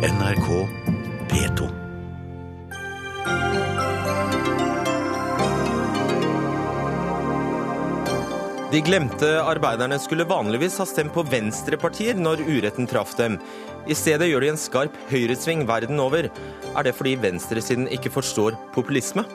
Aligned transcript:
NRK 0.00 0.46
P2. 1.28 1.66
De 8.72 8.80
glemte 8.80 9.28
arbeiderne 9.44 9.98
skulle 10.00 10.24
vanligvis 10.24 10.78
ha 10.80 10.86
stemt 10.88 11.12
på 11.12 11.26
venstrepartier 11.28 12.16
når 12.16 12.40
uretten 12.46 12.88
traff 12.88 13.12
dem. 13.18 13.36
I 13.84 13.98
stedet 13.98 14.30
gjør 14.30 14.46
de 14.46 14.50
en 14.54 14.62
skarp 14.62 14.96
høyresving 15.12 15.66
verden 15.68 16.00
over. 16.00 16.30
Er 16.72 16.88
det 16.88 16.96
fordi 16.96 17.18
venstresiden 17.20 17.84
ikke 17.92 18.14
forstår 18.16 18.56
populisme? 18.72 19.26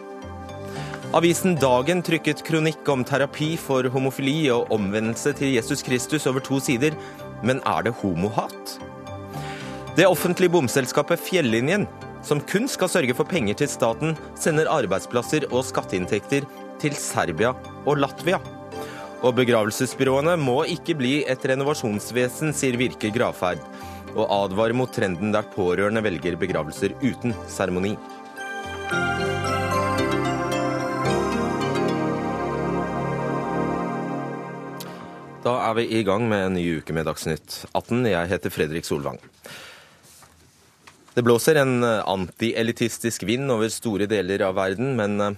Avisen 1.14 1.60
Dagen 1.62 2.02
trykket 2.02 2.42
kronikk 2.48 2.90
om 2.90 3.06
terapi 3.06 3.54
for 3.62 3.86
homofili 3.94 4.50
og 4.50 4.74
omvendelse 4.74 5.38
til 5.38 5.54
Jesus 5.60 5.86
Kristus 5.86 6.26
over 6.26 6.42
to 6.42 6.58
sider, 6.58 6.98
men 7.46 7.62
er 7.70 7.86
det 7.86 7.94
homohat? 8.02 8.80
Det 9.96 10.04
offentlige 10.12 10.52
bomselskapet 10.52 11.22
Fjellinjen, 11.24 11.86
som 12.20 12.42
kun 12.44 12.66
skal 12.68 12.90
sørge 12.92 13.14
for 13.16 13.24
penger 13.32 13.56
til 13.62 13.70
staten, 13.72 14.18
sender 14.36 14.68
arbeidsplasser 14.68 15.46
og 15.54 15.62
skatteinntekter 15.64 16.44
til 16.82 16.96
Serbia 17.00 17.54
og 17.88 18.02
Latvia. 18.04 18.42
Og 19.24 19.38
begravelsesbyråene 19.38 20.34
må 20.36 20.58
ikke 20.68 20.98
bli 21.00 21.14
et 21.32 21.46
renovasjonsvesen, 21.48 22.52
sier 22.52 22.76
Virke 22.76 23.08
Gravferd, 23.16 23.62
og 24.18 24.28
advarer 24.28 24.76
mot 24.76 24.92
trenden 24.92 25.32
der 25.32 25.48
pårørende 25.54 26.04
velger 26.04 26.36
begravelser 26.42 26.98
uten 27.00 27.32
seremoni. 27.48 27.94
Da 35.46 35.56
er 35.70 35.80
vi 35.80 35.88
i 35.88 36.04
gang 36.04 36.28
med 36.28 36.50
en 36.50 36.60
ny 36.60 36.68
uke 36.82 36.92
med 36.92 37.08
Dagsnytt 37.08 37.62
18. 37.72 38.04
Jeg 38.12 38.34
heter 38.34 38.52
Fredrik 38.52 38.84
Solvang. 38.84 39.24
Det 41.16 41.24
blåser 41.24 41.56
en 41.56 41.84
antielitistisk 41.84 43.24
vind 43.24 43.48
over 43.54 43.70
store 43.72 44.04
deler 44.12 44.42
av 44.44 44.58
verden, 44.58 44.98
men 45.00 45.14
eh, 45.24 45.38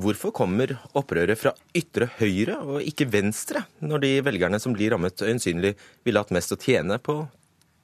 hvorfor 0.00 0.32
kommer 0.32 0.72
opprøret 0.96 1.36
fra 1.36 1.52
ytre 1.76 2.08
høyre 2.16 2.54
og 2.64 2.78
ikke 2.80 3.10
venstre, 3.12 3.66
når 3.84 4.06
de 4.06 4.12
velgerne 4.24 4.60
som 4.62 4.72
blir 4.72 4.94
rammet 4.94 5.20
øyensynlig 5.20 5.74
ville 6.08 6.22
hatt 6.22 6.32
mest 6.32 6.56
å 6.56 6.58
tjene 6.62 6.96
på 6.96 7.18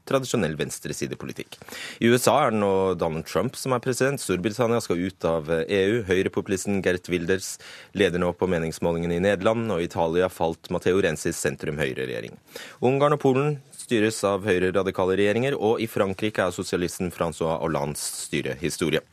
tradisjonell 0.08 0.56
venstresidepolitikk. 0.56 1.58
I 2.00 2.08
USA 2.12 2.38
er 2.46 2.54
det 2.54 2.60
nå 2.62 2.72
Donald 3.00 3.28
Trump 3.28 3.56
som 3.60 3.76
er 3.76 3.84
president. 3.84 4.20
Storbritannia 4.20 4.80
skal 4.84 5.04
ut 5.04 5.28
av 5.28 5.48
EU. 5.64 6.00
Høyrepopulisten 6.08 6.80
Gert 6.84 7.08
Wilders 7.12 7.54
leder 7.96 8.20
nå 8.20 8.32
på 8.36 8.48
meningsmålingene 8.50 9.18
i 9.18 9.24
Nederland, 9.24 9.68
og 9.72 9.84
Italia 9.84 10.28
falt 10.32 10.72
Matteo 10.72 11.00
Rensis 11.04 11.40
sentrum-høyre-regjering. 11.44 12.36
Ungarn 12.84 13.16
og 13.16 13.24
Polen 13.24 13.56
styres 13.84 14.22
av 14.26 14.46
høyre-radikale 14.48 15.18
regjeringer, 15.20 15.56
og 15.56 15.82
i 15.82 15.88
Frankrike 15.90 16.48
er 16.48 16.54
sosialisten 16.54 17.12
Francois 17.14 17.60
Hollandes 17.62 18.02
styrehistorie. 18.24 19.04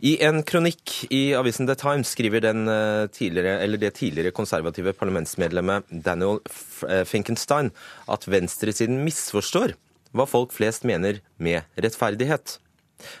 I 0.00 0.14
en 0.24 0.40
kronikk 0.48 0.94
i 1.12 1.34
avisen 1.36 1.68
The 1.68 1.76
Times 1.76 2.14
skriver 2.14 2.40
tidligere, 3.12 3.66
det 3.76 3.90
tidligere 3.98 4.32
konservative 4.32 4.94
parlamentsmedlemmet 4.96 5.92
Daniel 6.06 6.40
Finkenstein 7.04 7.68
at 8.08 8.24
venstresiden 8.24 9.02
misforstår 9.04 9.76
hva 10.16 10.24
folk 10.26 10.56
flest 10.56 10.88
mener 10.88 11.20
med 11.36 11.68
rettferdighet. 11.76 12.56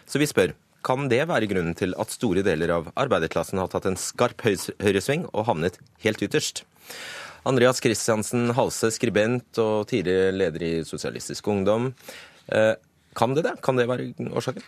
Så 0.08 0.22
vi 0.22 0.28
spør 0.30 0.56
kan 0.80 1.10
det 1.12 1.26
være 1.28 1.50
grunnen 1.50 1.76
til 1.76 1.92
at 2.00 2.12
store 2.14 2.40
deler 2.46 2.72
av 2.72 2.88
arbeiderklassen 2.96 3.60
har 3.60 3.68
tatt 3.68 3.84
en 3.84 4.00
skarp 4.00 4.40
høyresving 4.46 5.28
og 5.34 5.44
havnet 5.50 5.76
helt 6.00 6.24
ytterst? 6.24 6.64
Andreas 7.48 7.80
Christiansen 7.80 8.50
Halse, 8.56 8.90
skribent 8.94 9.58
og 9.62 9.88
tidligere 9.90 10.34
leder 10.36 10.66
i 10.66 10.74
Sosialistisk 10.84 11.48
Ungdom. 11.48 11.92
Eh, 12.52 12.74
kan 13.16 13.34
det 13.34 13.46
det? 13.48 13.56
Kan 13.64 13.80
det 13.80 13.88
være 13.90 14.12
årsaken? 14.30 14.64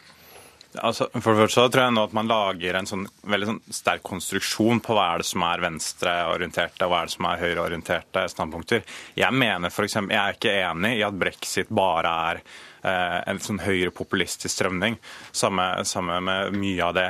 Altså, 0.80 1.04
for 1.20 1.34
det 1.34 1.42
første 1.42 1.66
tror 1.68 1.82
jeg 1.84 1.92
nå 1.92 2.02
at 2.06 2.14
man 2.16 2.30
lager 2.30 2.78
en 2.78 2.86
sånn 2.88 3.02
veldig 3.28 3.48
sånn 3.50 3.60
sterk 3.76 4.04
konstruksjon 4.08 4.80
på 4.80 4.94
hva 4.96 5.10
er 5.12 5.20
det 5.20 5.28
som 5.28 5.44
er 5.44 5.64
venstreorienterte 5.66 6.86
og 6.86 6.94
hva 6.94 7.02
er 7.02 7.10
det 7.10 7.14
som 7.14 7.28
er 7.28 7.42
høyreorienterte 7.42 8.22
standpunkter. 8.32 8.86
Jeg 9.18 9.36
mener 9.36 9.74
for 9.74 9.84
eksempel, 9.84 10.16
jeg 10.16 10.22
er 10.22 10.38
ikke 10.38 10.56
enig 10.62 10.94
i 10.96 11.04
at 11.04 11.18
brexit 11.20 11.72
bare 11.76 12.14
er 12.30 12.40
eh, 12.40 13.18
en 13.34 13.42
sånn 13.44 13.60
høyrepopulistisk 13.66 14.54
strømning. 14.54 14.96
Samme, 15.28 15.68
samme 15.88 16.22
med 16.24 16.56
mye 16.56 16.88
av 16.88 16.96
det 16.96 17.08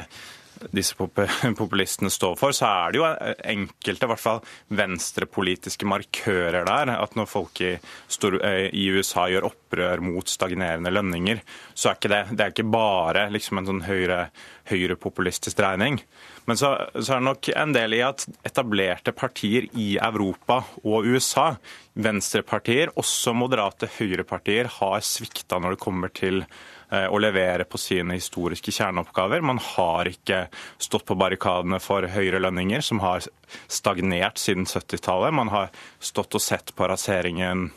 disse 0.70 0.94
populistene 1.60 2.10
står 2.12 2.36
for, 2.40 2.54
så 2.56 2.68
er 2.68 2.92
det 2.92 3.00
jo 3.00 3.06
enkelte, 3.52 4.06
i 4.06 4.10
hvert 4.12 4.22
fall 4.22 4.42
venstrepolitiske 4.72 5.88
markører 5.88 6.66
der. 6.68 6.94
At 6.96 7.16
når 7.18 7.30
folk 7.30 7.62
i, 7.64 7.74
eh, 7.76 8.66
i 8.70 8.88
USA 8.94 9.28
gjør 9.32 9.50
opprør 9.50 10.04
mot 10.04 10.28
stagnerende 10.28 10.92
lønninger, 10.92 11.42
så 11.74 11.90
er 11.90 11.98
ikke 11.98 12.12
det, 12.12 12.22
det 12.32 12.44
er 12.44 12.54
ikke 12.54 12.70
bare 12.72 13.28
liksom 13.32 13.60
en 13.60 13.70
sånn 13.72 13.86
høyre, 13.88 14.26
høyrepopulistisk 14.70 15.58
dreining. 15.58 16.00
Men 16.44 16.58
så, 16.58 16.74
så, 16.98 17.14
er 17.14 17.20
det 17.20 17.28
nok 17.28 17.48
en 17.54 17.74
del 17.74 17.94
i 17.94 18.02
at 18.02 18.26
etablerte 18.46 19.14
partier 19.14 19.68
i 19.78 19.94
Europa 20.02 20.62
og 20.82 21.06
USA, 21.06 21.52
venstrepartier, 21.92 22.90
også 22.98 23.34
moderate 23.36 23.90
høyrepartier, 23.98 24.70
har 24.80 25.04
svikta 25.06 25.60
når 25.62 25.76
det 25.76 25.84
kommer 25.84 26.12
til 26.14 26.42
å 26.92 27.20
levere 27.22 27.64
på 27.64 27.80
sine 27.80 28.18
historiske 28.18 28.72
kjerneoppgaver. 28.74 29.40
Man 29.40 29.60
har 29.62 30.10
ikke 30.10 30.42
stått 30.82 31.06
på 31.08 31.16
barrikadene 31.16 31.80
for 31.80 32.04
høyere 32.04 32.42
lønninger, 32.42 32.84
som 32.84 33.00
har 33.00 33.24
stagnert 33.64 34.40
siden 34.42 34.68
70-tallet. 34.68 35.32
Man 35.32 35.52
har 35.54 35.72
stått 36.00 36.36
og 36.36 36.44
sett 36.44 36.74
på 36.76 36.90
raseringen 36.90 37.70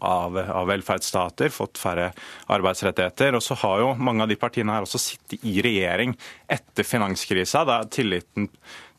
av, 0.00 0.38
av, 0.38 0.66
velferdsstater, 0.66 1.48
fått 1.48 1.80
færre 1.80 2.10
arbeidsrettigheter. 2.52 3.36
Og 3.36 3.44
så 3.44 3.56
har 3.62 3.82
jo 3.82 3.92
mange 3.98 4.24
av 4.24 4.30
de 4.32 4.38
partiene 4.40 4.76
her 4.76 4.86
også 4.86 5.00
sittet 5.00 5.44
i 5.48 5.58
regjering 5.64 6.14
etter 6.50 6.86
finanskrisa, 6.86 7.64
da 7.68 7.82
tilliten 7.90 8.48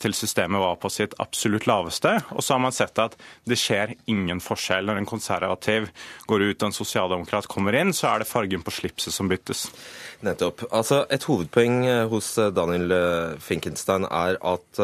til 0.03 0.15
systemet 0.17 0.61
var 0.61 0.77
på 0.81 0.91
sitt 0.91 1.15
absolutt 1.23 1.67
laveste. 1.69 2.15
Og 2.35 2.43
så 2.43 2.55
har 2.55 2.63
man 2.65 2.75
sett 2.75 2.99
at 3.01 3.15
det 3.49 3.57
skjer 3.59 3.95
ingen 4.11 4.41
forskjell. 4.43 4.87
Når 4.87 5.01
en 5.01 5.09
konservativ 5.09 5.89
går 6.29 6.47
ut 6.49 6.63
og 6.63 6.69
en 6.69 6.75
sosialdemokrat 6.75 7.49
kommer 7.51 7.77
inn, 7.79 7.93
så 7.95 8.11
er 8.11 8.23
det 8.23 8.29
fargen 8.29 8.65
på 8.65 8.73
slipset 8.75 9.15
som 9.15 9.31
byttes. 9.31 9.67
Nettopp. 10.23 10.63
Altså, 10.71 11.03
Et 11.11 11.23
hovedpoeng 11.27 11.83
eh, 11.85 12.05
hos 12.11 12.37
eh, 12.39 12.51
Daniel 12.55 12.93
eh, 12.95 13.35
Finkenstein 13.43 14.07
er 14.07 14.37
at 14.39 14.79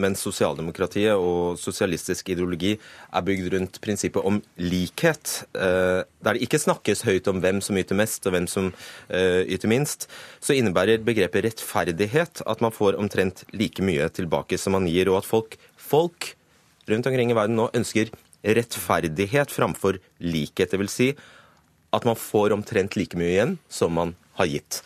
mens 0.00 0.22
sosialdemokratiet 0.24 1.14
og 1.18 1.58
sosialistisk 1.60 2.30
ideologi 2.32 2.72
er 2.74 3.24
bygd 3.26 3.50
rundt 3.54 3.78
prinsippet 3.82 4.24
om 4.26 4.40
likhet, 4.58 5.44
der 5.52 6.04
det 6.36 6.42
ikke 6.44 6.60
snakkes 6.60 7.04
høyt 7.06 7.28
om 7.30 7.40
hvem 7.42 7.60
som 7.64 7.78
yter 7.78 7.98
mest 7.98 8.26
og 8.26 8.34
hvem 8.34 8.46
som 8.50 8.70
yter 9.10 9.70
minst, 9.70 10.08
så 10.42 10.56
innebærer 10.56 11.04
begrepet 11.06 11.46
rettferdighet 11.46 12.42
at 12.46 12.64
man 12.64 12.74
får 12.74 12.98
omtrent 13.00 13.44
like 13.54 13.84
mye 13.84 14.08
tilbake 14.14 14.49
som 14.58 14.74
man 14.74 14.88
gir, 14.90 15.10
og 15.12 15.20
at 15.20 15.28
folk, 15.28 15.56
folk 15.76 16.32
rundt 16.90 17.06
omkring 17.06 17.30
i 17.30 17.36
verden 17.36 17.58
nå 17.58 17.68
ønsker 17.76 18.10
rettferdighet 18.40 19.52
framfor 19.52 20.00
likhet. 20.18 20.72
Det 20.72 20.80
vil 20.80 20.90
si 20.90 21.10
at 21.94 22.06
man 22.06 22.18
får 22.18 22.54
omtrent 22.54 22.96
like 22.98 23.18
mye 23.18 23.34
igjen 23.34 23.56
som 23.70 23.94
man 23.94 24.14
har 24.38 24.48
gitt. 24.50 24.80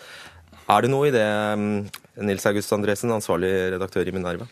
Er 0.64 0.84
det 0.84 0.90
noe 0.92 1.10
i 1.10 1.14
det, 1.14 1.24
mm, 1.24 2.24
Nils 2.24 2.46
August 2.48 2.72
Andresen, 2.72 3.12
ansvarlig 3.12 3.52
redaktør 3.76 4.08
i 4.08 4.14
Minerva? 4.16 4.48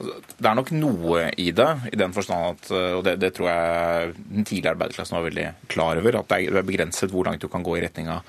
Altså, 0.00 0.16
det 0.36 0.48
er 0.48 0.56
nok 0.56 0.70
noe 0.76 1.24
i 1.40 1.50
det, 1.56 1.70
i 1.92 1.98
den 2.00 2.12
forstand 2.16 2.54
at, 2.54 2.70
og 2.72 3.02
det, 3.04 3.18
det 3.20 3.32
tror 3.36 3.48
jeg 3.50 4.12
den 4.20 4.46
tidligere 4.46 4.76
arbeiderklassen 4.76 5.16
var 5.18 5.26
veldig 5.26 5.48
klar 5.72 6.00
over, 6.00 6.20
at 6.20 6.30
det 6.32 6.46
er 6.48 6.68
begrenset 6.68 7.12
hvor 7.12 7.28
langt 7.28 7.42
du 7.44 7.48
kan 7.52 7.64
gå 7.64 7.76
i 7.76 7.82
retning 7.84 8.08
av 8.12 8.24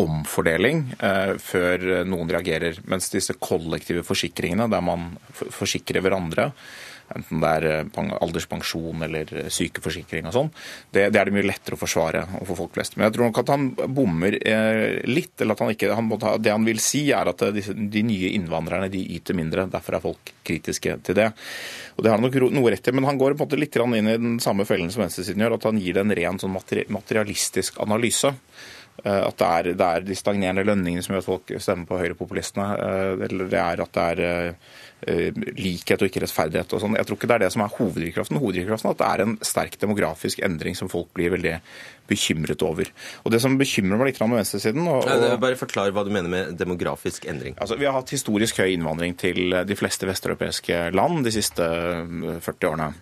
omfordeling 0.00 0.86
eh, 0.98 1.34
før 1.42 2.04
noen 2.08 2.30
reagerer. 2.32 2.80
Mens 2.88 3.10
disse 3.12 3.36
kollektive 3.40 4.04
forsikringene, 4.06 4.70
der 4.72 4.84
man 4.84 5.12
forsikrer 5.32 6.04
hverandre, 6.04 6.50
enten 7.16 7.42
det 7.42 7.50
er 7.58 7.66
eh, 7.68 8.08
alderspensjon 8.22 9.04
eller 9.06 9.32
eh, 9.36 9.48
sykeforsikring 9.52 10.28
og 10.28 10.36
sånn, 10.36 10.50
det, 10.94 11.08
det, 11.12 11.20
er 11.20 11.28
det 11.28 11.36
mye 11.36 11.46
lettere 11.46 11.76
å 11.76 11.80
forsvare 11.80 12.24
overfor 12.40 12.62
folk 12.64 12.76
flest. 12.76 12.96
Men 12.96 13.08
jeg 13.08 13.16
tror 13.16 13.28
nok 13.28 13.40
at 13.42 13.52
han 13.52 13.68
bommer 13.96 14.38
eh, 14.38 15.00
litt. 15.08 15.34
eller 15.38 15.56
at 15.56 15.64
han 15.64 15.74
ikke, 15.74 15.92
han 15.98 16.10
ta, 16.22 16.34
Det 16.42 16.54
han 16.54 16.66
vil 16.68 16.82
si, 16.82 17.04
er 17.14 17.32
at 17.32 17.46
de, 17.54 17.64
de, 17.76 18.04
nye 18.06 18.32
innvandrerne 18.36 18.90
de 18.92 19.04
yter 19.16 19.38
mindre. 19.38 19.68
Derfor 19.72 19.98
er 19.98 20.04
folk 20.04 20.34
kritiske 20.46 20.98
til 21.06 21.18
det. 21.18 21.30
Og 21.96 22.04
Det 22.04 22.12
har 22.12 22.18
han 22.18 22.26
nok 22.26 22.38
noe 22.52 22.74
rett 22.74 22.88
i, 22.88 22.94
men 22.96 23.08
han 23.08 23.20
går 23.20 23.36
på 23.36 23.44
en 23.44 23.50
måte 23.50 23.60
litt 23.60 23.80
inn 23.82 23.98
i 24.08 24.18
den 24.20 24.38
samme 24.42 24.66
fellen 24.68 24.90
som 24.92 25.04
venstresiden 25.04 25.42
gjør, 25.44 25.58
at 25.58 25.66
han 25.68 25.80
gir 25.80 25.96
det 25.96 26.06
en 26.06 26.16
ren 26.16 26.40
sånn 26.40 26.54
materialistisk 26.54 27.80
analyse. 27.82 28.32
At 29.02 29.38
det 29.40 29.46
er, 29.48 29.68
det 29.74 29.86
er, 29.86 30.04
de 30.06 30.14
stagnerende 30.14 30.62
lønningene 30.68 31.02
som 31.02 31.14
gjør 31.14 31.22
at 31.22 31.26
folk 31.26 31.52
stemmer 31.64 31.88
på 31.88 31.98
høyrepopulistene. 31.98 32.66
Eller 33.26 33.48
det 33.50 33.58
er 33.58 33.82
at 33.82 33.96
det 33.96 34.04
er 34.12 34.52
Eh, 35.02 35.34
likhet 35.58 35.98
og 35.98 36.06
ikke 36.06 36.20
rettferdighet. 36.22 36.72
og 36.72 36.80
sånn. 36.80 36.94
Jeg 36.94 37.06
tror 37.08 37.16
ikke 37.18 37.26
det 37.26 37.34
er 37.34 37.42
det 37.42 37.52
som 37.52 37.64
er 37.64 37.72
hoveddrivkraften. 37.74 38.38
Hoveddrivkraften 38.38 38.86
er 38.86 38.92
at 38.94 39.00
det 39.00 39.08
er 39.08 39.22
en 39.24 39.32
sterk 39.42 39.74
demografisk 39.82 40.38
endring 40.46 40.76
som 40.78 40.88
folk 40.88 41.08
blir 41.12 41.32
veldig 41.34 41.56
bekymret 42.06 42.62
over. 42.62 42.86
Og 43.24 43.32
Det 43.32 43.40
som 43.42 43.58
bekymrer 43.58 43.98
meg 43.98 44.12
litt 44.12 44.20
med 44.20 44.38
venstresiden 44.38 44.86
og, 44.86 45.02
og... 45.02 45.40
Bare 45.42 45.58
forklar 45.58 45.90
hva 45.90 46.04
du 46.06 46.12
mener 46.14 46.30
med 46.30 46.54
demografisk 46.54 47.26
endring. 47.26 47.56
Altså, 47.58 47.76
Vi 47.76 47.84
har 47.84 47.98
hatt 47.98 48.14
historisk 48.14 48.62
høy 48.62 48.76
innvandring 48.76 49.18
til 49.18 49.50
de 49.66 49.76
fleste 49.76 50.06
vesteuropeiske 50.06 50.92
land 50.94 51.24
de 51.24 51.34
siste 51.34 51.66
40 51.66 52.46
eh, 52.46 52.70
årene. 52.70 52.92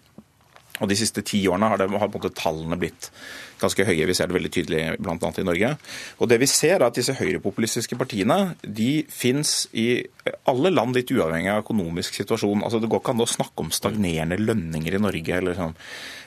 Og 0.80 0.88
De 0.88 0.96
siste 0.96 1.20
ti 1.20 1.44
årene 1.48 1.68
har, 1.68 1.76
det, 1.76 1.90
har 1.92 2.30
tallene 2.32 2.80
blitt 2.80 3.10
ganske 3.62 3.86
høye. 3.88 4.06
Vi 4.08 4.16
ser 4.16 4.30
det 4.30 4.36
veldig 4.38 4.52
tydelig 4.54 4.84
bl.a. 5.00 5.16
i 5.16 5.46
Norge. 5.46 5.72
Og 6.18 6.30
det 6.30 6.40
vi 6.42 6.50
ser 6.50 6.78
er 6.78 6.86
at 6.88 6.96
Disse 7.00 7.14
høyrepopulistiske 7.16 7.96
partiene 7.96 8.54
de 8.60 9.04
fins 9.08 9.64
i 9.72 10.02
alle 10.50 10.72
land, 10.72 10.96
litt 10.96 11.12
uavhengig 11.14 11.50
av 11.52 11.62
økonomisk 11.64 12.18
situasjon. 12.18 12.64
Altså 12.66 12.80
Det 12.82 12.90
går 12.90 13.02
ikke 13.02 13.14
an 13.14 13.24
å 13.24 13.28
snakke 13.30 13.64
om 13.64 13.74
stagnerende 13.74 14.40
lønninger 14.40 14.96
i 14.96 15.02
Norge. 15.02 15.36
eller 15.40 15.56
sånn 15.58 15.76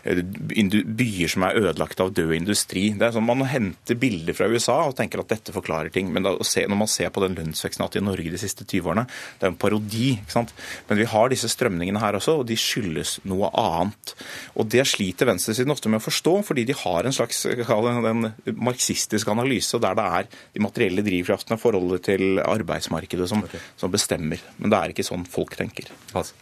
byer 0.03 1.31
som 1.31 1.45
er 1.47 1.59
ødelagt 1.61 2.01
av 2.03 2.11
død 2.13 2.33
industri. 2.35 2.89
Det 2.91 3.07
er 3.07 3.13
sånn 3.15 3.23
Man 3.23 3.45
henter 3.47 3.95
bilder 3.95 4.35
fra 4.35 4.49
USA 4.51 4.83
og 4.89 4.97
tenker 4.97 5.21
at 5.21 5.29
dette 5.29 5.53
forklarer 5.55 5.91
ting. 5.93 6.11
Men 6.11 6.23
da, 6.23 6.35
når 6.35 6.75
man 6.77 6.87
ser 6.91 7.09
på 7.09 7.23
den 7.23 7.35
lønnsveksten 7.35 7.87
i 7.97 8.03
Norge 8.03 8.31
de 8.31 8.37
siste 8.37 8.65
20 8.65 8.89
årene, 8.89 9.05
det 9.39 9.47
er 9.47 9.51
en 9.53 9.55
parodi. 9.55 10.19
ikke 10.19 10.31
sant? 10.31 10.53
Men 10.89 10.97
vi 10.97 11.05
har 11.05 11.29
disse 11.29 11.47
strømningene 11.47 11.99
her 11.99 12.13
også, 12.19 12.39
og 12.39 12.47
de 12.47 12.55
skyldes 12.55 13.19
noe 13.23 13.49
annet. 13.53 14.15
Og 14.55 14.67
Det 14.73 14.83
sliter 14.87 15.25
venstresiden 15.25 15.71
ofte 15.71 15.87
med 15.87 16.01
å 16.01 16.07
forstå, 16.09 16.43
fordi 16.43 16.65
de 16.65 16.73
har 16.73 17.05
en 17.05 17.13
slags 17.13 17.22
en 17.23 18.31
marxistisk 18.55 19.27
analyse 19.31 19.79
der 19.79 19.95
det 19.95 20.05
er 20.19 20.27
de 20.53 20.63
materielle 20.63 21.05
drivkraftene, 21.05 21.59
forholdet 21.59 22.03
til 22.09 22.39
arbeidsmarkedet, 22.39 23.29
som, 23.29 23.43
okay. 23.43 23.59
som 23.77 23.91
bestemmer. 23.91 24.41
Men 24.57 24.73
det 24.73 24.79
er 24.79 24.93
ikke 24.93 25.07
sånn 25.07 25.25
folk 25.29 25.55
tenker. 25.59 25.91
Altså. 26.13 26.33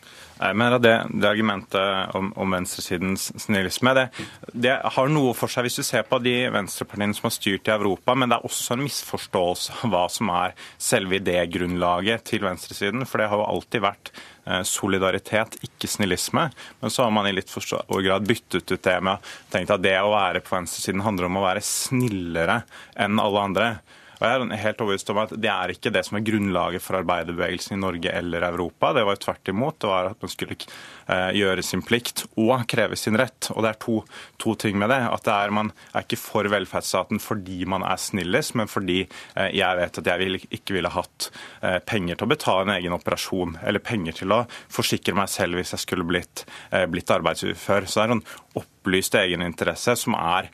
Jeg 0.42 0.58
mener 0.58 0.78
at 0.80 0.84
det, 0.84 0.96
det 1.22 1.28
argumentet 1.30 2.16
om, 2.18 2.32
om 2.40 2.56
venstresidens 2.56 3.28
snillisme 3.44 3.94
det, 3.94 4.08
det, 4.54 4.74
har 4.96 5.12
noe 5.14 5.36
for 5.38 5.52
seg 5.52 5.68
hvis 5.68 5.78
du 5.78 5.84
ser 5.86 6.08
på 6.10 6.18
de 6.24 6.34
venstrepartiene 6.54 7.14
som 7.14 7.28
har 7.28 7.36
styrt 7.36 7.70
i 7.70 7.74
Europa, 7.76 8.16
men 8.18 8.32
det 8.32 8.40
er 8.40 8.48
også 8.50 8.74
en 8.74 8.82
misforståelse 8.82 9.78
av 9.78 9.94
hva 9.94 10.04
som 10.10 10.32
er 10.34 10.56
selve 10.82 11.20
idégrunnlaget 11.20 12.26
til 12.32 12.46
venstresiden. 12.48 13.06
For 13.06 13.22
det 13.22 13.30
har 13.30 13.44
jo 13.44 13.48
alltid 13.52 13.86
vært 13.86 14.12
eh, 14.16 14.64
solidaritet, 14.66 15.60
ikke 15.70 15.92
snillisme. 15.94 16.50
Men 16.82 16.94
så 16.94 17.06
har 17.06 17.14
man 17.14 17.30
i 17.30 17.36
litt 17.38 17.54
for 17.54 17.62
stor 17.62 18.02
grad 18.02 18.26
byttet 18.26 18.66
ut 18.66 18.82
det 18.82 18.98
med 18.98 19.20
å 19.20 19.54
tenke 19.54 19.78
at 19.78 19.86
det 19.86 19.98
å 20.02 20.14
være 20.16 20.42
på 20.42 20.58
venstresiden 20.58 21.06
handler 21.06 21.30
om 21.30 21.38
å 21.38 21.46
være 21.46 21.66
snillere 21.66 22.64
enn 22.98 23.22
alle 23.22 23.50
andre. 23.52 23.74
Og 24.22 24.28
jeg 24.28 24.38
er 24.38 24.60
helt 24.62 24.82
overbevist 24.84 25.10
om 25.10 25.20
at 25.24 25.32
Det 25.34 25.50
er 25.50 25.72
ikke 25.74 25.92
det 25.94 26.04
som 26.06 26.20
er 26.20 26.26
grunnlaget 26.28 26.84
for 26.86 27.00
arbeiderbevegelsen 27.00 27.74
i 27.74 27.82
Norge 27.82 28.12
eller 28.14 28.46
Europa. 28.52 28.92
Det 28.94 29.06
var 29.08 29.18
tvert 29.18 29.50
imot. 29.50 29.80
Det 29.82 29.90
var 29.90 30.12
at 30.12 30.22
man 30.22 30.30
skulle 30.30 30.58
eh, 30.62 31.32
gjøre 31.40 31.64
sin 31.66 31.82
plikt 31.82 32.28
og 32.38 32.68
kreve 32.70 33.00
sin 33.00 33.18
rett. 33.18 33.50
Og 33.56 33.66
Det 33.66 33.72
er 33.72 33.80
to, 33.82 33.96
to 34.38 34.54
ting 34.62 34.78
med 34.78 34.94
det. 34.94 35.00
At 35.10 35.26
det 35.26 35.34
er, 35.34 35.50
Man 35.50 35.72
er 35.96 36.06
ikke 36.06 36.22
for 36.22 36.46
velferdsstaten 36.54 37.20
fordi 37.22 37.66
man 37.66 37.82
er 37.82 37.98
snillest, 37.98 38.54
men 38.62 38.70
fordi 38.70 39.00
eh, 39.02 39.50
jeg 39.58 39.80
vet 39.82 39.98
at 39.98 40.12
jeg 40.14 40.22
vil, 40.22 40.40
ikke 40.52 40.78
ville 40.78 40.94
hatt 40.94 41.32
eh, 41.64 41.80
penger 41.82 42.22
til 42.22 42.30
å 42.30 42.34
betale 42.36 42.68
en 42.68 42.76
egen 42.78 42.94
operasjon, 42.94 43.58
eller 43.66 43.82
penger 43.82 44.22
til 44.22 44.38
å 44.38 44.44
forsikre 44.70 45.18
meg 45.18 45.34
selv 45.34 45.58
hvis 45.58 45.74
jeg 45.74 45.82
skulle 45.82 46.06
blitt, 46.06 46.46
blitt 46.94 47.10
arbeidsufør. 47.12 47.90
Så 47.90 48.00
det 48.00 48.06
er 48.06 48.16
en 48.20 48.24
opplyst 48.60 49.16
egeninteresse 49.16 49.96
som 50.00 50.16
er 50.18 50.50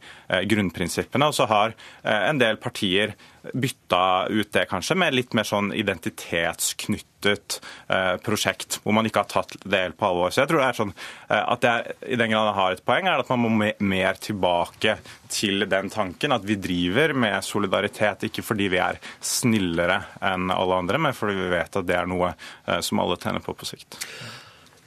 grunnprinsippene. 0.49 1.29
Og 1.29 1.35
så 1.37 1.47
har 1.49 1.73
en 2.03 2.41
del 2.41 2.59
partier 2.61 3.15
bytta 3.53 4.27
ut 4.27 4.51
det 4.51 4.65
kanskje 4.69 4.95
med 4.97 5.15
litt 5.15 5.35
mer 5.37 5.47
sånn 5.47 5.71
identitetsknyttet 5.75 7.59
eh, 7.87 8.15
prosjekt, 8.23 8.79
hvor 8.83 8.95
man 8.97 9.07
ikke 9.07 9.23
har 9.23 9.29
tatt 9.31 9.55
helt 9.71 9.97
på 9.99 10.09
alvor. 10.09 10.33
Så 10.33 10.43
jeg 10.43 10.51
tror 10.51 10.61
det 10.61 10.69
er 10.69 10.79
sånn 10.79 10.93
eh, 10.93 11.43
at 11.43 11.67
er, 11.67 11.91
i 12.07 12.19
den 12.19 12.33
grad 12.33 12.53
har 12.57 12.75
et 12.75 12.83
poeng, 12.87 13.09
er 13.09 13.23
at 13.23 13.31
man 13.33 13.43
må 13.43 13.71
mer 13.79 14.19
tilbake 14.21 14.97
til 15.33 15.67
den 15.69 15.91
tanken 15.93 16.35
at 16.35 16.47
vi 16.47 16.59
driver 16.61 17.15
med 17.17 17.45
solidaritet, 17.45 18.27
ikke 18.29 18.45
fordi 18.45 18.71
vi 18.73 18.81
er 18.83 18.99
snillere 19.19 20.01
enn 20.23 20.51
alle 20.53 20.81
andre, 20.83 21.01
men 21.07 21.17
fordi 21.17 21.37
vi 21.39 21.53
vet 21.55 21.79
at 21.79 21.87
det 21.87 21.97
er 21.99 22.09
noe 22.09 22.33
eh, 22.33 22.81
som 22.85 23.03
alle 23.03 23.19
tjener 23.21 23.43
på 23.43 23.55
på 23.57 23.69
sikt. 23.69 24.01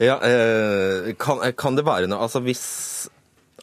Ja, 0.01 0.17
eh, 0.25 1.13
kan, 1.21 1.43
kan 1.53 1.77
det 1.77 1.85
være 1.85 2.09
noe 2.09 2.25
Altså 2.25 2.41
hvis 2.41 2.63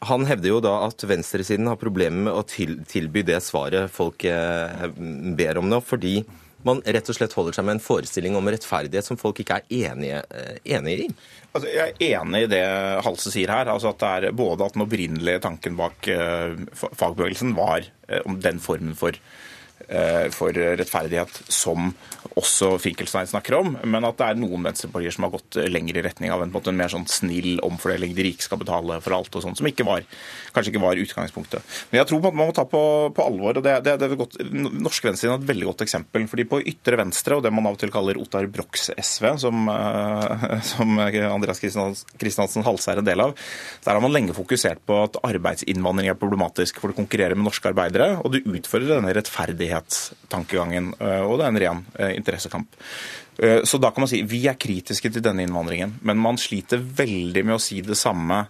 han 0.07 0.23
hevder 0.29 0.53
jo 0.53 0.59
da 0.63 0.77
at 0.87 1.03
venstresiden 1.11 1.67
har 1.67 1.79
problemer 1.81 2.29
med 2.29 2.37
å 2.39 2.45
til, 2.47 2.77
tilby 2.87 3.25
det 3.27 3.41
svaret 3.43 3.91
folk 3.91 4.23
eh, 4.31 4.85
ber 5.35 5.59
om 5.59 5.67
nå, 5.67 5.81
fordi 5.83 6.21
man 6.63 6.79
rett 6.87 7.11
og 7.11 7.17
slett 7.17 7.35
holder 7.35 7.57
seg 7.57 7.67
med 7.67 7.77
en 7.77 7.83
forestilling 7.83 8.37
om 8.39 8.47
rettferdighet 8.51 9.07
som 9.07 9.19
folk 9.19 9.41
ikke 9.43 9.59
er 9.59 9.91
enige, 9.91 10.23
eh, 10.31 10.61
enige 10.77 11.09
i? 11.09 11.09
Altså, 11.51 11.67
jeg 11.73 11.97
er 11.97 12.15
enig 12.21 12.45
i 12.45 12.53
det 12.55 12.63
Halse 13.09 13.35
sier 13.35 13.51
her. 13.51 13.73
altså 13.75 13.91
at 13.91 13.99
det 14.05 14.15
er 14.31 14.39
Både 14.39 14.69
at 14.69 14.79
den 14.79 14.87
opprinnelige 14.87 15.43
tanken 15.43 15.75
bak 15.79 16.07
fagbevegelsen 16.79 17.57
var 17.59 17.91
om 18.23 18.39
den 18.43 18.63
formen 18.63 18.95
for 18.99 19.19
Eh, 19.19 19.48
for 20.35 20.53
rettferdighet 20.53 21.39
som 21.49 21.93
også 22.39 22.75
Finkelstein 22.83 23.29
snakker 23.29 23.57
om, 23.59 23.77
men 23.89 24.07
at 24.07 24.19
det 24.19 24.27
er 24.27 24.39
noen 24.39 24.67
venstrepartier 24.67 25.15
som 25.15 25.27
har 25.27 25.33
gått 25.35 25.59
lenger 25.71 25.99
i 25.99 26.05
retning 26.05 26.33
av 26.35 26.43
en, 26.45 26.53
en, 26.53 26.77
mer 26.77 26.93
sånn 26.93 27.07
snill 27.11 27.59
omfordeling, 27.65 28.15
de 28.17 28.27
rike 28.29 28.45
skal 28.45 28.61
betale 28.61 28.99
for 29.05 29.17
alt 29.17 29.39
og 29.39 29.45
sånt, 29.45 29.59
som 29.61 29.69
ikke 29.69 29.87
var, 29.87 30.05
kanskje 30.55 30.73
ikke 30.75 30.83
var 30.83 31.01
utgangspunktet. 31.01 31.79
Men 31.91 32.03
jeg 32.03 32.11
tror 32.11 32.29
at 32.29 32.39
man 32.39 32.51
må 32.51 32.57
ta 32.57 32.67
på, 32.69 32.83
på 33.15 33.27
alvor, 33.27 33.61
og 33.61 33.65
det, 33.65 33.79
det, 33.87 33.97
det 34.03 34.19
godt, 34.19 34.39
Norsk 34.53 35.09
Venstre 35.09 35.31
er 35.33 35.39
et 35.39 35.49
veldig 35.49 35.71
godt 35.71 35.87
eksempel. 35.87 36.27
fordi 36.31 36.47
på 36.49 36.61
ytre 36.75 37.01
venstre, 37.01 37.39
og 37.39 37.47
det 37.47 37.55
man 37.55 37.71
av 37.71 37.79
og 37.79 37.83
til 37.83 37.95
kaller 37.95 38.21
Ottar 38.21 38.49
Brochs 38.53 38.91
SV, 38.93 39.31
som, 39.47 39.71
eh, 39.73 40.59
som 40.73 40.95
Andreas 40.99 41.63
Kristiansen 41.63 42.67
Halse 42.67 42.93
er 42.93 43.03
en 43.03 43.09
del 43.09 43.25
av, 43.25 43.35
der 43.87 43.97
har 43.97 44.05
man 44.05 44.15
lenge 44.15 44.37
fokusert 44.37 44.85
på 44.89 45.01
at 45.07 45.19
arbeidsinnvandring 45.27 46.13
er 46.13 46.19
problematisk, 46.19 46.83
for 46.83 46.93
det 46.93 47.01
konkurrerer 47.01 47.39
med 47.39 47.49
norske 47.49 47.73
arbeidere, 47.73 48.19
og 48.23 48.35
du 48.35 48.43
utfordrer 48.43 48.99
denne 48.99 49.17
rettferdigheten 49.17 49.68
frihetstankegangen. 49.69 50.95
Eh, 51.01 51.23
og 51.25 51.39
det 51.39 51.47
er 51.47 51.53
en 51.53 51.63
ren 51.65 51.85
eh, 51.99 52.17
interessekamp. 52.17 52.77
Eh, 53.39 53.63
så 53.65 53.79
da 53.79 53.93
kan 53.93 54.05
man 54.05 54.11
si 54.11 54.23
vi 54.29 54.47
er 54.49 54.59
kritiske 54.61 55.13
til 55.13 55.25
denne 55.25 55.45
innvandringen, 55.47 55.99
men 56.03 56.21
man 56.21 56.41
sliter 56.41 56.81
veldig 56.81 57.45
med 57.45 57.59
å 57.59 57.63
si 57.63 57.83
det 57.85 57.99
samme 57.99 58.47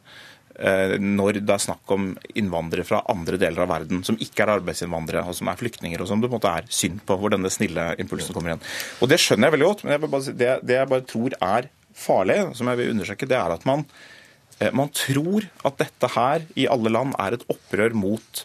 når 0.59 1.37
det 1.47 1.53
er 1.55 1.61
snakk 1.63 1.93
om 1.95 2.09
innvandrere 2.35 2.83
fra 2.83 2.99
andre 3.13 3.39
deler 3.39 3.63
av 3.63 3.69
verden 3.71 4.01
som 4.03 4.17
ikke 4.19 4.43
er 4.43 4.51
arbeidsinnvandrere, 4.57 5.21
og 5.31 5.37
som 5.39 5.47
er 5.53 5.61
flyktninger, 5.61 6.03
og 6.03 6.09
som 6.11 6.19
det 6.19 6.27
på 6.27 6.35
en 6.35 6.41
måte 6.41 6.51
er 6.51 6.67
synd 6.75 7.05
på, 7.07 7.15
hvor 7.15 7.31
denne 7.31 7.47
snille 7.55 7.85
impulsen 8.03 8.35
kommer 8.35 8.51
igjen. 8.51 8.65
Og 8.99 9.13
Det 9.13 9.21
skjønner 9.23 9.47
jeg 9.47 9.55
veldig 9.55 9.69
godt, 9.69 9.85
men 9.87 10.25
si, 10.27 10.35
det, 10.35 10.49
det, 10.67 10.81
jeg 10.81 10.91
bare 10.91 11.07
tror 11.13 11.37
er 11.39 11.69
farlig, 11.95 12.41
som 12.59 12.73
jeg 12.73 12.81
vil 12.81 12.91
understreke, 12.97 13.31
det 13.31 13.39
er 13.39 13.55
at 13.55 13.69
man, 13.71 13.87
man 14.81 14.91
tror 14.99 15.47
at 15.71 15.79
dette 15.79 16.11
her 16.17 16.51
i 16.59 16.67
alle 16.75 16.91
land 16.91 17.15
er 17.23 17.39
et 17.39 17.47
opprør 17.55 17.95
mot 17.95 18.43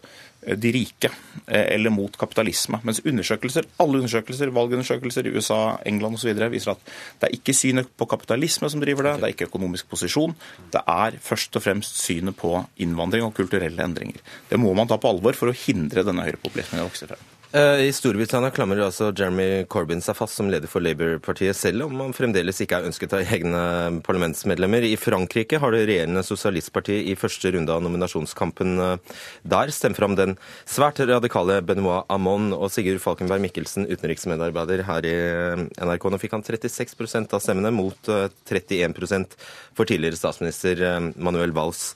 de 0.59 0.71
rike 0.75 1.09
eh, 1.45 1.73
eller 1.75 1.93
mot 1.93 2.15
kapitalisme. 2.19 2.79
Mens 2.87 3.01
undersøkelser, 3.05 3.67
alle 3.83 4.01
undersøkelser, 4.01 4.53
valgundersøkelser 4.55 5.27
i 5.29 5.35
USA, 5.35 5.59
England 5.89 6.19
osv. 6.19 6.33
viser 6.53 6.73
at 6.75 6.93
det 7.21 7.29
er 7.29 7.37
ikke 7.37 7.55
synet 7.57 7.91
på 7.97 8.07
kapitalisme 8.09 8.69
som 8.71 8.83
driver 8.83 9.09
det, 9.09 9.15
det 9.21 9.29
er 9.29 9.35
ikke 9.35 9.49
økonomisk 9.51 9.89
posisjon. 9.91 10.35
Det 10.73 10.83
er 10.87 11.19
først 11.23 11.59
og 11.59 11.65
fremst 11.65 12.01
synet 12.03 12.37
på 12.39 12.55
innvandring 12.83 13.25
og 13.27 13.35
kulturelle 13.37 13.83
endringer. 13.83 14.23
Det 14.49 14.59
må 14.59 14.73
man 14.77 14.89
ta 14.89 14.99
på 14.99 15.11
alvor 15.11 15.37
for 15.37 15.51
å 15.51 15.57
hindre 15.65 16.05
denne 16.07 16.25
høyrepopulismen 16.27 16.83
å 16.83 16.89
vokse 16.89 17.09
frem. 17.09 17.31
Eh, 17.53 17.83
I 17.85 17.91
Storbritannia 17.93 18.49
klamrer 18.49 18.79
altså 18.81 19.11
Jeremy 19.13 19.67
Corbyn 19.69 19.99
seg 20.01 20.15
fast 20.17 20.39
som 20.39 20.47
leder 20.49 20.65
for 20.65 20.81
Labour-partiet, 20.81 21.53
selv 21.53 21.85
om 21.85 21.99
han 22.01 22.15
fremdeles 22.17 22.57
ikke 22.63 22.79
er 22.79 22.87
ønsket 22.87 23.13
av 23.13 23.29
egne 23.35 23.59
parlamentsmedlemmer. 24.07 24.87
I 24.87 24.97
Frankrike 24.97 25.59
har 25.61 25.75
det 25.75 25.83
regjerende 25.85 26.23
sosialistpartiet 26.25 27.11
i 27.11 27.13
første 27.13 27.51
runde 27.53 27.69
av 27.69 27.85
nominasjonskampen 27.85 28.73
eh, 28.81 29.21
der 29.53 29.73
stemt 29.75 30.01
fram 30.01 30.17
den 30.17 30.33
svært 30.65 31.03
radikale 31.05 31.59
Benoit 31.61 32.09
Amon 32.09 32.49
og 32.57 32.73
Sigurd 32.73 33.03
Falkenberg 33.05 33.45
Mikkelsen, 33.45 33.85
utenriksmedarbeider 33.85 34.81
her 34.89 35.05
i 35.05 35.13
eh, 35.13 35.63
NRK. 35.77 36.09
Nå 36.09 36.23
fikk 36.25 36.33
han 36.39 36.47
36% 36.49 37.37
av 37.37 37.45
stemmene, 37.45 37.75
mot 37.77 38.13
31% 38.49 39.37
for 39.77 39.85
tidligere 39.85 40.17
statsminister 40.17 40.81
Manuel 41.21 41.53
Valls. 41.53 41.91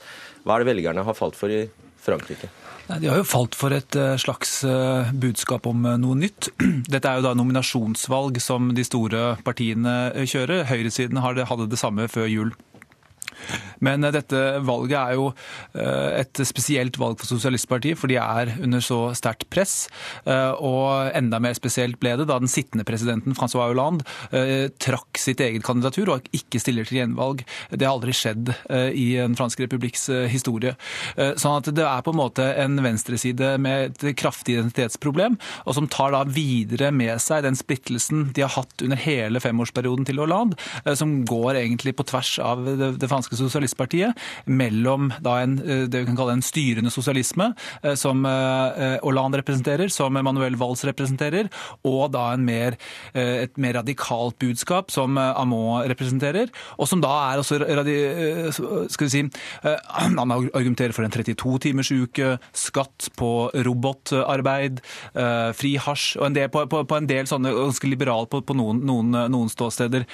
Hva 0.45 0.59
er 0.59 0.67
det 0.67 0.73
velgerne 0.75 1.09
har 1.09 1.17
falt 1.17 1.41
for 1.41 1.49
i 1.49 1.63
Frankrike? 2.05 2.53
Nei, 2.87 2.99
De 3.03 3.09
har 3.11 3.19
jo 3.19 3.27
falt 3.27 3.55
for 3.57 3.75
et 3.75 3.97
eh, 3.99 4.15
slags 4.21 4.61
eh, 4.67 5.09
budskap 5.19 5.67
om 5.67 5.83
eh, 5.85 5.97
noe 5.99 6.15
nytt. 6.19 6.49
Dette 6.93 7.09
er 7.09 7.19
jo 7.19 7.25
da 7.27 7.33
nominasjonsvalg 7.35 8.39
som 8.43 8.71
de 8.77 8.85
store 8.87 9.33
partiene 9.47 9.97
kjører. 10.23 10.65
Høyresiden 10.71 11.19
hadde 11.23 11.67
det 11.67 11.81
samme 11.81 12.07
før 12.11 12.29
jul. 12.31 12.53
Men 13.83 14.03
eh, 14.03 14.13
dette 14.15 14.41
valget 14.65 14.97
er 14.97 15.17
jo 15.17 15.29
eh, 15.77 16.21
et 16.21 16.43
spesielt 16.47 16.97
valg 17.01 17.19
for 17.21 17.29
Sosialistpartiet, 17.29 17.99
for 17.99 18.11
de 18.11 18.19
er 18.21 18.53
under 18.63 18.83
så 18.83 18.99
sterkt 19.17 19.47
press. 19.53 19.87
Eh, 20.25 20.53
og 20.57 21.11
enda 21.17 21.39
mer 21.43 21.57
spesielt 21.57 21.99
ble 22.01 22.15
det 22.19 22.27
da 22.29 22.39
den 22.41 22.51
sittende 22.51 22.85
presidenten 22.87 23.35
Francois 23.37 23.71
Hollande 23.71 24.05
trakk 24.81 25.17
sitt 25.19 25.41
eget 25.43 25.63
kandidatur 25.65 26.09
og 26.13 26.27
ikke 26.35 26.59
stiller 26.61 26.87
til 26.87 26.99
gjenvalg. 27.01 27.43
Det 27.71 27.85
har 27.85 27.95
aldri 27.95 28.13
skjedd 28.15 28.51
i 28.95 29.05
en 29.21 29.35
fransk 29.37 29.61
republikks 29.63 30.07
historie. 30.31 30.73
Sånn 31.15 31.59
at 31.59 31.69
det 31.75 31.85
er 31.85 32.03
på 32.05 32.13
en 32.13 32.19
måte 32.19 32.45
en 32.61 32.77
venstreside 32.83 33.53
med 33.61 33.97
et 33.97 34.17
kraftig 34.19 34.55
identitetsproblem, 34.57 35.37
og 35.65 35.77
som 35.77 35.89
tar 35.91 36.13
da 36.15 36.23
videre 36.29 36.91
med 36.95 37.21
seg 37.23 37.45
den 37.45 37.57
splittelsen 37.59 38.29
de 38.37 38.45
har 38.45 38.53
hatt 38.55 38.85
under 38.85 38.99
hele 39.01 39.41
femårsperioden 39.43 40.07
til 40.07 40.21
Hollande, 40.23 40.59
som 40.99 41.19
går 41.27 41.61
egentlig 41.63 41.95
på 41.97 42.07
tvers 42.07 42.37
av 42.43 42.63
det 42.77 43.11
franske 43.11 43.26
franske 43.27 43.37
sosialistpartiet 43.43 44.17
mellom 44.45 45.11
en, 45.27 45.55
det 45.89 45.99
vi 45.99 46.05
kan 46.07 46.17
kalle 46.17 46.37
en 46.37 46.45
styrende 46.45 46.91
sosialisme, 46.91 47.53
som 47.95 48.23
Hollande 49.03 49.41
representerer, 49.41 49.89
som 49.89 50.13
Manuel 50.13 50.55
Valls 50.57 50.83
representerer, 50.87 51.49
og 51.83 52.11
da 52.13 52.35
mer, 52.37 52.77
et 53.13 53.57
mer 53.57 53.79
radikalt 53.81 54.37
budskap 54.39 54.91
som 54.91 55.17
Amon 55.17 55.83
representerer, 55.89 56.49
og 56.77 56.87
som 56.87 57.01
da 57.01 57.13
er 57.31 57.41
også 57.41 57.59
skal 58.89 59.07
vi 59.07 59.11
si, 59.11 59.23
Han 60.07 60.31
argumenterer 60.31 60.93
for 60.93 61.05
en 61.05 61.11
32 61.11 61.57
timers 61.63 61.91
uke, 61.91 62.37
skatt 62.55 63.09
på 63.17 63.49
robotarbeid, 63.65 64.81
fri 65.57 65.75
hasj 65.81 66.17
og 66.19 66.29
en 66.29 66.37
del, 66.37 66.51
på, 66.53 66.65
på, 66.69 66.83
på 66.87 66.99
en 66.99 67.09
del 67.09 67.27
sånne 67.29 67.53
ganske 67.55 67.89
liberale 67.89 68.29
på, 68.29 68.41
på 68.45 68.55
noen, 68.57 68.81
noen, 68.87 69.15
noen, 69.31 69.49
ståsteder. 69.51 70.05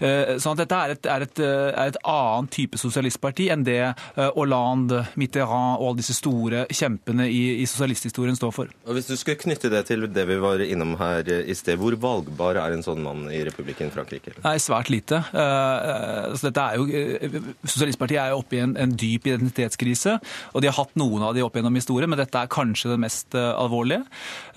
Eh, 0.00 0.36
sånn 0.42 0.56
at 0.56 0.64
dette 0.64 0.78
er 0.78 0.94
et, 0.94 1.08
er, 1.10 1.26
et, 1.26 1.42
er 1.42 1.90
et, 1.90 1.98
annet 2.12 2.52
type 2.54 2.61
sosialistparti 2.78 3.48
enn 3.52 3.64
det 3.66 3.80
eh, 3.82 4.28
Hollande, 4.36 5.04
Mitterrand 5.20 5.80
og 5.80 5.92
alle 5.92 6.00
disse 6.02 6.16
store 6.16 6.64
kjempene 6.72 7.28
i, 7.30 7.62
i 7.62 7.66
sosialisthistorien 7.68 8.38
står 8.38 8.54
for. 8.54 8.72
Og 8.86 8.96
Hvis 8.96 9.10
du 9.10 9.16
skulle 9.16 9.40
knytte 9.40 9.70
det 9.72 9.84
til 9.88 10.06
det 10.12 10.26
vi 10.28 10.38
var 10.42 10.62
innom 10.64 10.96
her 11.00 11.28
i 11.42 11.56
sted, 11.58 11.78
hvor 11.80 11.96
valgbar 12.00 12.60
er 12.62 12.76
en 12.76 12.84
sånn 12.84 13.02
mann 13.04 13.26
i 13.32 13.42
republikken 13.46 13.92
Frankrike? 13.94 14.34
Nei, 14.44 14.56
svært 14.62 14.90
lite. 14.92 15.22
Uh, 15.32 16.32
så 16.36 16.48
dette 16.48 16.66
er 16.66 16.78
jo, 16.78 17.42
Sosialistpartiet 17.64 18.20
er 18.22 18.32
jo 18.32 18.42
oppe 18.42 18.58
i 18.58 18.62
en, 18.62 18.76
en, 18.80 18.94
dyp 19.02 19.26
identitetskrise, 19.30 20.18
og 20.52 20.62
de 20.62 20.68
har 20.68 20.76
hatt 20.76 20.94
noen 21.00 21.24
av 21.26 21.36
de 21.36 21.42
opp 21.44 21.56
gjennom 21.56 21.76
historien, 21.78 22.10
men 22.10 22.20
dette 22.20 22.38
er 22.38 22.50
kanskje 22.52 22.92
det 22.92 22.98
mest 23.00 23.34
alvorlige. 23.34 24.04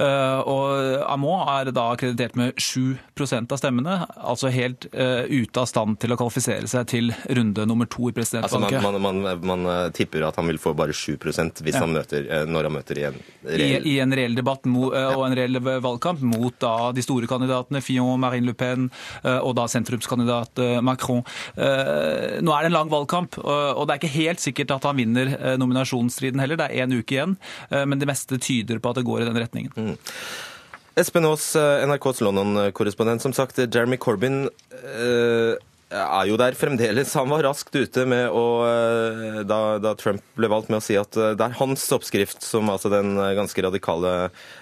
Og 0.01 1.05
Amon 1.07 1.45
er 1.53 1.71
da 1.73 1.87
akkreditert 1.93 2.35
med 2.37 2.59
7% 2.61 3.53
av 3.53 3.61
stemmene, 3.61 3.97
altså 4.17 4.51
helt 4.53 4.87
ute 4.91 5.61
av 5.61 5.69
stand 5.69 5.99
til 6.01 6.13
å 6.13 6.19
kvalifisere 6.19 6.67
seg 6.69 6.89
til 6.91 7.13
runde 7.37 7.65
nummer 7.69 7.87
to 7.89 7.94
i 8.09 8.13
presidentvalget. 8.15 8.77
Altså 8.77 8.91
man, 8.91 9.01
man, 9.01 9.21
man, 9.21 9.41
man, 9.45 9.65
eh, 9.71 9.89
tipper 9.95 10.25
at 10.27 10.37
han 10.39 10.47
vil 10.49 10.59
få 10.61 10.73
bare 10.77 10.93
7 10.95 11.15
hvis 11.25 11.39
ja. 11.39 11.81
han 11.81 11.93
møter, 11.95 12.27
uh, 12.29 12.43
når 12.49 12.67
han 12.67 12.75
møter 12.75 12.99
i 12.99 13.05
en 13.09 13.19
reell 13.45 13.85
I, 13.87 13.93
I, 13.93 13.99
en 14.03 14.15
reell 14.15 14.35
debatt 14.37 14.67
mo, 14.69 14.89
uh, 14.93 15.15
og 15.15 15.25
en 15.27 15.35
reell 15.37 15.59
valgkamp 15.63 16.23
mot 16.25 16.55
da 16.61 16.91
de 16.95 17.03
store 17.05 17.29
kandidatene 17.29 17.81
Fillon, 17.85 18.19
Marine 18.21 18.49
Le 18.49 18.55
Pen 18.57 18.89
og 19.25 19.53
da 19.57 19.65
sentrumskandidat 19.71 20.59
Macron. 20.85 21.21
Nå 21.55 22.53
er 22.55 22.65
det 22.65 22.69
en 22.69 22.75
lang 22.75 22.91
valgkamp, 22.91 23.37
og 23.41 23.83
det 23.85 23.95
er 23.95 24.01
ikke 24.01 24.13
helt 24.15 24.43
sikkert 24.43 24.73
at 24.75 24.87
han 24.87 24.99
vinner 24.99 25.31
nominasjonsstriden 25.59 26.41
heller. 26.43 26.59
Det 26.59 26.67
er 26.67 26.85
én 26.85 26.95
uke 26.95 27.17
igjen, 27.17 27.37
men 27.71 28.01
det 28.01 28.09
meste 28.09 28.39
tyder 28.41 28.81
på 28.81 28.91
at 28.91 28.99
det 28.99 29.05
går 29.07 29.23
i 29.23 29.29
den 29.29 29.39
retningen. 29.41 29.73
Mm. 29.75 29.95
Espen 30.95 31.25
Aas, 31.25 31.55
eh, 31.55 31.87
NRKs 31.87 32.21
London-korrespondent. 32.21 33.21
Som 33.21 33.33
sagt, 33.33 33.57
Jeremy 33.57 33.97
Corbyn 33.97 34.45
eh, 34.71 35.57
er 35.93 36.29
jo 36.29 36.37
der 36.41 36.57
fremdeles. 36.57 37.13
Han 37.19 37.29
var 37.29 37.45
raskt 37.45 37.75
ute 37.75 38.05
med 38.09 38.33
å, 38.33 38.45
eh, 38.65 39.39
da, 39.47 39.59
da, 39.83 39.93
Trump 39.99 40.23
ble 40.39 40.49
valgt, 40.51 40.71
med 40.73 40.81
å 40.81 40.85
si 40.85 40.97
at 40.99 41.13
det 41.13 41.45
er 41.45 41.57
hans 41.59 41.85
oppskrift, 41.95 42.41
som 42.43 42.71
altså 42.73 42.91
den 42.93 43.15
ganske 43.37 43.65
radikale 43.65 44.15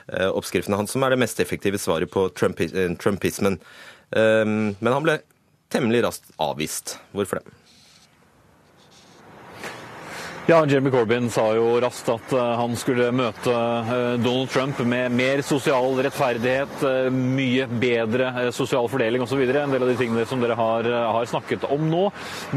oppskriften 0.09 0.75
hans, 0.75 0.93
som 0.93 1.03
er 1.05 1.13
det 1.13 1.21
mest 1.23 1.39
effektive 1.43 1.79
svaret 1.81 2.11
på 2.11 2.27
trumpismen. 2.35 3.59
Men 4.13 4.91
han 4.93 5.05
ble 5.05 5.21
temmelig 5.73 6.03
raskt 6.05 6.33
avvist. 6.43 6.97
Hvorfor 7.15 7.41
det? 7.41 7.62
Ja, 10.43 10.65
Jeremy 10.67 10.91
Corbyn 10.91 11.29
sa 11.31 11.45
jo 11.55 11.77
raskt 11.79 12.09
at 12.11 12.33
eh, 12.35 12.49
han 12.59 12.73
skulle 12.75 13.05
møte 13.15 13.51
eh, 13.53 14.15
Donald 14.19 14.49
Trump 14.51 14.81
med 14.83 15.13
mer 15.15 15.39
sosial 15.39 15.95
rettferdighet, 16.03 16.81
eh, 16.83 17.05
mye 17.15 17.63
bedre 17.79 18.51
sosial 18.51 18.89
fordeling 18.91 19.23
osv. 19.23 19.39
En 19.39 19.71
del 19.71 19.85
av 19.85 19.87
de 19.87 19.95
tingene 19.95 20.25
som 20.27 20.43
dere 20.43 20.57
har, 20.59 20.89
har, 21.15 21.29
snakket 21.31 21.63
om 21.71 21.85
nå. 21.87 22.01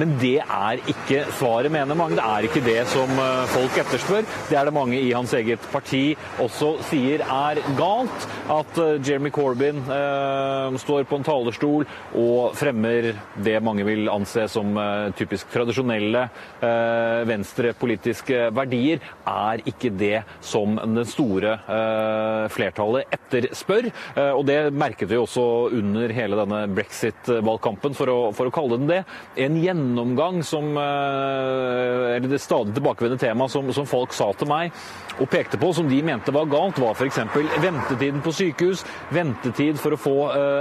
Men 0.03 0.17
det 0.19 0.41
er 0.43 0.83
ikke 0.91 1.29
svaret, 1.39 1.71
mener 1.71 1.95
mange. 1.95 2.19
Det 2.19 2.25
er 2.27 2.49
ikke 2.49 2.65
det 2.67 2.81
som 2.91 3.23
folk 3.53 3.79
etterspør. 3.85 4.27
Det 4.51 4.59
er 4.59 4.67
det 4.67 4.75
mange 4.75 4.99
i 4.99 5.15
hans 5.15 5.37
eget 5.39 5.71
parti 5.71 6.03
også 6.43 6.73
sier 6.91 7.23
er 7.23 7.63
galt. 7.79 8.27
At 8.51 8.83
Jeremy 8.99 9.31
Corbyn 9.31 9.79
eh, 9.87 10.81
står 10.83 11.07
på 11.07 11.21
en 11.21 11.29
talerstol 11.31 11.87
og 12.19 12.59
fremmer 12.59 13.13
det 13.47 13.57
mange 13.63 13.87
vil 13.87 14.11
anse 14.11 14.51
som 14.51 14.75
typisk 15.15 15.55
tradisjonelle 15.55 16.27
eh, 16.27 17.23
venstre 17.31 17.76
politiske 17.81 18.47
verdier, 18.57 19.03
er 19.27 19.63
ikke 19.69 19.93
det 19.95 20.21
som 20.45 20.77
det 20.97 21.07
store 21.11 21.57
eh, 21.57 22.45
flertallet 22.53 23.17
etterspør. 23.17 23.91
Eh, 23.91 24.33
og 24.33 24.45
det 24.49 24.59
merket 24.77 25.11
vi 25.11 25.21
også 25.21 25.47
under 25.77 26.15
hele 26.17 26.39
denne 26.41 26.63
brexit-valgkampen, 26.77 27.97
for, 27.97 28.13
for, 28.37 28.49
å 28.49 28.55
kalle 28.55 28.81
den 28.81 28.91
det. 28.91 29.03
En 29.47 29.59
gjennomgang 29.61 30.43
som 30.47 30.73
eh, 30.81 32.17
Eller 32.17 32.31
det 32.31 32.41
stadig 32.43 32.77
tilbakevendende 32.77 33.23
tema 33.23 33.49
som, 33.51 33.69
som 33.75 33.89
folk 33.89 34.15
sa 34.17 34.31
til 34.37 34.51
meg 34.51 34.75
og 35.23 35.31
pekte 35.33 35.61
på, 35.61 35.73
som 35.77 35.89
de 35.91 36.01
mente 36.05 36.35
var 36.35 36.49
galt, 36.51 36.81
var 36.83 36.97
f.eks. 36.97 37.21
ventetiden 37.63 38.23
på 38.25 38.35
sykehus, 38.37 38.85
ventetid 39.15 39.81
for 39.81 39.97
å 39.97 40.01
få 40.01 40.17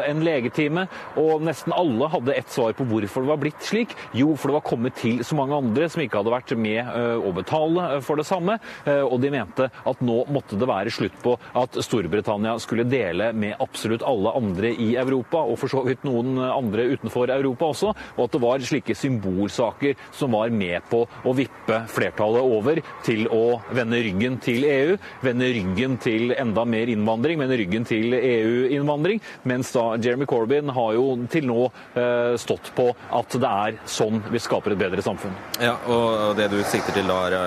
en 0.09 0.23
legetime. 0.25 0.87
Og 1.19 1.43
nesten 1.45 1.73
alle 1.75 2.09
hadde 2.11 2.35
ett 2.35 2.51
svar 2.51 2.75
på 2.77 2.87
hvorfor 2.89 3.25
det 3.25 3.31
var 3.33 3.41
blitt 3.41 3.65
slik. 3.65 3.95
Jo, 4.15 4.33
for 4.39 4.51
det 4.51 4.59
var 4.59 4.67
kommet 4.67 4.97
til 4.99 5.21
så 5.25 5.37
mange 5.37 5.57
andre 5.57 5.89
som 5.91 6.03
ikke 6.03 6.21
hadde 6.21 6.33
vært 6.33 6.55
med 6.59 6.95
å 7.25 7.33
betale 7.35 7.87
eh, 7.95 8.01
for 8.05 8.19
det 8.19 8.27
samme. 8.27 8.57
Eh, 8.85 9.03
og 9.03 9.19
de 9.23 9.31
mente 9.33 9.69
at 9.69 10.03
nå 10.05 10.17
måtte 10.33 10.59
det 10.59 10.69
være 10.69 10.93
slutt 10.93 11.17
på 11.23 11.35
at 11.57 11.79
Storbritannia 11.85 12.55
skulle 12.61 12.87
dele 12.89 13.31
med 13.35 13.59
absolutt 13.63 14.05
alle 14.05 14.33
andre 14.37 14.71
i 14.71 14.93
Europa, 14.99 15.43
og 15.43 15.59
for 15.61 15.71
så 15.71 15.83
vidt 15.85 16.05
noen 16.07 16.37
andre 16.45 16.87
utenfor 16.95 17.31
Europa 17.33 17.71
også, 17.73 17.93
og 18.15 18.23
at 18.25 18.35
det 18.35 18.43
var 18.43 18.65
slike 18.65 18.97
symbolsaker 18.97 19.95
som 20.15 20.35
var 20.35 20.53
med 20.53 20.85
på 20.91 21.03
å 21.05 21.35
vippe 21.35 21.81
flertallet 21.91 22.55
over 22.55 22.81
til 23.05 23.27
å 23.33 23.59
vende 23.75 24.01
ryggen 24.05 24.39
til 24.45 24.65
EU, 24.69 24.97
vende 25.25 25.49
ryggen 25.55 25.97
til 26.01 26.33
enda 26.37 26.65
mer 26.69 26.91
innvandring, 26.91 27.41
vende 27.41 27.57
ryggen 27.59 27.87
til 27.87 28.15
EU-innvandring, 28.17 29.21
mens 29.49 29.71
da 29.75 29.85
Jeremy 30.01 30.27
Corbyn 30.29 30.71
har 30.75 30.95
jo 30.97 31.07
til 31.31 31.47
nå 31.49 31.67
eh, 31.97 32.35
stått 32.41 32.71
på 32.77 32.89
at 33.15 33.37
det 33.41 33.51
er 33.51 33.79
sånn 33.89 34.21
vi 34.31 34.41
skaper 34.41 34.75
et 34.75 34.81
bedre 34.81 35.05
samfunn. 35.05 35.33
Ja, 35.63 35.75
og 35.91 36.35
det 36.39 36.49
du 36.53 36.59
sikter 36.69 36.95
til 36.95 37.09
da, 37.09 37.19
er, 37.29 37.37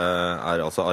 er 0.54 0.64
altså 0.64 0.86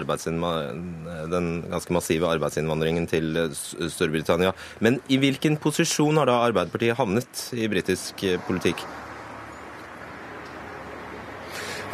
den 1.32 1.50
ganske 1.72 1.96
massive 1.96 2.30
arbeidsinnvandringen 2.36 3.08
til 3.10 3.42
Storbritannia. 3.56 4.54
Men 4.86 5.00
i 5.10 5.20
hvilken 5.22 5.60
posisjon 5.62 6.22
har 6.22 6.30
da 6.30 6.42
Arbeiderpartiet 6.46 7.00
havnet 7.00 7.48
i 7.56 7.70
britisk 7.72 8.26
politikk? 8.48 8.86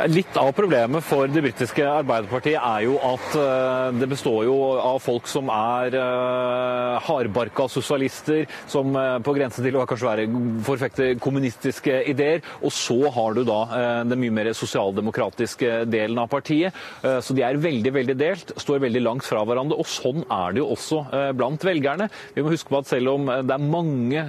Litt 0.10 0.38
av 0.40 0.50
problemet 0.56 1.04
for 1.06 1.30
det 1.30 1.42
britiske 1.44 1.84
Arbeiderpartiet 1.86 2.58
er 2.58 2.86
jo 2.88 2.96
at 3.06 3.36
eh, 3.38 3.98
det 4.00 4.08
består 4.10 4.46
jo 4.48 4.56
av 4.80 4.98
folk 5.04 5.28
som 5.30 5.50
er 5.54 5.94
uh, 6.00 6.98
hardbarka 7.06 7.68
sosialister, 7.70 8.48
som 8.72 8.96
uh, 8.96 9.20
på 9.22 9.36
grensen 9.36 9.66
til 9.66 9.78
å 9.78 9.84
kanskje 9.90 10.08
være 10.08 10.26
forfekte 10.66 11.10
kommunistiske 11.22 12.00
ideer. 12.10 12.42
Og 12.66 12.74
så 12.74 12.98
har 13.14 13.36
du 13.38 13.44
da 13.46 13.60
den 14.08 14.22
mye 14.22 14.34
mer 14.34 14.50
sosialdemokratiske 14.58 15.84
delen 15.92 16.20
av 16.22 16.30
partiet. 16.32 16.76
Så 17.02 17.36
de 17.36 17.44
er 17.46 17.60
veldig, 17.62 17.92
veldig 17.94 18.16
delt, 18.18 18.54
står 18.62 18.82
veldig 18.86 19.02
langt 19.04 19.26
fra 19.28 19.44
hverandre. 19.48 19.78
Og 19.82 19.90
sånn 19.90 20.24
er 20.26 20.56
det 20.56 20.62
jo 20.62 20.70
også 20.74 21.02
blant 21.38 21.64
velgerne. 21.66 22.08
Vi 22.36 22.44
må 22.44 22.54
huske 22.54 22.72
på 22.72 22.82
at 22.82 22.90
selv 22.90 23.14
om 23.16 23.30
det 23.30 23.56
er 23.56 23.66
mange 23.66 24.24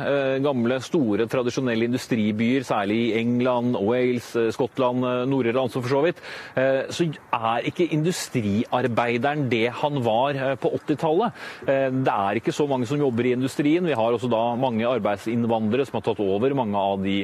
gamle, 0.45 0.81
store, 0.85 1.27
tradisjonelle 1.31 1.89
industribyer, 1.91 2.67
særlig 2.67 3.01
i 3.09 3.13
England, 3.21 3.79
Wales, 3.81 4.33
Skottland, 4.57 5.07
Nord-Irland, 5.31 5.62
også 5.67 5.83
for 5.83 5.93
så 5.93 6.03
vidt, 6.07 6.21
eh, 6.59 6.91
så 6.93 7.07
er 7.33 7.69
ikke 7.69 7.89
industriarbeideren 7.95 9.49
det 9.51 9.69
han 9.81 10.01
var 10.05 10.37
eh, 10.37 10.55
på 10.61 10.73
80-tallet. 10.79 11.39
Eh, 11.67 11.89
det 12.03 12.15
er 12.15 12.41
ikke 12.41 12.55
så 12.55 12.67
mange 12.71 12.89
som 12.91 13.01
jobber 13.01 13.29
i 13.29 13.35
industrien. 13.37 13.87
Vi 13.87 13.97
har 13.99 14.13
også 14.13 14.31
da 14.33 14.43
mange 14.59 14.87
arbeidsinnvandrere 14.89 15.87
som 15.89 15.99
har 15.99 16.07
tatt 16.09 16.23
over 16.23 16.55
mange 16.57 16.79
av 16.79 17.03
de 17.03 17.23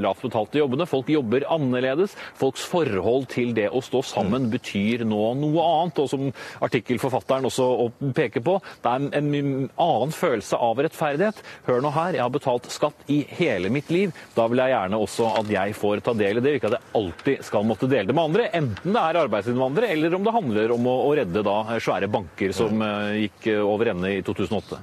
lavt 0.00 0.22
betalte 0.24 0.60
jobbene. 0.60 0.86
Folk 0.88 1.08
jobber 1.12 1.46
annerledes. 1.50 2.16
Folks 2.38 2.64
forhold 2.68 3.28
til 3.32 3.54
det 3.56 3.68
å 3.70 3.82
stå 3.84 4.02
sammen 4.06 4.48
betyr 4.52 5.04
nå 5.08 5.22
noe 5.40 5.66
annet. 5.66 6.00
Og 6.02 6.10
som 6.10 6.28
artikkelforfatteren 6.64 7.48
også 7.48 7.68
peker 8.16 8.44
på, 8.46 8.58
det 8.84 8.92
er 8.92 9.08
en 9.20 9.30
annen 9.34 10.14
følelse 10.14 10.58
av 10.60 10.80
rettferdighet. 10.82 11.42
Hør 11.68 11.84
nå 11.84 11.92
her, 11.94 12.16
jeg 12.18 12.24
har 12.24 12.34
betalt 12.34 12.70
skatt 12.72 13.10
i 13.12 13.22
hele 13.38 13.70
mitt 13.72 13.90
liv. 13.92 14.14
Da 14.36 14.46
vil 14.50 14.62
jeg 14.62 14.74
gjerne 14.74 15.00
også 15.00 15.30
at 15.40 15.50
jeg 15.52 15.76
får 15.78 16.04
ta 16.06 16.14
del 16.16 16.40
i 16.40 16.44
det, 16.44 16.56
ikke 16.58 16.70
at 16.70 16.78
jeg 16.78 16.94
alltid 17.00 17.44
skal 17.50 17.66
måtte 17.66 17.88
dele 17.90 18.08
det 18.08 18.16
med 18.16 18.30
andre. 18.30 18.48
Enten 18.56 18.94
det 18.94 19.02
er 19.02 19.18
arbeidsinnvandrere, 19.24 19.94
eller 19.94 20.14
om 20.16 20.26
det 20.26 20.34
handler 20.34 20.74
om 20.76 20.90
å, 20.90 20.96
å 21.08 21.14
redde 21.18 21.42
da 21.46 21.56
svære 21.82 22.10
banker 22.12 22.54
som 22.56 22.82
uh, 22.84 23.10
gikk 23.18 23.50
eh, 23.50 23.62
over 23.64 23.90
ende 23.92 24.12
i 24.14 24.20
2008. 24.26 24.78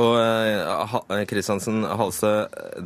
Og 0.00 1.20
Kristiansen 1.28 1.84
uh, 1.84 1.94
Halse, 1.98 2.32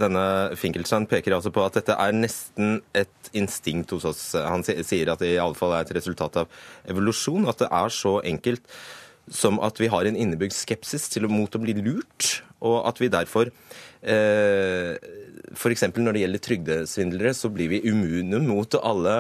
denne 0.01 0.25
Finkelstein 0.61 1.09
peker 1.11 1.37
altså 1.37 1.53
på 1.55 1.65
at 1.65 1.79
dette 1.81 1.97
er 2.01 2.17
nesten 2.17 2.79
et 2.97 3.33
instinkt 3.37 3.95
hos 3.97 4.07
oss. 4.09 4.27
Han 4.37 4.65
sier 4.67 5.13
at 5.13 5.25
det 5.25 5.35
i 5.35 5.41
alle 5.41 5.59
fall 5.59 5.77
er 5.77 5.87
et 5.87 5.97
resultat 5.97 6.43
av 6.45 6.61
evolusjon, 6.91 7.49
at 7.51 7.65
det 7.65 7.71
er 7.73 7.97
så 8.03 8.19
enkelt. 8.25 8.65
som 9.33 9.57
at 9.65 9.79
vi 9.81 9.87
har 9.89 10.05
en 10.05 10.17
innebygd 10.21 10.53
skepsis 10.53 11.09
til, 11.09 11.25
mot 11.33 11.55
å 11.57 11.61
bli 11.63 11.73
lurt, 11.79 12.43
og 12.61 12.83
at 12.85 12.99
vi 13.01 13.09
derfor 13.09 13.49
eh, 13.49 15.01
F.eks. 15.55 15.87
når 15.95 16.17
det 16.17 16.25
gjelder 16.25 16.45
trygdesvindlere, 16.49 17.35
så 17.37 17.51
blir 17.53 17.71
vi 17.73 17.83
immune 17.89 18.41
mot 18.45 18.77
alle, 18.81 19.15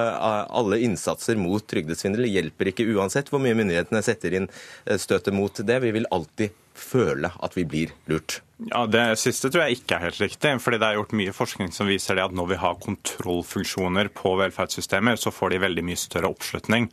alle 0.50 0.80
innsatser 0.86 1.38
mot 1.40 1.64
trygdesvindel. 1.70 2.26
Det 2.26 2.34
hjelper 2.34 2.72
ikke 2.72 2.88
uansett 2.94 3.30
hvor 3.32 3.42
mye 3.42 3.56
myndighetene 3.58 4.02
setter 4.04 4.38
inn 4.40 4.50
eh, 4.50 4.98
støtet 5.00 5.34
mot 5.36 5.64
det. 5.64 5.80
Vi 5.84 5.94
vil 5.96 6.10
alltid 6.14 6.54
føle 6.74 7.30
at 7.40 7.56
vi 7.56 7.64
blir 7.64 7.94
lurt. 8.10 8.40
Ja, 8.70 8.86
Det 8.86 9.18
siste 9.18 9.50
tror 9.50 9.64
jeg 9.64 9.80
ikke 9.80 9.96
er 9.96 10.06
helt 10.06 10.20
riktig. 10.20 10.60
fordi 10.62 10.78
Det 10.78 10.86
er 10.86 10.94
gjort 10.94 11.12
mye 11.12 11.32
forskning 11.32 11.72
som 11.72 11.86
viser 11.86 12.14
det 12.14 12.24
at 12.24 12.32
når 12.32 12.46
vi 12.48 12.56
har 12.56 12.74
kontrollfunksjoner 12.74 14.08
på 14.14 14.36
velferdssystemer, 14.38 15.16
så 15.16 15.30
får 15.30 15.50
de 15.50 15.58
veldig 15.58 15.84
mye 15.84 15.96
større 15.96 16.30
oppslutning. 16.30 16.90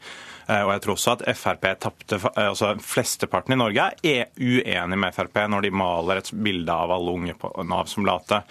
Eh, 0.51 0.63
og 0.65 0.71
jeg 0.73 0.81
tror 0.83 0.97
også 0.97 1.13
at 1.15 1.23
Frp 1.37 1.67
tapte 1.79 2.17
eh, 2.17 2.47
altså 2.49 2.73
Flesteparten 2.81 3.53
i 3.55 3.59
Norge 3.59 3.87
er 4.03 4.31
uenig 4.39 4.97
med 4.99 5.15
Frp 5.15 5.37
når 5.51 5.67
de 5.67 5.71
maler 5.71 6.21
et 6.21 6.31
bilde 6.33 6.73
av 6.73 6.91
alle 6.91 7.13
unge 7.13 7.35
på 7.39 7.51
Nav 7.67 7.89
som 7.91 8.07
late. 8.07 8.41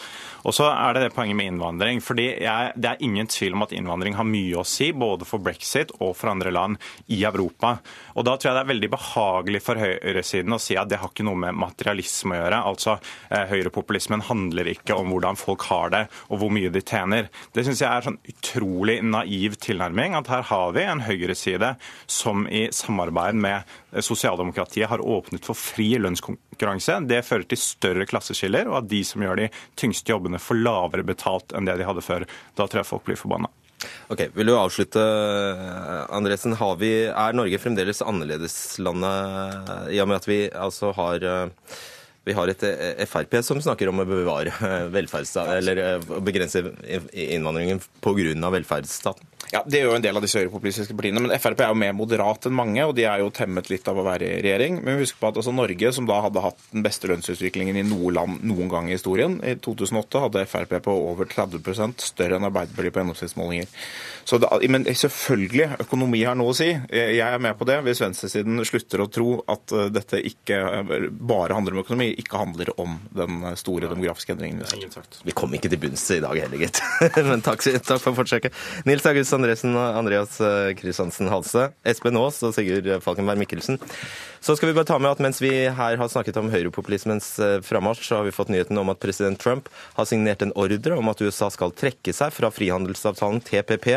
Og 0.47 0.55
så 0.57 0.71
er 0.71 0.95
det 0.95 1.03
det 1.09 1.15
poenget 1.17 1.37
med 1.37 1.51
innvandring. 1.51 2.01
fordi 2.01 2.29
jeg, 2.41 2.73
Det 2.77 2.91
er 2.91 3.05
ingen 3.05 3.27
tvil 3.27 3.55
om 3.55 3.63
at 3.67 3.73
innvandring 3.73 4.15
har 4.15 4.25
mye 4.25 4.61
å 4.61 4.65
si, 4.65 4.93
både 4.93 5.27
for 5.27 5.43
brexit 5.43 5.93
og 6.01 6.17
for 6.17 6.31
andre 6.31 6.51
land 6.51 6.79
i 7.09 7.23
Europa. 7.25 7.81
Og 8.15 8.25
Da 8.25 8.37
tror 8.37 8.51
jeg 8.51 8.55
det 8.55 8.65
er 8.65 8.75
veldig 8.75 8.91
behagelig 8.91 9.63
for 9.63 9.75
høyresiden 9.75 10.55
å 10.55 10.61
si 10.61 10.77
at 10.77 10.89
det 10.89 10.99
har 10.99 11.11
ikke 11.11 11.20
noe 11.27 11.39
med 11.39 11.59
materialisme 11.59 12.37
å 12.37 12.41
gjøre. 12.41 12.61
Altså, 12.71 12.97
eh, 13.31 13.47
Høyrepopulismen 13.51 14.25
handler 14.29 14.73
ikke 14.73 14.97
om 14.99 15.13
hvordan 15.13 15.39
folk 15.41 15.67
har 15.71 15.93
det 15.95 16.03
og 16.29 16.41
hvor 16.43 16.53
mye 16.55 16.73
de 16.73 16.83
tjener. 16.83 17.31
Det 17.55 17.65
syns 17.67 17.83
jeg 17.83 17.91
er 17.91 18.07
sånn 18.07 18.21
utrolig 18.33 18.99
naiv 19.05 19.57
tilnærming. 19.63 20.17
At 20.19 20.31
her 20.33 20.47
har 20.51 20.75
vi 20.77 20.87
en 20.87 21.05
høyreside 21.07 21.75
som 22.11 22.47
i 22.49 22.69
samarbeid 22.75 23.39
med 23.41 23.79
sosialdemokratiet 24.05 24.91
har 24.91 25.03
åpnet 25.03 25.47
for 25.47 25.59
fri 25.59 25.93
lønnskonkurranse. 26.01 27.01
Det 27.11 27.25
fører 27.27 27.49
til 27.51 27.63
større 27.63 28.09
klasseskiller, 28.09 28.71
og 28.71 28.83
at 28.83 28.91
de 28.91 29.03
som 29.07 29.23
gjør 29.25 29.45
de 29.45 29.49
tyngste 29.81 30.13
jobbene, 30.13 30.41
får 30.43 30.63
lavere 30.63 31.07
betalt 31.07 31.55
enn 31.57 31.69
det 31.69 31.79
de 31.81 31.89
hadde 31.89 32.05
før. 32.05 32.29
Da 32.57 32.67
tror 32.67 32.83
jeg 32.83 32.93
folk 32.93 33.09
blir 33.09 33.21
forbanna. 33.21 33.51
Ok, 34.13 34.21
Vil 34.35 34.51
du 34.51 34.55
avslutte, 34.59 35.03
Andresen. 36.13 36.57
Vi, 36.81 36.93
er 37.09 37.37
Norge 37.37 37.61
fremdeles 37.63 38.03
annerledeslandet 38.05 39.93
i 39.95 40.01
og 40.03 40.11
med 40.11 40.21
at 40.21 40.29
vi 40.29 40.41
altså 40.51 40.93
har 40.97 41.25
vi 42.31 42.37
har 42.39 42.53
et 42.53 42.65
Frp 43.11 43.41
som 43.47 43.61
snakker 43.63 43.91
om 43.91 44.03
å 44.03 44.09
bevare 44.09 44.55
velferdsstaten, 44.97 45.59
eller 45.59 46.23
begrense 46.23 46.65
innvandringen 47.11 47.83
pga. 48.01 48.55
velferdsstaten? 48.57 49.27
Ja, 49.51 49.65
Det 49.67 49.81
gjør 49.81 49.89
jo 49.91 49.97
en 49.99 50.05
del 50.05 50.19
av 50.19 50.23
disse 50.23 50.39
høyrepopulistiske 50.39 50.95
partiene. 50.95 51.23
Men 51.25 51.33
Frp 51.43 51.63
er 51.65 51.73
jo 51.73 51.79
mer 51.83 51.95
moderat 51.97 52.47
enn 52.47 52.55
mange, 52.55 52.85
og 52.87 52.93
de 52.95 53.07
er 53.09 53.23
jo 53.23 53.33
temmet 53.35 53.71
litt 53.73 53.89
av 53.91 53.99
å 53.99 54.05
være 54.07 54.29
i 54.29 54.43
regjering. 54.45 54.79
Men 54.87 55.01
husk 55.01 55.19
på 55.19 55.27
at 55.27 55.41
altså, 55.41 55.55
Norge, 55.55 55.91
som 55.97 56.07
da 56.07 56.21
hadde 56.23 56.45
hatt 56.45 56.61
den 56.71 56.85
beste 56.87 57.11
lønnsutviklingen 57.11 57.81
i 57.81 57.85
noe 57.87 58.13
land 58.15 58.45
noen 58.47 58.71
gang 58.71 58.91
i 58.91 58.95
historien, 58.95 59.41
i 59.43 59.57
2008 59.59 60.23
hadde 60.27 60.45
Frp 60.53 60.77
på 60.87 60.95
over 60.95 61.27
30 61.31 61.99
større 61.99 62.39
enn 62.39 62.47
Arbeiderpartiet 62.47 62.95
på 62.95 63.03
gjennomsnittsmålinger. 63.03 63.75
Så 64.29 64.39
det, 64.39 64.53
men 64.71 64.87
selvfølgelig, 64.87 65.83
økonomi 65.83 66.23
har 66.23 66.39
noe 66.39 66.55
å 66.55 66.57
si. 66.57 66.71
Jeg 66.71 67.27
er 67.27 67.43
med 67.43 67.59
på 67.59 67.67
det. 67.67 67.81
Hvis 67.89 68.05
venstresiden 68.05 68.63
slutter 68.69 69.03
å 69.03 69.11
tro 69.11 69.33
at 69.51 69.75
uh, 69.75 69.89
dette 69.91 70.23
ikke 70.31 70.61
bare 71.11 71.59
handler 71.59 71.75
om 71.75 71.83
økonomi, 71.83 72.13
ikke 72.21 72.41
handler 72.41 72.73
om 72.81 72.99
den 73.17 73.43
store 73.61 73.91
demografiske 73.91 74.37
endringen 74.37 74.63
vi 74.63 74.71
ser. 74.71 75.11
Vi 75.27 75.37
kom 75.37 75.55
ikke 75.57 75.71
til 75.73 75.81
bunns 75.83 76.07
i 76.15 76.21
dag 76.23 76.41
heller, 76.45 76.61
gitt. 76.61 76.83
men 77.31 77.45
takk, 77.45 77.65
takk 77.87 78.03
for 78.03 78.17
forsøket. 78.19 78.57
Nils 78.89 79.07
August 79.09 79.37
Andresen 79.37 79.77
og 79.77 80.01
Andreas 80.01 80.39
Kristiansen 80.79 81.31
Halse, 81.33 81.71
Espen 81.87 82.19
Aas 82.21 82.43
og 82.47 82.55
Sigurd 82.57 82.89
Falkenberg 83.05 83.41
Mikkelsen. 83.43 83.81
Så 84.41 84.57
skal 84.57 84.71
vi 84.71 84.75
bare 84.75 84.89
ta 84.89 84.97
med 84.99 85.13
at 85.13 85.21
mens 85.21 85.41
vi 85.43 85.53
her 85.69 85.99
har 86.01 86.09
snakket 86.09 86.39
om 86.41 86.49
høyrepopulismens 86.53 87.35
eh, 87.45 87.59
frammarsj, 87.65 88.07
så 88.07 88.21
har 88.21 88.29
vi 88.29 88.35
fått 88.35 88.53
nyheten 88.53 88.79
om 88.81 88.89
at 88.93 89.01
president 89.03 89.41
Trump 89.41 89.69
har 89.99 90.09
signert 90.09 90.41
en 90.45 90.55
ordre 90.57 90.97
om 90.97 91.13
at 91.13 91.21
USA 91.21 91.51
skal 91.53 91.75
trekke 91.77 92.15
seg 92.17 92.33
fra 92.33 92.49
frihandelsavtalen 92.55 93.43
TPP 93.45 93.91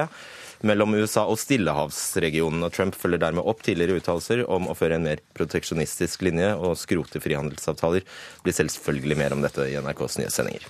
mellom 0.63 0.95
USA 0.95 1.25
og 1.27 1.39
Stillehavsregionen. 1.41 2.63
og 2.63 2.73
Trump 2.73 2.95
følger 2.95 3.21
dermed 3.21 3.45
opp 3.45 3.63
tidligere 3.63 3.99
uttalelser 3.99 4.45
om 4.49 4.69
å 4.71 4.77
føre 4.77 4.97
en 4.97 5.07
mer 5.07 5.21
proteksjonistisk 5.37 6.23
linje 6.25 6.53
og 6.55 6.77
skrote 6.79 7.21
frihandelsavtaler. 7.23 8.03
Det 8.03 8.47
blir 8.47 8.57
selvfølgelig 8.57 9.19
mer 9.19 9.35
om 9.35 9.43
dette 9.43 9.67
i 9.69 9.77
NRKs 9.79 10.19
nyhetssendinger. 10.21 10.67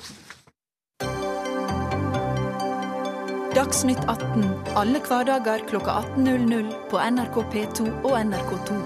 Dagsnytt 3.54 4.02
18 4.10 4.48
alle 4.74 4.98
hverdager 5.06 5.62
klokka 5.70 6.00
18.00 6.18 6.72
på 6.90 6.98
NRK 6.98 7.36
P2 7.54 7.86
og 8.02 8.16
NRK2. 8.18 8.80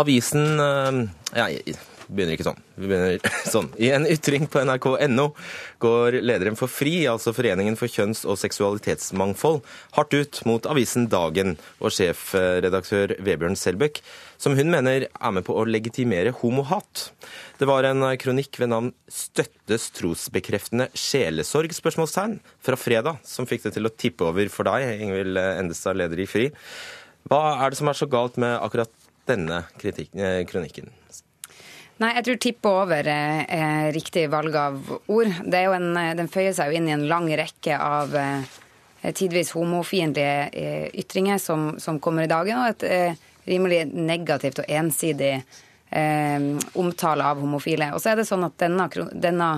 Avisen 0.00 0.60
eh, 0.62 0.98
ja, 1.38 1.46
begynner 2.10 2.36
ikke 2.36 2.46
sånn. 2.48 2.60
Vi 2.76 2.88
begynner 2.90 3.32
sånn. 3.54 3.68
I 3.80 3.90
en 3.94 4.06
ytring 4.10 4.46
på 4.50 4.62
nrk.no 4.64 5.26
går 5.82 6.18
lederen 6.24 6.58
for 6.58 6.70
FRI, 6.70 7.06
altså 7.10 7.34
Foreningen 7.36 7.78
for 7.78 7.90
kjønns- 7.90 8.26
og 8.28 8.38
seksualitetsmangfold, 8.40 9.62
hardt 9.96 10.16
ut 10.16 10.40
mot 10.48 10.68
avisen 10.70 11.08
Dagen 11.12 11.56
og 11.78 11.94
sjefredaktør 11.96 13.16
Vebjørn 13.24 13.58
Selbekk, 13.58 14.02
som 14.40 14.56
hun 14.56 14.72
mener 14.72 15.06
er 15.08 15.34
med 15.36 15.44
på 15.46 15.56
å 15.56 15.66
legitimere 15.68 16.32
homohat. 16.40 17.10
Det 17.60 17.68
var 17.68 17.84
en 17.88 18.06
kronikk 18.20 18.56
ved 18.60 18.72
navn 18.72 18.92
'Støttes 19.08 19.90
trosbekreftende 19.96 20.88
sjelesorg?' 20.96 21.76
spørsmålstegn 21.76 22.38
fra 22.64 22.76
fredag 22.76 23.20
som 23.24 23.46
fikk 23.46 23.68
det 23.68 23.74
til 23.76 23.86
å 23.86 23.92
tippe 23.92 24.24
over 24.24 24.48
for 24.48 24.64
deg, 24.64 25.00
Ingvild 25.00 25.36
Endestad, 25.36 25.96
leder 26.00 26.20
i 26.20 26.26
FRI. 26.26 26.48
Hva 27.28 27.60
er 27.60 27.70
det 27.70 27.80
som 27.80 27.90
er 27.90 27.98
så 27.98 28.08
galt 28.08 28.40
med 28.40 28.56
akkurat 28.56 28.90
denne 29.28 29.64
kritikken, 29.78 30.46
kronikken? 30.48 30.88
Nei, 32.00 32.14
jeg 32.16 32.24
tror 32.24 32.38
tippe 32.40 32.70
over 32.72 33.08
er 33.12 33.90
riktig 33.92 34.22
valg 34.32 34.54
av 34.56 34.78
ord. 35.12 35.34
En, 35.52 35.88
den 36.16 36.30
føyer 36.32 36.54
seg 36.56 36.70
jo 36.70 36.78
inn 36.78 36.86
i 36.88 36.94
en 36.94 37.04
lang 37.10 37.26
rekke 37.36 37.76
av 37.76 38.14
eh, 38.16 38.46
tidvis 39.12 39.52
homofiendtlige 39.52 40.46
eh, 40.48 40.86
ytringer 41.02 41.36
som, 41.36 41.74
som, 41.76 41.98
kommer 42.00 42.24
i 42.24 42.30
dagen, 42.30 42.56
og 42.56 42.70
et 42.72 42.86
eh, 42.88 43.26
rimelig 43.44 43.82
negativt 43.92 44.62
og 44.62 44.72
ensidig 44.72 45.34
eh, 45.36 46.46
omtale 46.80 47.26
av 47.34 47.42
homofile. 47.44 47.90
Og 47.92 48.00
så 48.00 48.14
er 48.14 48.22
det 48.22 48.26
sånn 48.30 48.48
at 48.48 48.56
denne, 48.64 48.88
denne 49.12 49.50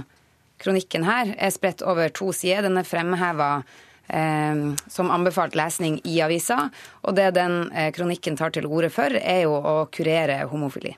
kronikken 0.63 1.07
her 1.07 1.37
er 1.39 1.55
spredt 1.55 1.87
over 1.87 2.11
to 2.11 2.33
sider. 2.35 2.67
Den 2.67 2.83
er 2.83 2.91
fremheva 2.91 3.53
eh, 4.11 4.67
som 4.91 5.15
anbefalt 5.15 5.55
lesning 5.55 6.01
i 6.11 6.19
avisa, 6.27 6.65
og 7.07 7.15
det 7.23 7.31
den 7.39 7.69
kronikken 7.95 8.35
tar 8.35 8.51
til 8.59 8.67
orde 8.67 8.91
for, 8.91 9.15
er 9.15 9.45
jo 9.47 9.55
å 9.55 9.79
kurere 9.95 10.43
homofili. 10.51 10.97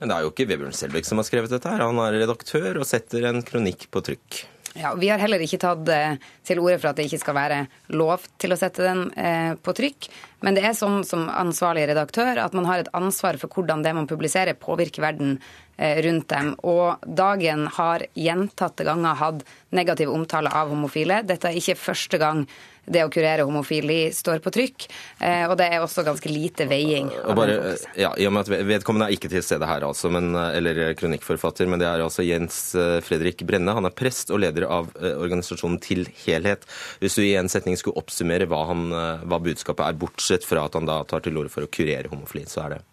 Men 0.00 0.10
det 0.10 0.16
er 0.16 0.26
jo 0.26 0.34
ikke 0.34 0.48
Vebjørn 0.50 0.76
Selbekk 0.76 1.08
som 1.08 1.22
har 1.22 1.28
skrevet 1.28 1.52
dette. 1.52 1.70
her. 1.70 1.86
Han 1.86 2.02
er 2.02 2.20
redaktør 2.22 2.82
og 2.82 2.88
setter 2.88 3.30
en 3.30 3.42
kronikk 3.46 3.88
på 3.90 4.04
trykk. 4.10 4.44
Ja, 4.76 4.94
Vi 4.94 5.08
har 5.08 5.18
heller 5.18 5.40
ikke 5.40 5.60
tatt 5.60 5.88
eh, 5.88 6.18
til 6.44 6.60
orde 6.60 6.76
for 6.82 6.90
at 6.90 6.98
det 6.98 7.06
ikke 7.08 7.22
skal 7.22 7.36
være 7.38 7.60
lov 7.96 8.26
til 8.40 8.52
å 8.52 8.58
sette 8.60 8.84
den 8.84 9.06
eh, 9.16 9.54
på 9.56 9.72
trykk. 9.76 10.08
Men 10.44 10.56
det 10.56 10.66
er 10.68 10.76
sånn 10.76 11.00
som 11.08 11.24
ansvarlig 11.32 11.86
redaktør 11.88 12.42
at 12.42 12.56
man 12.56 12.68
har 12.68 12.82
et 12.82 12.92
ansvar 12.96 13.38
for 13.40 13.52
hvordan 13.52 13.84
det 13.86 13.94
man 13.96 14.08
publiserer, 14.10 14.58
påvirker 14.60 15.04
verden 15.06 15.38
eh, 15.78 16.02
rundt 16.04 16.28
dem. 16.28 16.52
Og 16.68 17.00
Dagen 17.08 17.66
har 17.78 18.04
gjentatte 18.12 18.84
ganger 18.84 19.16
hatt 19.22 19.46
negativ 19.76 20.12
omtale 20.12 20.52
av 20.52 20.68
homofile. 20.74 21.22
Dette 21.24 21.48
er 21.48 21.56
ikke 21.56 21.78
første 21.86 22.20
gang 22.20 22.44
det 22.86 23.02
å 23.04 23.10
kurere 23.12 23.46
homofili 23.46 24.12
står 24.14 24.40
på 24.44 24.52
trykk. 24.54 24.86
Eh, 25.18 25.44
og 25.48 25.56
det 25.58 25.68
er 25.70 25.82
også 25.82 26.04
ganske 26.06 26.30
lite 26.30 26.68
veiing. 26.70 27.10
Bare, 27.36 27.76
ja, 27.98 28.12
i 28.16 28.26
og 28.28 28.34
med 28.36 28.46
at 28.46 28.66
Vedkommende 28.66 29.10
er 29.10 29.16
ikke 29.16 29.30
til 29.32 29.44
stede 29.44 29.68
her, 29.68 29.86
altså, 29.86 30.10
men, 30.12 30.32
eller 30.34 30.94
kronikkforfatter, 30.98 31.68
men 31.70 31.82
det 31.82 31.88
er 31.90 32.04
altså 32.04 32.26
Jens 32.26 32.60
eh, 32.78 32.98
Fredrik 33.04 33.44
Brenne. 33.48 33.74
Han 33.76 33.88
er 33.88 33.96
prest 33.96 34.32
og 34.34 34.42
leder 34.44 34.68
av 34.70 34.90
eh, 35.00 35.14
organisasjonen 35.14 35.78
Til 35.82 36.06
helhet. 36.24 36.64
Hvis 37.02 37.18
du 37.18 37.22
i 37.24 37.34
en 37.38 37.50
setning 37.52 37.76
skulle 37.78 37.98
oppsummere 38.00 38.46
hva, 38.48 38.62
han, 38.70 38.88
hva 39.28 39.38
budskapet 39.42 39.84
er, 39.84 39.98
bortsett 39.98 40.46
fra 40.46 40.64
at 40.66 40.76
han 40.78 40.88
da 40.88 41.02
tar 41.08 41.24
til 41.24 41.36
orde 41.38 41.52
for 41.52 41.66
å 41.66 41.70
kurere 41.70 42.10
homofili, 42.12 42.46
så 42.48 42.64
er 42.64 42.76
det 42.76 42.84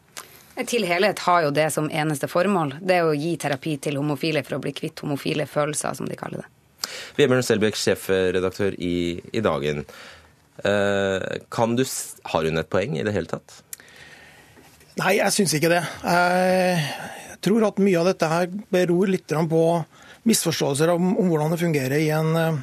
til 0.70 0.86
helhet 0.86 1.24
har 1.26 1.48
jo 1.48 1.54
det 1.56 1.72
som 1.74 1.88
eneste 1.90 2.30
formål. 2.30 2.76
Det 2.82 3.00
er 3.00 3.08
å 3.10 3.16
gi 3.18 3.32
terapi 3.42 3.80
til 3.82 3.98
homofile 3.98 4.44
for 4.46 4.60
å 4.60 4.62
bli 4.62 4.76
kvitt 4.78 5.02
homofile 5.02 5.48
følelser, 5.50 5.98
som 5.98 6.06
de 6.10 6.20
kaller 6.20 6.44
det. 6.44 6.53
Vebjørn 7.18 7.46
Selbekk, 7.46 7.78
sjefredaktør 7.80 8.76
i, 8.78 9.20
i 9.34 9.44
Dagen. 9.44 9.84
Eh, 10.64 11.28
kan 11.54 11.78
du, 11.78 11.84
har 12.32 12.50
hun 12.50 12.62
et 12.62 12.72
poeng 12.72 12.98
i 13.00 13.06
det 13.06 13.16
hele 13.16 13.32
tatt? 13.32 13.62
Nei, 15.02 15.16
jeg 15.18 15.34
syns 15.34 15.56
ikke 15.58 15.72
det. 15.74 15.82
Jeg 16.06 17.40
tror 17.44 17.66
at 17.68 17.82
mye 17.82 18.00
av 18.00 18.12
dette 18.12 18.30
her 18.30 18.52
beror 18.74 19.10
litt 19.10 19.34
på 19.50 19.64
misforståelser 20.30 20.94
om, 20.94 21.16
om 21.20 21.32
hvordan 21.32 21.56
det 21.56 21.62
fungerer 21.64 22.00
i 22.00 22.12
en 22.16 22.36
eh, 22.40 22.60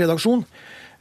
redaksjon. 0.00 0.42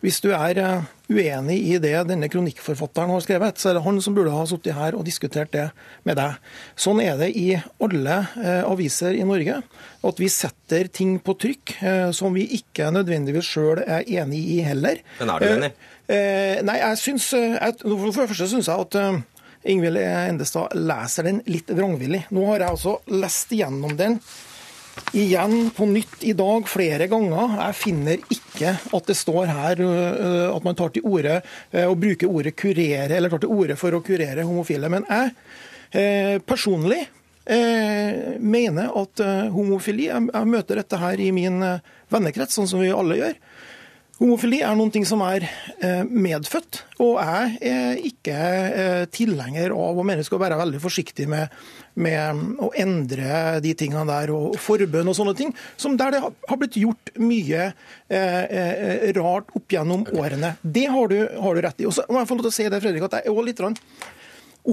Hvis 0.04 0.20
du 0.20 0.34
er 0.36 0.60
eh, 0.60 0.88
uenig 1.08 1.56
i 1.64 1.78
det 1.80 1.96
denne 2.10 2.28
kronikkforfatteren 2.32 3.14
har 3.14 3.24
skrevet, 3.24 3.60
så 3.60 3.72
er 3.72 3.78
det 3.78 3.86
han 3.86 4.02
som 4.04 4.16
burde 4.18 4.34
ha 4.36 4.44
sittet 4.50 4.76
her 4.76 4.98
og 4.98 5.06
diskutert 5.08 5.54
det 5.56 5.70
med 6.04 6.20
deg. 6.20 6.36
Sånn 6.76 7.00
er 7.04 7.16
det 7.22 7.30
i 7.40 7.54
alle 7.56 8.18
eh, 8.36 8.62
aviser 8.68 9.16
i 9.16 9.24
Norge. 9.28 9.62
At 10.04 10.20
vi 10.20 10.28
setter 10.32 10.92
ting 10.92 11.16
på 11.24 11.38
trykk 11.40 11.76
eh, 11.80 12.10
som 12.16 12.36
vi 12.36 12.50
ikke 12.60 12.92
nødvendigvis 12.92 13.48
sjøl 13.56 13.84
er 13.86 14.04
enig 14.04 14.44
i 14.58 14.62
heller. 14.68 15.00
Men 15.22 15.36
er 15.36 15.40
du 15.40 15.52
enig? 15.54 15.74
Nei, 16.04 16.74
jeg 16.82 16.98
syns 17.00 17.30
For 17.32 18.10
det 18.10 18.16
første 18.28 18.48
syns 18.52 18.68
jeg 18.68 18.88
at 18.90 18.98
Ingvild 19.72 20.02
Endestad 20.04 20.76
leser 20.76 21.30
den 21.30 21.40
litt 21.48 21.72
vrangvillig. 21.72 22.26
Nå 22.36 22.44
har 22.50 22.60
jeg 22.60 22.76
altså 22.76 22.98
lest 23.08 23.56
igjennom 23.56 23.96
den 23.96 24.20
igjen 25.14 25.70
på 25.76 25.86
nytt 25.86 26.24
i 26.26 26.34
dag 26.38 26.68
flere 26.70 27.08
ganger. 27.12 27.58
Jeg 27.60 27.78
finner 27.78 28.22
ikke 28.34 28.76
at 28.98 29.10
det 29.10 29.18
står 29.18 29.50
her 29.52 29.82
uh, 29.84 30.54
at 30.56 30.66
man 30.66 30.78
tar 30.78 30.94
til 30.94 31.06
orde 31.06 31.40
uh, 31.44 31.86
og 31.88 31.98
bruker 32.02 32.32
ordet 32.32 32.56
kurere, 32.60 33.12
eller 33.12 33.34
tar 33.34 33.44
til 33.44 33.54
orde 33.54 33.78
for 33.80 33.96
å 33.96 34.04
kurere 34.06 34.46
homofile. 34.48 34.90
Men 34.94 35.08
jeg 35.10 35.34
uh, 35.34 36.40
personlig 36.46 37.06
mener 37.44 38.94
at 38.96 39.20
homofili 39.52 40.06
jeg 40.06 40.48
møter 40.48 40.80
dette 40.80 40.96
her 40.96 41.20
i 41.20 41.26
min 41.36 41.58
vennekrets, 42.08 42.56
sånn 42.56 42.70
som 42.72 42.80
vi 42.80 42.88
alle 42.96 43.18
gjør. 43.18 43.34
Homofili 44.20 44.60
er 44.62 44.76
noen 44.78 44.92
ting 44.94 45.06
som 45.10 45.24
er 45.26 45.44
eh, 45.82 46.04
medfødt, 46.06 46.84
og 47.02 47.16
jeg 47.18 47.56
er 47.66 48.02
ikke 48.06 48.36
eh, 48.38 49.06
tilhenger 49.10 49.74
av 49.74 49.98
og 49.98 50.06
mener 50.06 50.26
skal 50.26 50.42
være 50.44 50.60
veldig 50.60 50.82
forsiktig 50.84 51.26
med, 51.32 51.50
med 51.98 52.44
å 52.62 52.70
endre 52.78 53.58
de 53.66 53.72
tingene 53.80 54.06
der, 54.06 54.30
og 54.36 54.60
forbønn 54.62 55.10
og 55.10 55.18
sånne 55.18 55.34
ting, 55.40 55.56
som 55.82 55.98
der 55.98 56.14
det 56.14 56.22
har 56.22 56.62
blitt 56.62 56.78
gjort 56.78 57.10
mye 57.18 57.72
eh, 58.14 59.10
rart 59.18 59.50
opp 59.58 59.74
gjennom 59.74 60.06
årene. 60.14 60.54
Det 60.62 60.86
har 60.94 61.10
du, 61.10 61.18
har 61.34 61.58
du, 61.58 61.64
rett 61.66 61.82
i. 61.82 61.90
Og 61.90 61.98
så 61.98 62.06
må 62.06 62.22
jeg 62.22 62.30
få 62.30 62.38
lov 62.38 62.46
til 62.46 62.54
å 62.54 62.58
si 62.60 62.70
det, 62.70 62.84
Fredrik, 62.86 63.08
at 63.10 63.18
jeg 63.18 63.32
er 63.32 63.34
også 63.34 63.48
litt 63.50 63.66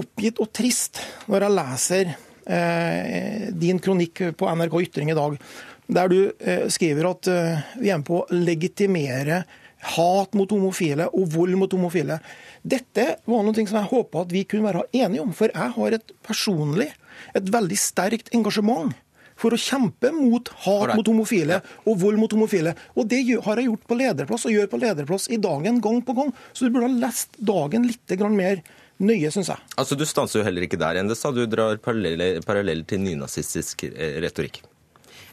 oppgitt 0.01 0.37
og 0.39 0.53
trist 0.53 1.01
når 1.25 1.47
jeg 1.47 1.57
leser 1.57 2.13
din 3.61 3.77
kronikk 3.79 4.17
på 4.35 4.47
NRK 4.49 4.79
Ytring 4.87 5.11
i 5.13 5.15
dag 5.15 5.35
der 5.87 6.11
du 6.11 6.19
eh, 6.39 6.67
skriver 6.71 7.09
at 7.11 7.27
eh, 7.31 7.65
vi 7.81 7.91
er 7.91 7.99
med 8.01 8.07
på 8.07 8.21
å 8.21 8.27
legitimere 8.35 9.43
hat 9.95 10.35
mot 10.37 10.51
homofile 10.53 11.07
og 11.09 11.29
vold 11.33 11.57
mot 11.57 11.71
homofile. 11.73 12.19
Dette 12.61 13.07
var 13.25 13.45
noe 13.45 13.55
som 13.57 13.79
jeg 13.79 13.91
håpa 13.91 14.25
at 14.25 14.33
vi 14.33 14.43
kunne 14.45 14.69
være 14.69 14.85
enige 14.93 15.23
om. 15.23 15.31
For 15.33 15.49
jeg 15.49 15.75
har 15.77 15.97
et 15.97 16.13
personlig, 16.25 16.91
et 17.33 17.49
veldig 17.53 17.79
sterkt 17.79 18.29
engasjement 18.35 18.93
for 19.41 19.55
å 19.55 19.59
kjempe 19.59 20.11
mot 20.13 20.51
hat 20.67 20.93
mot 20.93 21.07
homofile 21.09 21.61
og 21.89 21.97
vold 22.03 22.19
mot 22.21 22.35
homofile. 22.35 22.75
Og 22.93 23.09
det 23.09 23.23
har 23.31 23.57
jeg 23.57 23.71
gjort 23.71 23.87
på 23.89 23.97
lederplass, 23.97 24.45
og 24.45 24.53
gjør 24.53 24.69
på 24.69 24.81
lederplass 24.83 25.25
i 25.33 25.41
dagen 25.41 25.81
gang 25.81 26.01
på 26.05 26.15
gang. 26.17 26.29
Så 26.53 26.67
du 26.67 26.75
burde 26.75 26.91
ha 26.91 27.07
lest 27.07 27.39
dagen 27.41 27.87
litt 27.89 28.17
mer 28.29 28.61
nøye, 29.01 29.31
syns 29.33 29.49
jeg. 29.49 29.69
Altså, 29.81 29.97
Du 29.97 30.05
stanser 30.05 30.39
jo 30.39 30.45
heller 30.45 30.67
ikke 30.67 30.77
der, 30.77 31.01
Endestad. 31.01 31.33
Du 31.33 31.47
drar 31.49 31.81
paralleller 31.81 32.85
til 32.85 33.01
nynazistisk 33.01 33.87
eh, 33.89 34.21
retorikk. 34.21 34.61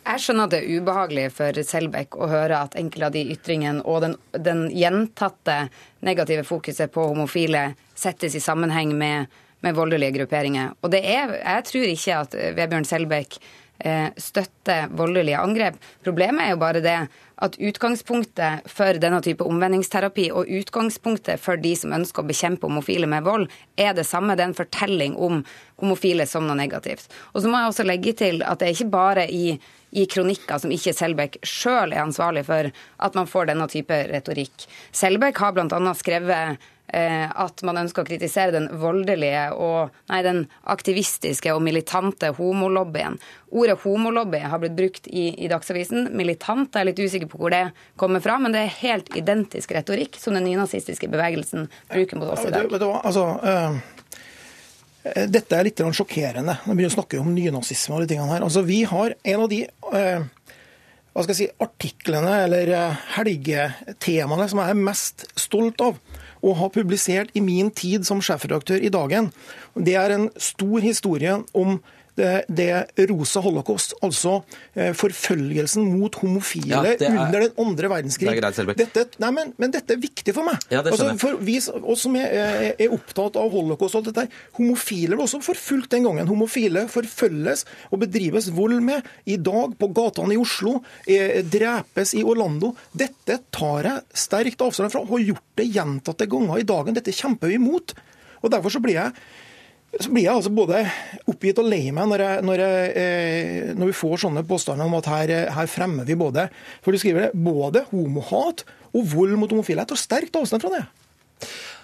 Jeg 0.05 0.23
skjønner 0.23 0.49
at 0.49 0.55
det 0.55 0.61
er 0.63 0.81
ubehagelig 0.81 1.27
for 1.37 1.61
Selbekk 1.71 2.17
å 2.19 2.31
høre 2.31 2.63
at 2.65 2.77
enkelte 2.81 3.09
av 3.11 3.15
de 3.17 3.25
ytringene 3.35 3.85
og 3.85 4.03
den, 4.05 4.17
den 4.33 4.65
gjentatte 4.73 5.59
negative 6.07 6.47
fokuset 6.49 6.93
på 6.95 7.11
homofile 7.11 7.71
settes 7.99 8.37
i 8.39 8.43
sammenheng 8.43 8.95
med, 8.99 9.29
med 9.65 9.77
voldelige 9.77 10.21
grupperinger. 10.21 10.75
Og 10.83 10.95
er, 10.99 11.39
jeg 11.41 11.71
tror 11.71 11.89
ikke 11.93 12.21
at 12.25 12.37
Vebjørn 12.59 12.89
Selbekk 12.89 13.41
eh, 13.85 14.09
støtter 14.17 14.89
voldelige 14.97 15.39
angrep. 15.39 15.79
Problemet 16.05 16.47
er 16.47 16.55
jo 16.55 16.61
bare 16.63 16.85
det 16.85 16.99
at 17.39 17.57
utgangspunktet 17.63 18.67
for 18.67 18.99
denne 18.99 19.21
type 19.23 19.47
omvendingsterapi 19.47 20.29
og 20.35 20.51
utgangspunktet 20.59 21.39
for 21.41 21.61
de 21.61 21.75
som 21.79 21.95
ønsker 21.95 22.25
å 22.25 22.29
bekjempe 22.29 22.67
homofile 22.67 23.07
med 23.11 23.27
vold, 23.27 23.47
er 23.79 23.95
det 23.95 24.07
samme. 24.09 24.35
Det 24.35 24.45
er 24.45 24.51
en 24.51 24.59
fortelling 24.59 25.15
om 25.15 25.45
homofile 25.79 26.27
som 26.27 26.49
noe 26.49 26.59
negativt. 26.59 27.07
Og 27.33 27.43
så 27.43 27.51
må 27.51 27.61
jeg 27.61 27.75
også 27.75 27.87
legge 27.87 28.17
til 28.19 28.43
at 28.43 28.59
det 28.59 28.71
er 28.71 28.79
ikke 28.79 28.97
bare 28.97 29.29
i 29.31 29.59
i 29.91 30.07
kronikker 30.07 30.59
som 30.63 30.73
ikke 30.75 30.95
Selbekk 30.97 31.39
sjøl 31.47 31.95
er 31.95 32.05
ansvarlig 32.05 32.47
for, 32.49 32.73
at 32.73 33.15
man 33.19 33.29
får 33.29 33.53
denne 33.53 33.69
type 33.71 34.03
retorikk. 34.11 34.67
Selbekk 34.93 35.41
har 35.43 35.55
bl.a. 35.57 35.95
skrevet 35.97 36.59
eh, 36.93 37.27
at 37.29 37.63
man 37.67 37.81
ønsker 37.83 38.05
å 38.05 38.09
kritisere 38.09 38.55
den 38.55 38.69
voldelige 38.81 39.49
og 39.57 39.95
nei, 40.11 40.23
den 40.27 40.45
aktivistiske 40.69 41.53
og 41.55 41.63
militante 41.65 42.33
homolobbyen. 42.37 43.19
Ordet 43.49 43.79
homolobby 43.85 44.43
har 44.45 44.61
blitt 44.63 44.77
brukt 44.77 45.09
i, 45.09 45.31
i 45.41 45.51
Dagsavisen. 45.51 46.11
Militant 46.17 46.77
er 46.77 46.85
jeg 46.85 46.93
litt 46.93 47.05
usikker 47.09 47.33
på 47.33 47.41
hvor 47.43 47.55
det 47.55 47.69
kommer 48.01 48.25
fra, 48.25 48.37
men 48.43 48.57
det 48.57 48.67
er 48.67 48.81
helt 48.83 49.15
identisk 49.17 49.73
retorikk 49.77 50.21
som 50.21 50.37
den 50.37 50.49
nynazistiske 50.49 51.09
bevegelsen 51.13 51.71
bruker 51.93 52.21
mot 52.21 52.35
oss 52.35 52.45
i 52.49 52.53
dag. 52.53 52.69
Vet 52.69 52.85
du 52.85 52.91
var, 52.91 53.07
altså... 53.09 53.31
Uh 53.43 53.97
dette 55.31 55.57
er 55.57 55.69
litt 55.69 55.81
sjokkerende. 55.81 56.59
Når 56.65 56.73
vi 56.73 56.79
begynner 56.81 56.95
å 56.95 56.99
snakke 56.99 57.21
om 57.23 57.31
nynazisme 57.35 57.97
og 57.97 58.05
de 58.05 58.13
tingene 58.13 58.35
her. 58.35 58.45
Altså, 58.47 58.65
vi 58.67 58.83
har 58.89 59.15
en 59.17 59.45
av 59.45 59.51
de 59.53 59.63
eh, 59.69 60.27
hva 61.19 61.25
skal 61.25 61.35
jeg 61.35 61.41
si, 61.41 61.51
artiklene 61.65 62.35
eller 62.45 62.71
eh, 62.71 62.99
helgetemaene 63.17 64.45
som 64.51 64.61
jeg 64.63 64.75
er 64.75 64.83
mest 64.87 65.25
stolt 65.35 65.83
av 65.83 65.97
å 66.47 66.53
ha 66.61 66.69
publisert 66.71 67.33
i 67.35 67.43
min 67.43 67.73
tid 67.75 68.07
som 68.07 68.21
sjefredaktør 68.23 68.85
i 68.85 68.93
Dagen. 68.95 69.33
Det 69.75 69.97
er 69.99 70.15
en 70.15 70.29
stor 70.39 70.85
historie 70.85 71.41
om 71.59 71.81
det, 72.19 72.33
det 72.51 73.07
rosa 73.11 73.41
holocaust, 73.45 73.95
altså 74.05 74.41
eh, 74.75 74.91
forfølgelsen 74.97 75.87
mot 75.93 76.19
homofile 76.23 76.73
ja, 76.75 76.83
er, 76.95 77.05
under 77.13 77.45
den 77.47 77.55
andre 77.63 77.91
verdenskrig. 77.93 78.31
Det 78.33 78.43
greit, 78.43 78.81
dette, 78.81 79.05
nei, 79.23 79.31
men, 79.37 79.53
men, 79.61 79.73
dette 79.75 79.95
er 79.95 80.03
viktig 80.03 80.35
for 80.37 80.49
meg. 80.49 80.59
Ja, 80.73 80.83
altså, 80.83 81.13
for 81.21 81.39
vi 81.45 81.59
som 81.63 82.19
er, 82.19 82.75
er, 82.75 82.95
opptatt 82.95 83.39
av 83.41 83.53
holocaust 83.55 83.97
og 83.97 84.03
alt 84.03 84.11
dette, 84.11 84.27
homofile 84.59 85.19
ble 85.19 85.27
også 85.27 85.43
forfulgt 85.45 85.95
den 85.95 86.09
gangen. 86.09 86.31
Homofile 86.31 86.87
forfølges 86.91 87.65
og 87.93 88.03
bedrives 88.05 88.51
vold 88.55 88.81
med 88.85 89.07
i 89.29 89.39
dag 89.41 89.77
på 89.79 89.91
gatene 89.97 90.37
i 90.37 90.41
Oslo, 90.41 90.79
er, 91.07 91.41
drepes 91.47 92.15
i 92.19 92.25
Orlando. 92.27 92.75
Dette 92.93 93.41
tar 93.55 93.89
jeg 93.93 94.23
sterkt 94.27 94.65
avstand 94.65 94.93
fra 94.95 95.05
og 95.05 95.17
har 95.17 95.29
gjort 95.33 95.61
det 95.61 95.71
gjentatte 95.75 96.29
ganger 96.31 96.61
i 96.61 96.67
dagen. 96.69 96.97
Dette 96.99 97.15
kjemper 97.15 97.53
vi 97.53 97.61
imot. 97.61 97.95
Og 98.43 98.53
Derfor 98.53 98.71
så 98.71 98.83
blir 98.83 98.99
jeg 98.99 99.15
så 99.99 100.13
blir 100.13 100.27
jeg 100.29 100.35
altså 100.35 100.53
både 100.55 100.83
oppgitt 101.31 101.59
og 101.63 101.69
lei 101.71 101.89
meg 101.95 102.11
når, 102.11 102.23
jeg, 102.25 102.45
når, 102.47 102.63
jeg, 102.63 102.91
eh, 103.03 103.71
når, 103.75 103.91
vi 103.91 103.99
får 103.99 104.23
sånne 104.25 104.45
påstander 104.47 104.87
om 104.87 104.99
at 105.01 105.11
her, 105.11 105.33
her, 105.57 105.71
fremmer 105.71 106.07
vi 106.07 106.19
både 106.19 106.49
for 106.85 106.95
du 106.95 107.01
skriver 107.01 107.29
det, 107.29 107.33
både 107.35 107.87
homohat 107.91 108.67
og 108.95 109.11
vold 109.11 109.35
mot 109.37 109.51
homofile. 109.53 109.83
Jeg 109.85 109.91
tar 109.91 110.01
sterkt 110.01 110.39
avstand 110.39 110.65
fra 110.65 110.73
det. 110.79 110.85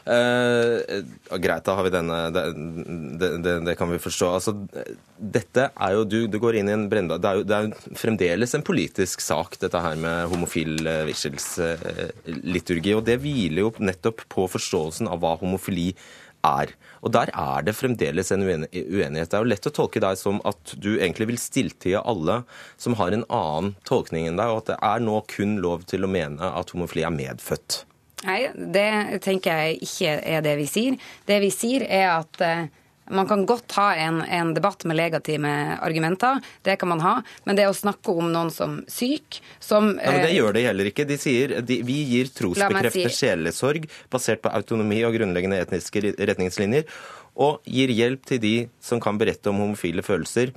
Eh, 0.05 1.01
greit, 1.41 1.65
da 1.65 1.75
har 1.79 1.87
vi 1.87 1.93
denne. 1.93 2.17
Det, 2.35 2.43
det, 3.21 3.29
det, 3.45 3.55
det, 3.67 3.75
kan 3.79 3.89
vi 3.93 4.01
forstå. 4.03 4.31
Altså, 4.37 4.55
dette 5.17 5.69
er 5.73 5.95
jo 5.97 6.03
du, 6.09 6.19
du 6.29 6.39
går 6.43 6.61
inn 6.61 6.69
i 6.69 6.75
en 6.77 6.89
brennbar 6.93 7.23
det, 7.23 7.31
er 7.49 7.69
jo, 7.69 7.95
fremdeles 7.97 8.53
en 8.57 8.65
politisk 8.67 9.25
sak, 9.25 9.57
dette 9.63 9.81
her 9.81 9.97
med 10.01 10.29
homofil 10.33 10.77
eh, 10.81 11.07
vigselsliturgi. 11.09 12.95
og 12.97 13.07
det 13.09 13.19
hviler 13.25 13.65
jo 13.65 13.73
nettopp 13.81 14.27
på 14.33 14.47
forståelsen 14.55 15.11
av 15.11 15.25
hva 15.25 15.39
homofili 15.41 15.91
er. 15.95 16.13
Og 17.05 17.13
Der 17.13 17.31
er 17.33 17.65
det 17.65 17.77
fremdeles 17.77 18.33
en 18.33 18.45
uenighet. 18.45 19.31
Det 19.31 19.37
er 19.37 19.43
jo 19.43 19.51
lett 19.53 19.69
å 19.69 19.75
tolke 19.75 20.01
deg 20.01 20.19
som 20.21 20.41
at 20.49 20.77
du 20.77 20.95
egentlig 20.95 21.29
vil 21.33 21.41
stilltie 21.41 22.01
alle 22.01 22.43
som 22.81 22.97
har 23.01 23.13
en 23.13 23.27
annen 23.29 23.75
tolkning 23.89 24.29
enn 24.29 24.41
deg, 24.41 24.53
og 24.53 24.63
at 24.63 24.73
det 24.73 24.79
er 24.81 25.05
nå 25.05 25.19
kun 25.31 25.59
lov 25.65 25.85
til 25.91 26.05
å 26.05 26.11
mene 26.11 26.55
at 26.55 26.73
homofili 26.75 27.05
er 27.05 27.15
medfødt. 27.15 27.85
Nei, 28.25 28.41
det 28.57 29.21
tenker 29.25 29.59
jeg 29.61 29.83
ikke 29.85 30.15
er 30.25 30.45
det 30.45 30.55
vi 30.57 30.69
sier. 30.71 30.97
Det 31.29 31.41
vi 31.45 31.51
sier 31.53 31.85
er 31.85 32.07
at 32.15 32.41
eh, 32.45 32.71
man 33.11 33.29
kan 33.29 33.47
godt 33.47 33.73
ha 33.77 33.95
en, 33.95 34.23
en, 34.23 34.55
debatt 34.55 34.85
med 34.85 34.97
legitime 34.97 35.79
argumenter, 35.83 36.41
det 36.63 36.77
kan 36.81 36.89
man 36.89 37.03
ha. 37.05 37.15
Men 37.45 37.59
det 37.59 37.67
å 37.69 37.75
snakke 37.77 38.15
om 38.15 38.31
noen 38.33 38.53
som 38.55 38.79
syk, 38.89 39.41
som 39.61 39.95
ja, 39.99 40.15
Det 40.25 40.31
eh, 40.31 40.39
gjør 40.39 40.57
de 40.57 40.65
heller 40.69 40.91
ikke. 40.93 41.09
De 41.09 41.19
sier 41.21 41.59
de, 41.61 41.81
vi 41.85 42.01
gir 42.15 42.33
trosbekreftet 42.33 43.13
si. 43.13 43.27
sjelesorg 43.27 43.89
basert 44.13 44.45
på 44.45 44.53
autonomi 44.55 45.03
og 45.05 45.17
grunnleggende 45.19 45.61
etniske 45.67 46.15
retningslinjer. 46.17 46.89
Og 47.45 47.67
gir 47.67 47.91
hjelp 47.91 48.23
til 48.31 48.39
de 48.39 48.55
som 48.83 49.01
kan 49.03 49.17
berette 49.19 49.51
om 49.51 49.59
homofile 49.59 50.05
følelser. 50.07 50.53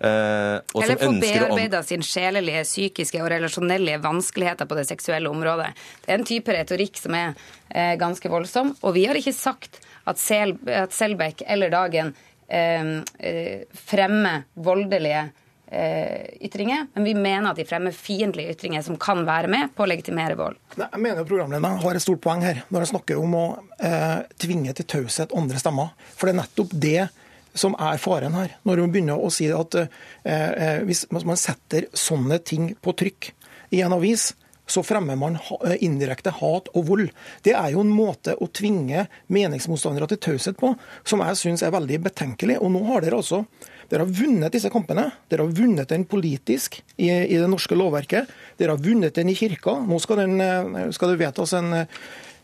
og 0.00 0.80
Eller 0.80 0.96
få 0.96 1.10
bearbeida 1.20 1.82
sin 1.84 2.00
sjelelige, 2.02 2.64
psykiske 2.64 3.20
og 3.20 3.28
relasjonelle 3.34 3.98
vanskeligheter 4.00 4.66
på 4.66 4.78
det 4.80 4.86
seksuelle 4.88 5.28
området. 5.28 5.68
Det 6.00 6.14
er 6.14 6.18
en 6.18 6.30
type 6.32 6.56
retorikk 6.56 6.96
som 6.96 7.18
er 7.18 7.34
eh, 7.68 7.98
ganske 8.00 8.32
voldsom. 8.32 8.72
Og 8.80 8.96
vi 8.96 9.04
har 9.10 9.20
ikke 9.20 9.36
sagt 9.36 9.82
at, 10.04 10.18
Sel, 10.20 10.56
at 10.66 10.94
Selbekk 10.94 11.44
eller 11.46 11.72
Dagen 11.72 12.12
eh, 12.48 12.98
eh, 13.18 13.62
fremmer 13.72 14.44
voldelige 14.54 15.28
eh, 15.72 16.26
ytringer, 16.40 16.86
men 16.94 17.04
vi 17.04 17.14
mener 17.14 17.50
at 17.50 17.56
de 17.56 17.66
fremmer 17.68 17.94
fiendtlige 17.96 18.52
ytringer 18.56 18.84
som 18.84 18.98
kan 19.00 19.24
være 19.28 19.50
med 19.52 19.72
på 19.76 19.84
å 19.84 19.88
legitimere 19.88 20.36
vold. 20.38 20.58
Jeg 20.76 21.00
mener 21.00 21.26
programlederen 21.28 21.80
har 21.82 21.96
et 21.96 22.04
stort 22.04 22.22
poeng 22.24 22.44
her 22.44 22.62
når 22.68 22.84
han 22.84 22.92
snakker 22.92 23.20
om 23.20 23.38
å 23.38 23.46
eh, 23.78 24.20
tvinge 24.42 24.74
til 24.76 24.88
taushet 24.96 25.34
andre 25.36 25.62
stemmer. 25.62 25.94
For 26.16 26.28
det 26.28 26.36
er 26.36 26.42
nettopp 26.42 26.76
det 26.84 27.08
som 27.54 27.76
er 27.80 28.00
faren 28.00 28.36
her. 28.36 28.56
Når 28.68 28.84
hun 28.84 28.92
begynner 28.92 29.20
å 29.20 29.32
si 29.32 29.48
at 29.52 29.78
eh, 29.80 29.88
eh 30.28 30.78
hvis 30.88 31.06
man 31.12 31.40
setter 31.40 31.88
sånne 31.92 32.40
ting 32.44 32.72
på 32.80 32.96
trykk 32.96 33.32
i 33.72 33.82
en 33.84 33.96
avis, 33.96 34.32
så 34.72 34.84
fremmer 34.86 35.18
man 35.20 35.36
indirekte 35.84 36.32
hat 36.38 36.70
og 36.72 36.88
vold. 36.88 37.10
Det 37.44 37.52
er 37.58 37.74
jo 37.74 37.84
en 37.84 37.92
måte 37.92 38.34
å 38.40 38.48
tvinge 38.48 39.06
meningsmotstandere 39.32 40.08
til 40.12 40.22
taushet 40.28 40.58
på, 40.60 40.72
som 41.04 41.22
jeg 41.26 41.40
syns 41.40 41.64
er 41.66 41.74
veldig 41.74 42.00
betenkelig. 42.08 42.58
Og 42.62 42.72
nå 42.72 42.84
har 42.88 43.04
dere 43.04 43.20
altså 43.20 43.44
dere 43.92 44.06
har 44.06 44.12
vunnet 44.16 44.54
disse 44.54 44.70
kampene. 44.72 45.10
Dere 45.28 45.44
har 45.44 45.52
vunnet 45.52 45.90
den 45.92 46.06
politisk 46.08 46.78
i, 46.96 47.10
i 47.10 47.36
det 47.36 47.48
norske 47.52 47.76
lovverket. 47.76 48.30
Dere 48.56 48.72
har 48.72 48.80
vunnet 48.80 49.18
den 49.18 49.28
i 49.28 49.36
kirka. 49.36 49.74
Nå 49.84 49.98
skal, 50.00 50.22
den, 50.22 50.40
eh, 50.40 50.86
skal 50.96 51.12
det 51.12 51.20
vedtas 51.20 51.52
en 51.58 51.74
eh, 51.76 51.98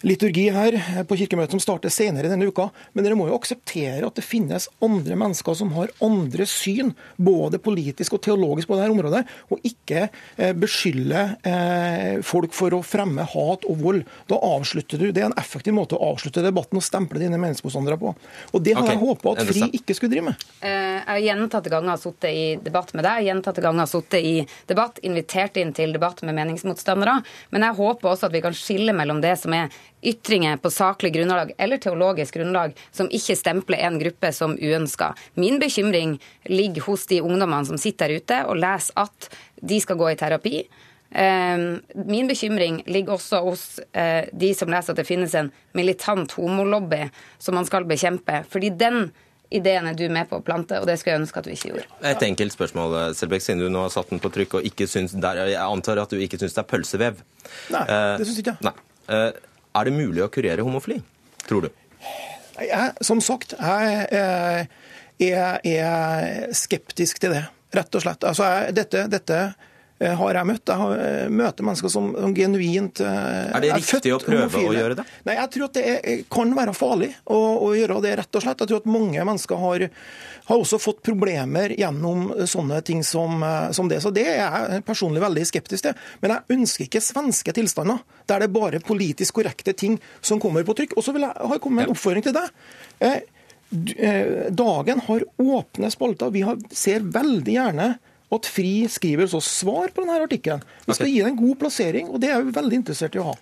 liturgi 0.07 0.49
her 0.55 0.77
på 1.09 1.17
kirkemøtet 1.19 1.57
som 1.57 1.63
starter 1.63 1.93
senere 1.93 2.31
denne 2.31 2.49
uka. 2.49 2.69
Men 2.93 3.07
dere 3.07 3.17
må 3.19 3.29
jo 3.29 3.37
akseptere 3.39 4.07
at 4.07 4.19
det 4.19 4.25
finnes 4.27 4.69
andre 4.85 5.17
mennesker 5.19 5.57
som 5.59 5.73
har 5.77 5.93
andre 6.05 6.47
syn, 6.49 6.93
både 7.17 7.61
politisk 7.63 8.17
og 8.17 8.23
teologisk 8.27 8.71
på 8.71 8.79
dette 8.79 8.95
området, 8.95 9.25
og 9.51 9.67
ikke 9.67 10.07
eh, 10.09 10.55
beskylde 10.59 11.25
eh, 11.49 12.21
folk 12.27 12.55
for 12.57 12.77
å 12.77 12.83
fremme 12.87 13.27
hat 13.29 13.67
og 13.69 13.83
vold. 13.83 14.05
Da 14.31 14.39
avslutter 14.39 15.01
du, 15.01 15.11
Det 15.13 15.25
er 15.25 15.31
en 15.31 15.39
effektiv 15.41 15.75
måte 15.77 15.99
å 15.99 16.13
avslutte 16.13 16.45
debatten 16.45 16.81
og 16.81 16.87
stemple 16.87 17.23
dine 17.23 17.41
meningsmotstandere 17.41 17.99
på. 18.01 18.15
Og 18.53 18.63
Det 18.63 18.77
har 18.77 18.85
okay. 18.85 18.97
jeg 18.97 19.05
håpa 19.05 19.35
at 19.35 19.51
FRI 19.51 19.71
ikke 19.81 19.97
skulle 19.97 20.15
drive 20.15 20.31
med. 20.31 20.47
Eh, 20.61 20.77
Jeg 20.99 21.07
har 21.09 21.25
gjentatte 21.25 21.73
ganger 21.73 22.01
sittet 22.01 22.31
i 22.31 22.47
debatt 22.63 22.95
med 22.95 23.07
deg, 23.07 23.27
gjentatte 23.29 23.65
ganger 23.65 23.89
sittet 23.91 24.25
i 24.25 24.37
debatt, 24.71 25.01
invitert 25.03 25.57
inn 25.61 25.73
til 25.77 25.95
debatt 25.95 26.23
med 26.27 26.37
meningsmotstandere. 26.39 27.19
Men 27.55 27.67
jeg 27.67 27.79
håper 27.79 28.13
også 28.13 28.29
at 28.29 28.35
vi 28.35 28.43
kan 28.45 28.57
skille 28.57 28.95
mellom 28.97 29.23
det 29.25 29.35
som 29.41 29.55
er 29.57 29.73
ytringer 30.03 30.57
på 30.63 30.71
saklig 30.71 31.13
grunnlag 31.15 31.53
eller 31.59 31.81
teologisk 31.83 32.35
grunnlag 32.39 32.77
som 32.95 33.09
ikke 33.11 33.35
stempler 33.37 33.83
en 33.89 33.99
gruppe 33.99 34.33
som 34.33 34.55
uønska. 34.59 35.13
Min 35.35 35.59
bekymring 35.59 36.19
ligger 36.47 36.83
hos 36.87 37.07
de 37.11 37.21
ungdommene 37.21 37.67
som 37.67 37.79
sitter 37.79 38.09
der 38.13 38.21
ute 38.23 38.43
og 38.47 38.57
leser 38.63 38.95
at 39.03 39.31
de 39.61 39.81
skal 39.83 39.97
gå 39.99 40.11
i 40.13 40.19
terapi. 40.21 40.61
Eh, 41.11 41.59
Min 42.07 42.29
bekymring 42.29 42.83
ligger 42.87 43.17
også 43.17 43.41
hos 43.43 43.81
eh, 43.93 44.29
de 44.33 44.53
som 44.55 44.69
leser 44.71 44.93
at 44.95 45.01
det 45.01 45.07
finnes 45.09 45.35
en 45.35 45.51
militant 45.75 46.33
homolobby 46.39 47.09
som 47.39 47.57
man 47.59 47.67
skal 47.67 47.89
bekjempe. 47.89 48.45
Fordi 48.53 48.71
den 48.71 49.09
ideen 49.51 49.87
er 49.89 49.95
du 49.97 50.05
med 50.13 50.29
på 50.29 50.37
å 50.37 50.45
plante, 50.45 50.77
og 50.77 50.85
det 50.87 50.99
skulle 51.01 51.15
jeg 51.17 51.23
ønske 51.23 51.41
at 51.41 51.47
du 51.49 51.55
ikke 51.55 51.71
gjorde. 51.73 51.87
Et 52.05 52.23
enkelt 52.27 52.53
spørsmål, 52.53 52.97
Selbekk, 53.17 53.41
siden 53.47 53.63
du 53.65 53.71
nå 53.73 53.87
har 53.87 53.95
satt 53.95 54.11
den 54.13 54.21
på 54.21 54.29
trykk 54.35 54.59
og 54.61 54.67
ikke 54.69 54.85
syns 54.87 55.15
der, 55.17 55.41
Jeg 55.49 55.57
antar 55.65 55.97
at 56.03 56.11
du 56.13 56.21
ikke 56.21 56.37
syns 56.39 56.53
det 56.53 56.61
er 56.61 56.69
pølsevev? 56.69 57.23
Nei, 57.73 57.81
Eh, 57.89 58.17
det 58.21 58.27
syns 58.29 58.43
ikke 58.45 58.57
jeg. 58.59 58.69
Nei. 58.69 59.33
Er 59.79 59.87
det 59.87 59.95
mulig 59.95 60.25
å 60.25 60.31
kurere 60.33 60.65
homofili, 60.67 60.99
tror 61.47 61.69
du? 61.69 61.73
Jeg, 62.59 62.91
som 63.07 63.21
sagt, 63.23 63.55
jeg 63.55 64.07
eh, 64.19 64.65
er, 65.31 65.61
er 65.63 66.55
skeptisk 66.57 67.21
til 67.23 67.37
det, 67.37 67.45
rett 67.75 67.95
og 67.95 68.03
slett. 68.03 68.27
Altså, 68.27 68.49
jeg, 68.49 68.75
dette, 68.81 69.05
dette 69.13 69.37
eh, 70.01 70.17
har 70.19 70.41
jeg 70.41 70.49
møtt. 70.49 70.65
Jeg 70.67 70.83
har, 70.83 71.03
eh, 71.05 71.29
møter 71.31 71.69
mennesker 71.69 71.93
som, 71.93 72.11
som 72.19 72.35
genuint 72.35 73.03
Er 73.05 73.63
det 73.63 73.71
er 73.71 73.79
riktig 73.79 74.15
å 74.17 74.19
prøve 74.25 74.49
homofile. 74.49 74.73
å 74.73 74.81
gjøre 74.81 74.99
det? 74.99 75.07
Nei, 75.29 75.39
jeg 75.39 75.53
tror 75.55 75.69
at 75.69 75.79
det 75.79 75.87
er, 75.93 76.25
kan 76.35 76.57
være 76.59 76.75
farlig 76.75 77.13
å, 77.25 77.39
å 77.69 77.71
gjøre 77.79 78.01
det, 78.09 78.17
rett 78.25 78.41
og 78.41 78.47
slett. 78.47 78.65
Jeg 78.65 78.73
tror 78.73 78.83
at 78.83 78.91
mange 78.99 79.29
mennesker 79.31 79.63
har, 79.63 79.87
har 80.49 80.57
også 80.57 80.79
fått 80.81 81.03
problemer 81.05 81.75
gjennom 81.77 82.31
sånne 82.49 82.81
ting 82.87 83.03
som, 83.05 83.43
eh, 83.43 83.71
som 83.77 83.89
det. 83.89 84.01
Så 84.01 84.13
det 84.15 84.25
er 84.27 84.39
jeg 84.41 84.85
personlig 84.87 85.21
veldig 85.21 85.45
skeptisk 85.47 85.85
til. 85.85 85.99
Men 86.23 86.35
jeg 86.35 86.57
ønsker 86.57 86.87
ikke 86.87 87.05
svenske 87.05 87.53
tilstander, 87.53 88.01
der 88.27 88.41
det 88.41 88.49
er 88.49 88.55
bare 88.55 88.81
politisk 88.81 89.41
korrekte 89.41 89.77
ting 89.77 89.99
som 90.21 90.41
kommer 90.41 90.65
på 90.65 90.77
trykk. 90.79 90.97
Og 90.97 91.05
så 91.05 91.13
vil 91.13 91.27
jeg 91.27 91.37
ha 91.37 91.59
kommet 91.59 91.77
med 91.77 91.89
en 91.89 91.97
oppfordring 91.97 92.25
til 92.25 92.37
deg. 92.39 92.49
Eh, 93.01 93.21
eh, 93.99 94.49
Dagen 94.49 95.05
har 95.05 95.27
åpne 95.37 95.93
spalter. 95.93 96.33
Vi 96.33 96.47
har, 96.49 96.57
ser 96.73 97.05
veldig 97.05 97.55
gjerne 97.59 97.99
at 98.33 98.49
FRI 98.49 98.89
skriver 98.89 99.29
oss 99.35 99.53
svar 99.61 99.93
på 99.93 100.05
denne 100.05 100.17
artikkelen. 100.25 100.65
Vi 100.87 100.95
skal 100.95 101.07
okay. 101.07 101.13
gi 101.13 101.23
den 101.23 101.35
en 101.35 101.41
god 101.43 101.61
plassering, 101.61 102.09
og 102.09 102.21
det 102.21 102.33
er 102.33 102.43
vi 102.45 102.57
veldig 102.57 102.81
interessert 102.83 103.17
i 103.17 103.21
å 103.21 103.31
ha. 103.31 103.37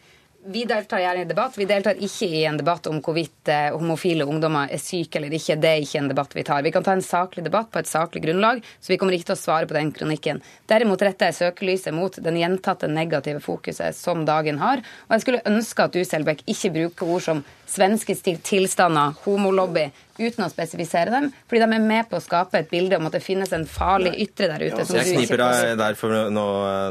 Vi 0.49 0.65
deltar 0.65 0.99
gjerne 0.99 1.21
i 1.21 1.25
debatt. 1.27 1.59
Vi 1.59 1.65
deltar 1.67 1.99
ikke 1.99 2.27
i 2.31 2.45
en 2.47 2.59
debatt 2.61 2.87
om 2.87 3.01
hvorvidt 3.03 3.51
eh, 3.51 3.73
homofile 3.75 4.23
ungdommer 4.31 4.71
er 4.71 4.79
syke 4.79 5.19
eller 5.19 5.35
ikke. 5.35 5.57
Det 5.59 5.73
er 5.73 5.83
ikke 5.83 5.99
en 5.99 6.11
debatt 6.13 6.37
vi 6.39 6.45
tar. 6.47 6.63
Vi 6.63 6.71
kan 6.75 6.87
ta 6.87 6.95
en 6.95 7.03
saklig 7.03 7.43
debatt 7.49 7.73
på 7.75 7.81
et 7.81 7.91
saklig 7.91 8.23
grunnlag, 8.23 8.61
så 8.79 8.93
vi 8.93 8.99
kommer 9.01 9.17
ikke 9.17 9.33
til 9.33 9.35
å 9.35 9.41
svare 9.41 9.67
på 9.67 9.75
den 9.75 9.91
kronikken. 9.97 10.39
Derimot 10.71 11.03
retter 11.03 11.33
jeg 11.33 11.39
søkelyset 11.41 11.97
mot 11.97 12.21
den 12.23 12.39
gjentatte 12.39 12.87
negative 12.87 13.43
fokuset 13.43 13.99
som 13.99 14.23
dagen 14.29 14.63
har. 14.63 14.85
Og 15.09 15.17
jeg 15.17 15.27
skulle 15.27 15.45
ønske 15.51 15.89
at 15.89 15.99
du, 15.99 16.05
Selbekk, 16.07 16.47
ikke 16.47 16.75
bruker 16.79 17.15
ord 17.17 17.27
som 17.27 17.43
svenske 17.67 18.15
tilstander, 18.47 19.19
homolobby, 19.25 19.89
uten 20.19 20.47
å 20.47 20.51
spesifisere 20.53 21.13
dem, 21.15 21.31
fordi 21.49 21.63
de 21.65 21.79
er 21.79 21.89
med 21.89 22.11
på 22.11 22.19
å 22.19 22.25
skape 22.25 22.61
et 22.63 22.71
bilde 22.73 22.99
om 22.99 23.09
at 23.09 23.17
det 23.19 23.23
finnes 23.25 23.53
en 23.57 23.67
farlig 23.71 24.15
ytre 24.27 24.51
der 24.53 24.67
ute. 24.69 24.85
som 24.85 25.01
Jeg 25.01 25.17
kniper 25.17 25.43
deg 25.43 25.75
der, 25.81 25.99
for 25.99 26.31
nå, 26.33 26.47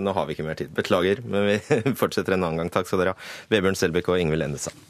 nå 0.05 0.17
har 0.17 0.27
vi 0.27 0.37
ikke 0.37 0.47
mer 0.47 0.59
tid. 0.59 0.73
Beklager, 0.75 1.23
men 1.25 1.49
vi 1.49 1.59
fortsetter 2.01 2.37
en 2.37 2.43
annen 2.43 2.63
gang. 2.63 2.73
Takk 2.73 2.89
skal 2.89 3.03
dere 3.03 3.15
ha. 3.15 3.31
Vebjørn 3.53 3.79
Selbekk 3.79 4.13
og 4.13 4.21
Ingvild 4.21 4.49
Endestad. 4.49 4.85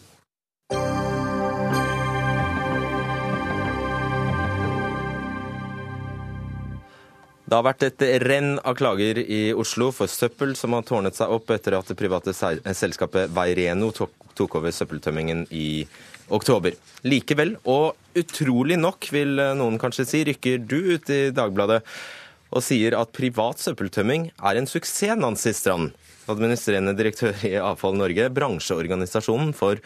Det 7.46 7.54
har 7.54 7.66
vært 7.68 7.84
et 7.86 8.04
renn 8.26 8.56
av 8.66 8.74
klager 8.74 9.20
i 9.22 9.42
Oslo 9.54 9.92
for 9.94 10.10
søppel 10.10 10.56
som 10.58 10.74
har 10.74 10.86
tårnet 10.88 11.14
seg 11.14 11.30
opp 11.30 11.52
etter 11.54 11.76
at 11.78 11.92
det 11.92 11.98
private 12.00 12.34
selskapet 12.34 13.30
Veireno 13.36 13.92
tok 13.94 14.58
over 14.58 14.74
søppeltømmingen 14.74 15.46
i 15.54 15.86
oktober. 16.34 16.74
Likevel, 17.06 17.54
og 17.70 17.94
utrolig 18.18 18.78
nok 18.80 19.10
vil 19.14 19.40
noen 19.60 19.80
kanskje 19.82 20.08
si, 20.10 20.24
rykker 20.28 20.64
du 20.64 20.78
ut 20.96 21.12
i 21.14 21.28
Dagbladet 21.36 21.82
og 22.56 22.64
sier 22.64 22.96
at 22.96 23.14
privat 23.16 23.60
søppeltømming 23.60 24.30
er 24.38 24.60
en 24.60 24.70
suksess, 24.70 25.18
Nancy 25.20 25.52
Strand, 25.56 25.92
administrerende 26.32 26.96
direktør 26.98 27.36
i 27.46 27.56
Avfall 27.60 27.98
Norge, 28.00 28.30
bransjeorganisasjonen 28.34 29.52
for 29.58 29.82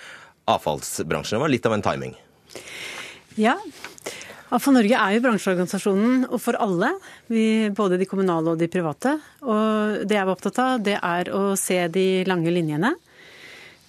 avfallsbransjen. 0.50 1.38
Det 1.38 1.44
var 1.44 1.54
litt 1.54 1.68
av 1.68 1.76
en 1.76 1.86
timing. 1.86 2.16
Ja. 3.40 3.58
Avfall 4.50 4.80
Norge 4.80 4.98
er 4.98 5.16
jo 5.16 5.24
bransjeorganisasjonen 5.26 6.24
og 6.30 6.40
for 6.42 6.58
alle, 6.62 6.94
vi, 7.30 7.70
både 7.76 8.00
de 8.02 8.08
kommunale 8.10 8.56
og 8.56 8.62
de 8.62 8.70
private. 8.72 9.18
Og 9.46 10.06
det 10.10 10.18
jeg 10.18 10.26
var 10.26 10.36
opptatt 10.36 10.62
av, 10.64 10.80
det 10.86 10.98
er 10.98 11.30
å 11.36 11.44
se 11.60 11.84
de 11.94 12.08
lange 12.30 12.54
linjene. 12.54 12.96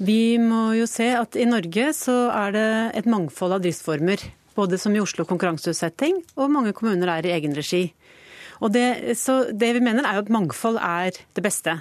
Vi 0.01 0.39
må 0.41 0.71
jo 0.79 0.87
se 0.89 1.11
at 1.13 1.37
i 1.37 1.45
Norge 1.45 1.91
så 1.93 2.15
er 2.33 2.55
det 2.55 2.69
et 3.03 3.09
mangfold 3.11 3.59
av 3.59 3.65
driftsformer. 3.65 4.23
Både 4.57 4.79
som 4.81 4.95
i 4.97 5.03
Oslo 5.03 5.27
konkurranseutsetting, 5.29 6.23
og 6.41 6.53
mange 6.53 6.73
kommuner 6.77 7.13
er 7.13 7.29
i 7.29 7.35
egen 7.35 7.53
regi. 7.57 7.91
Og 8.65 8.73
det, 8.73 9.17
så 9.21 9.43
det 9.53 9.75
vi 9.77 9.83
mener 9.85 10.09
er 10.09 10.17
jo 10.17 10.25
at 10.25 10.33
mangfold 10.33 10.81
er 10.81 11.13
det 11.37 11.45
beste. 11.45 11.77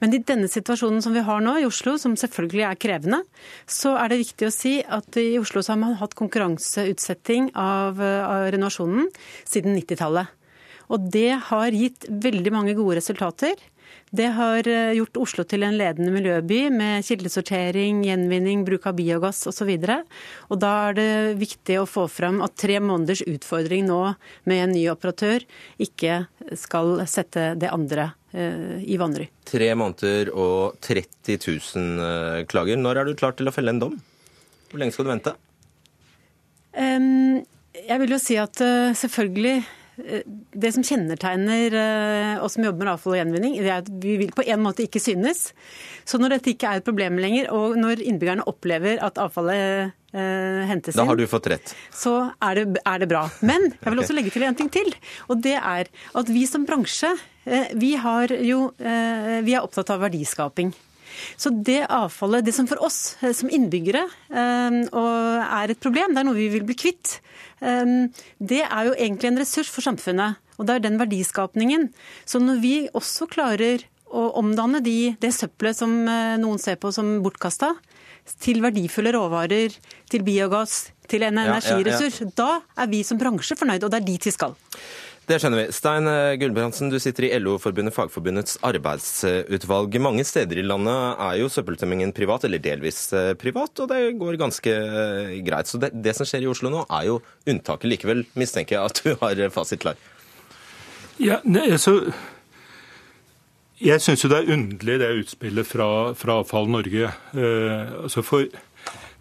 Men 0.00 0.16
i 0.16 0.22
denne 0.24 0.48
situasjonen 0.50 1.04
som 1.04 1.14
vi 1.16 1.22
har 1.24 1.40
nå 1.44 1.58
i 1.60 1.66
Oslo, 1.68 1.98
som 2.00 2.16
selvfølgelig 2.18 2.64
er 2.66 2.80
krevende, 2.80 3.20
så 3.68 3.94
er 4.00 4.10
det 4.10 4.22
viktig 4.22 4.48
å 4.48 4.54
si 4.54 4.74
at 4.80 5.20
i 5.20 5.38
Oslo 5.40 5.62
så 5.64 5.74
har 5.74 5.82
man 5.84 5.98
hatt 6.00 6.16
konkurranseutsetting 6.18 7.52
av, 7.60 8.00
av 8.00 8.48
renovasjonen 8.54 9.08
siden 9.44 9.76
90-tallet. 9.76 10.32
Og 10.90 11.12
det 11.12 11.36
har 11.52 11.76
gitt 11.76 12.08
veldig 12.08 12.52
mange 12.56 12.74
gode 12.78 12.98
resultater. 12.98 13.54
Det 14.10 14.26
har 14.34 14.66
eh, 14.66 14.92
gjort 14.98 15.20
Oslo 15.22 15.44
til 15.46 15.62
en 15.62 15.76
ledende 15.78 16.10
miljøby 16.10 16.64
med 16.74 17.06
kildesortering, 17.06 18.02
gjenvinning, 18.06 18.64
bruk 18.66 18.88
av 18.90 18.96
biogass 18.98 19.44
osv. 19.46 19.70
Og 20.50 20.58
da 20.58 20.72
er 20.88 20.96
det 20.98 21.10
viktig 21.38 21.76
å 21.78 21.86
få 21.86 22.08
fram 22.10 22.40
at 22.42 22.56
tre 22.58 22.80
måneders 22.82 23.22
utfordring 23.22 23.86
nå 23.86 24.00
med 24.50 24.64
en 24.64 24.74
ny 24.74 24.82
operatør 24.90 25.46
ikke 25.78 26.24
skal 26.58 27.04
sette 27.10 27.52
det 27.60 27.70
andre 27.70 28.10
eh, 28.34 28.82
i 28.82 28.98
vanry. 29.00 29.30
Tre 29.46 29.70
måneder 29.78 30.32
og 30.34 30.80
30 30.82 31.38
000 31.38 32.06
eh, 32.08 32.40
klager. 32.50 32.82
Når 32.82 33.02
er 33.02 33.10
du 33.10 33.18
klar 33.20 33.38
til 33.38 33.46
å 33.46 33.54
felle 33.54 33.76
en 33.76 33.84
dom? 33.84 33.98
Hvor 34.72 34.82
lenge 34.82 34.96
skal 34.96 35.06
du 35.06 35.14
vente? 35.14 35.38
Um, 36.74 37.42
Jeg 37.74 37.98
vil 38.02 38.12
jo 38.14 38.18
si 38.22 38.36
at 38.38 38.58
selvfølgelig 38.98 39.60
det 40.64 40.72
som 40.74 40.84
kjennetegner 40.86 41.76
eh, 41.76 42.42
oss 42.44 42.56
som 42.56 42.66
jobber 42.66 42.86
med 42.86 42.94
avfall 42.94 43.14
og 43.14 43.20
gjenvinning, 43.20 43.56
det 43.60 43.70
er 43.70 43.84
at 43.84 43.90
vi 44.02 44.16
vil 44.20 44.34
på 44.36 44.44
en 44.46 44.62
måte 44.64 44.84
ikke 44.86 45.02
synes. 45.02 45.50
Så 46.08 46.20
når 46.20 46.36
dette 46.36 46.52
ikke 46.54 46.70
er 46.70 46.80
et 46.80 46.86
problem 46.86 47.18
lenger, 47.22 47.50
og 47.54 47.78
når 47.78 48.02
innbyggerne 48.02 48.46
opplever 48.50 49.00
at 49.04 49.20
avfallet 49.20 49.96
hentes 50.10 50.96
inn, 50.96 50.98
Da 50.98 51.06
har 51.06 51.14
du 51.14 51.22
fått 51.30 51.46
rett. 51.52 51.74
så 51.94 52.32
er 52.42 52.58
det, 52.58 52.82
er 52.82 52.98
det 52.98 53.08
bra. 53.12 53.28
Men 53.46 53.68
jeg 53.70 53.92
vil 53.92 54.02
også 54.02 54.16
legge 54.16 54.32
til 54.34 54.42
en 54.42 54.58
ting 54.58 54.70
til. 54.72 54.90
Og 55.30 55.38
det 55.44 55.54
er 55.54 55.86
at 55.86 56.32
vi 56.32 56.46
som 56.50 56.66
bransje, 56.66 57.12
eh, 57.46 57.70
vi, 57.78 57.94
har 57.94 58.34
jo, 58.42 58.72
eh, 58.78 59.38
vi 59.46 59.54
er 59.54 59.62
opptatt 59.62 59.92
av 59.94 60.02
verdiskaping. 60.02 60.74
Så 61.40 61.52
det 61.66 61.82
avfallet, 61.90 62.44
det 62.46 62.54
som 62.56 62.68
for 62.70 62.82
oss 62.86 63.16
eh, 63.22 63.34
som 63.36 63.50
innbyggere 63.52 64.04
eh, 64.30 64.78
er 64.90 65.72
et 65.72 65.82
problem, 65.82 66.14
det 66.14 66.22
er 66.22 66.28
noe 66.28 66.38
vi 66.38 66.50
vil 66.52 66.66
bli 66.68 66.76
kvitt, 66.78 67.18
eh, 67.60 67.96
det 68.38 68.62
er 68.66 68.90
jo 68.90 68.96
egentlig 68.96 69.32
en 69.32 69.40
ressurs 69.42 69.70
for 69.72 69.86
samfunnet. 69.86 70.40
Og 70.60 70.68
det 70.68 70.76
er 70.76 70.84
den 70.84 71.00
verdiskapningen. 71.00 71.88
Så 72.28 72.40
når 72.42 72.60
vi 72.60 72.74
også 72.92 73.30
klarer 73.30 73.86
å 74.10 74.26
omdanne 74.40 74.82
de, 74.84 75.14
det 75.22 75.30
søppelet 75.32 75.78
som 75.78 75.92
noen 76.04 76.58
ser 76.60 76.76
på 76.82 76.90
som 76.92 77.20
bortkasta, 77.24 77.70
til 78.42 78.60
verdifulle 78.60 79.14
råvarer, 79.14 79.72
til 80.10 80.24
biogass, 80.26 80.90
til 81.10 81.24
en 81.26 81.40
Ja, 81.40 81.56
ja, 81.58 81.78
ja. 81.80 82.26
da 82.36 82.50
er 82.76 82.90
vi 82.90 83.02
som 83.06 83.18
bransje 83.18 83.56
fornøyd, 83.56 83.86
og 83.86 83.94
det 83.94 84.02
er 84.02 84.06
dit 84.06 84.26
vi 84.28 84.34
skal. 84.34 84.54
Det 85.30 85.36
skjønner 85.38 85.60
vi. 85.60 85.70
Stein 85.70 86.08
Gulbrandsen, 86.40 86.88
du 86.90 86.96
sitter 86.98 87.28
i 87.28 87.36
LO-forbundet 87.38 87.94
Fagforbundets 87.94 88.56
arbeidsutvalg. 88.66 89.94
Mange 90.02 90.24
steder 90.26 90.58
i 90.58 90.64
landet 90.66 91.20
er 91.22 91.36
jo 91.38 91.50
søppeltømmingen 91.54 92.10
privat, 92.16 92.48
eller 92.48 92.58
delvis 92.58 92.98
eh, 93.14 93.28
privat, 93.38 93.70
og 93.78 93.92
det 93.92 94.00
går 94.18 94.40
ganske 94.40 94.74
eh, 94.74 95.36
greit. 95.46 95.70
Så 95.70 95.78
det, 95.78 95.92
det 96.02 96.16
som 96.18 96.26
skjer 96.26 96.48
i 96.48 96.50
Oslo 96.50 96.72
nå, 96.74 96.82
er 96.98 97.06
jo 97.12 97.20
unntaket. 97.46 97.86
Likevel 97.92 98.24
mistenker 98.34 98.80
jeg 98.80 98.90
at 98.90 99.02
du 99.04 99.12
har 99.22 99.44
fasit 99.54 99.84
klar. 99.86 100.00
Ja, 101.22 101.38
ne, 101.46 101.68
altså... 101.78 102.00
Jeg 103.80 104.02
syns 104.04 104.20
jo 104.20 104.28
det 104.28 104.42
er 104.42 104.50
underlig 104.52 104.98
det 105.00 105.14
utspillet 105.22 105.64
fra, 105.64 105.86
fra 106.18 106.40
Avfall 106.42 106.66
Norge. 106.68 107.14
Eh, 107.32 107.94
altså 108.02 108.26
for 108.26 108.50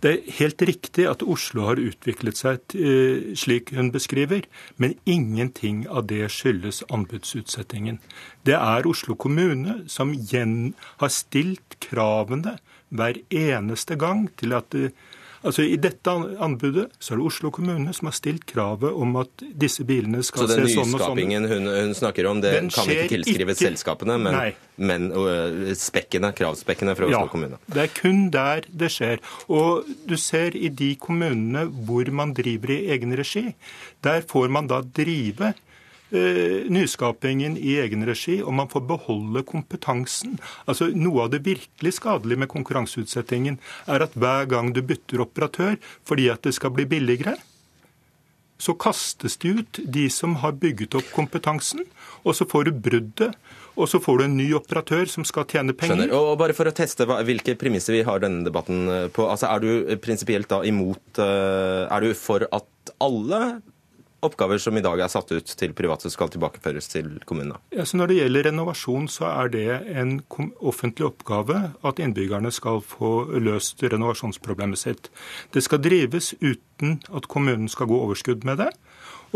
det 0.04 0.12
er 0.12 0.36
helt 0.40 0.62
riktig 0.64 1.06
at 1.10 1.24
Oslo 1.28 1.66
har 1.68 1.82
utviklet 1.82 2.40
seg 2.40 2.76
eh, 2.78 3.34
slik 3.36 3.74
hun 3.76 3.92
beskriver, 3.92 4.46
men 4.78 4.96
ingenting 5.04 5.84
av 5.92 6.08
det 6.12 6.30
skyldes 6.32 6.86
anbudsutsettingen. 6.88 8.00
Det 8.48 8.56
er 8.56 8.88
Oslo 8.88 9.18
kommune 9.20 9.82
som 9.92 10.14
igjen 10.16 10.74
har 11.04 11.12
stilt 11.12 11.80
kravene 11.84 12.58
hver 12.90 13.20
eneste 13.30 14.00
gang 14.00 14.28
til 14.40 14.56
at 14.58 14.72
det 14.74 14.94
Altså 15.40 15.64
I 15.64 15.78
dette 15.80 16.12
anbudet 16.44 16.90
så 17.00 17.14
er 17.14 17.22
det 17.22 17.28
Oslo 17.30 17.52
kommune 17.56 17.94
som 17.96 18.10
har 18.10 18.16
stilt 18.18 18.44
kravet 18.50 18.92
om 18.92 19.16
at 19.22 19.44
disse 19.62 19.86
bilene 19.88 20.20
skal 20.26 20.50
se 20.50 20.58
sånn 20.58 20.66
og 20.66 20.68
sånn. 20.68 20.74
Så 20.76 20.82
den 20.84 20.98
nyskapingen 20.98 21.48
hun, 21.48 21.70
hun, 21.72 21.94
snakker 21.96 22.28
om, 22.28 22.42
det 22.44 22.54
kan 22.76 22.92
ikke 22.92 23.08
tilskrives 23.14 23.56
ikke... 23.56 23.70
selskapene, 23.70 24.18
men, 24.26 24.40
men 24.92 25.08
uh, 25.16 25.72
spekkene, 25.80 26.34
kravspekkene 26.36 26.98
fra 27.00 27.08
Oslo 27.08 27.24
ja, 27.24 27.32
kommune? 27.32 27.62
Det 27.72 27.86
er 27.86 27.96
kun 27.96 28.28
der 28.36 28.68
det 28.68 28.92
skjer. 28.98 29.24
Og 29.48 29.88
du 30.10 30.18
ser 30.20 30.58
i 30.60 30.74
de 30.74 30.92
kommunene 31.00 31.66
hvor 31.88 32.12
man 32.12 32.36
driver 32.36 32.76
i 32.76 32.82
egen 32.98 33.16
regi, 33.16 33.48
der 34.04 34.28
får 34.28 34.52
man 34.52 34.68
da 34.68 34.84
drive 34.84 35.54
nyskapingen 36.12 37.58
i 37.58 37.76
egen 37.84 38.06
regi, 38.08 38.40
og 38.42 38.56
man 38.58 38.70
får 38.72 38.86
beholde 38.90 39.44
kompetansen. 39.46 40.40
Altså 40.66 40.90
Noe 40.96 41.28
av 41.28 41.34
det 41.36 41.44
virkelig 41.46 41.96
skadelige 42.00 42.44
med 42.44 42.50
konkurranseutsettingen 42.50 43.60
er 43.86 44.06
at 44.06 44.18
hver 44.18 44.50
gang 44.50 44.74
du 44.74 44.82
bytter 44.82 45.22
operatør 45.26 45.78
fordi 46.08 46.30
at 46.34 46.42
det 46.48 46.56
skal 46.58 46.74
bli 46.74 46.88
billigere, 46.90 47.38
så 48.60 48.76
kastes 48.76 49.38
det 49.40 49.54
ut 49.56 49.80
de 49.88 50.10
som 50.12 50.36
har 50.44 50.58
bygget 50.60 50.98
opp 51.00 51.08
kompetansen, 51.16 51.86
og 52.28 52.36
så 52.36 52.48
får 52.50 52.68
du 52.68 52.84
bruddet. 52.90 53.40
Og 53.80 53.88
så 53.88 54.02
får 54.04 54.18
du 54.20 54.24
en 54.26 54.36
ny 54.36 54.48
operatør 54.58 55.08
som 55.08 55.24
skal 55.24 55.46
tjene 55.48 55.72
penger. 55.72 56.02
Skjønner. 56.02 56.12
Og 56.12 56.34
bare 56.42 56.56
for 56.58 56.68
å 56.68 56.74
teste 56.76 57.06
hvilke 57.08 57.56
premisser 57.56 57.96
vi 57.96 58.02
har 58.04 58.20
denne 58.20 58.44
debatten 58.44 58.82
på. 59.16 59.24
altså 59.24 59.48
Er 59.48 59.64
du 59.64 59.94
prinsipielt 60.04 60.50
da 60.52 60.60
imot 60.68 61.22
eh, 61.24 61.86
Er 61.88 62.04
du 62.04 62.12
for 62.18 62.44
at 62.44 62.92
alle 63.00 63.40
oppgaver 64.26 64.60
som 64.62 64.78
i 64.78 64.84
dag 64.84 65.00
er 65.00 65.12
satt 65.12 65.32
ut 65.32 65.54
til 65.60 65.74
private, 65.78 66.12
skal 66.12 66.32
tilbakeføres 66.34 66.90
til 66.92 67.12
kommunene? 67.30 67.60
Ja, 67.76 67.86
når 67.94 68.12
det 68.12 68.20
gjelder 68.20 68.48
renovasjon, 68.50 69.08
så 69.12 69.30
er 69.32 69.54
det 69.54 69.68
en 69.94 70.20
offentlig 70.60 71.10
oppgave 71.10 71.62
at 71.86 72.02
innbyggerne 72.04 72.52
skal 72.56 72.84
få 72.86 73.14
løst 73.40 73.84
renovasjonsproblemet 73.84 74.82
sitt. 74.82 75.12
Det 75.54 75.64
skal 75.66 75.84
drives 75.84 76.34
uten 76.42 77.00
at 77.14 77.30
kommunen 77.32 77.70
skal 77.72 77.90
gå 77.92 78.00
overskudd 78.08 78.48
med 78.48 78.64
det. 78.64 78.72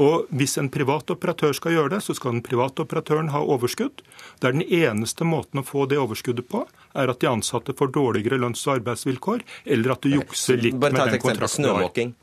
Og 0.01 0.25
Hvis 0.33 0.57
en 0.57 0.71
privat 0.73 1.11
operatør 1.13 1.53
skal 1.53 1.75
gjøre 1.75 1.91
det, 1.93 1.99
så 2.01 2.15
skal 2.17 2.33
den 2.33 2.45
private 2.45 2.81
operatøren 2.81 3.29
ha 3.29 3.43
overskudd. 3.45 4.01
Det 4.41 4.49
er 4.49 4.55
den 4.55 4.65
eneste 4.65 5.27
måten 5.27 5.61
å 5.61 5.65
få 5.67 5.85
det 5.85 5.99
overskuddet 6.01 6.49
på, 6.49 6.63
er 6.97 7.11
at 7.13 7.21
de 7.21 7.29
ansatte 7.29 7.75
får 7.77 7.93
dårligere 7.93 8.41
lønns- 8.41 8.65
og 8.65 8.79
arbeidsvilkår, 8.79 9.45
eller 9.65 9.93
at 9.93 10.01
du 10.01 10.15
jukser 10.15 10.57
litt 10.57 10.79
med 10.79 10.97
den 10.97 10.97
kontrakten 10.97 10.97
Bare 10.97 11.13
ta 11.13 11.13
et 11.13 11.21
eksempel. 11.21 11.53
Snømåking 11.53 12.15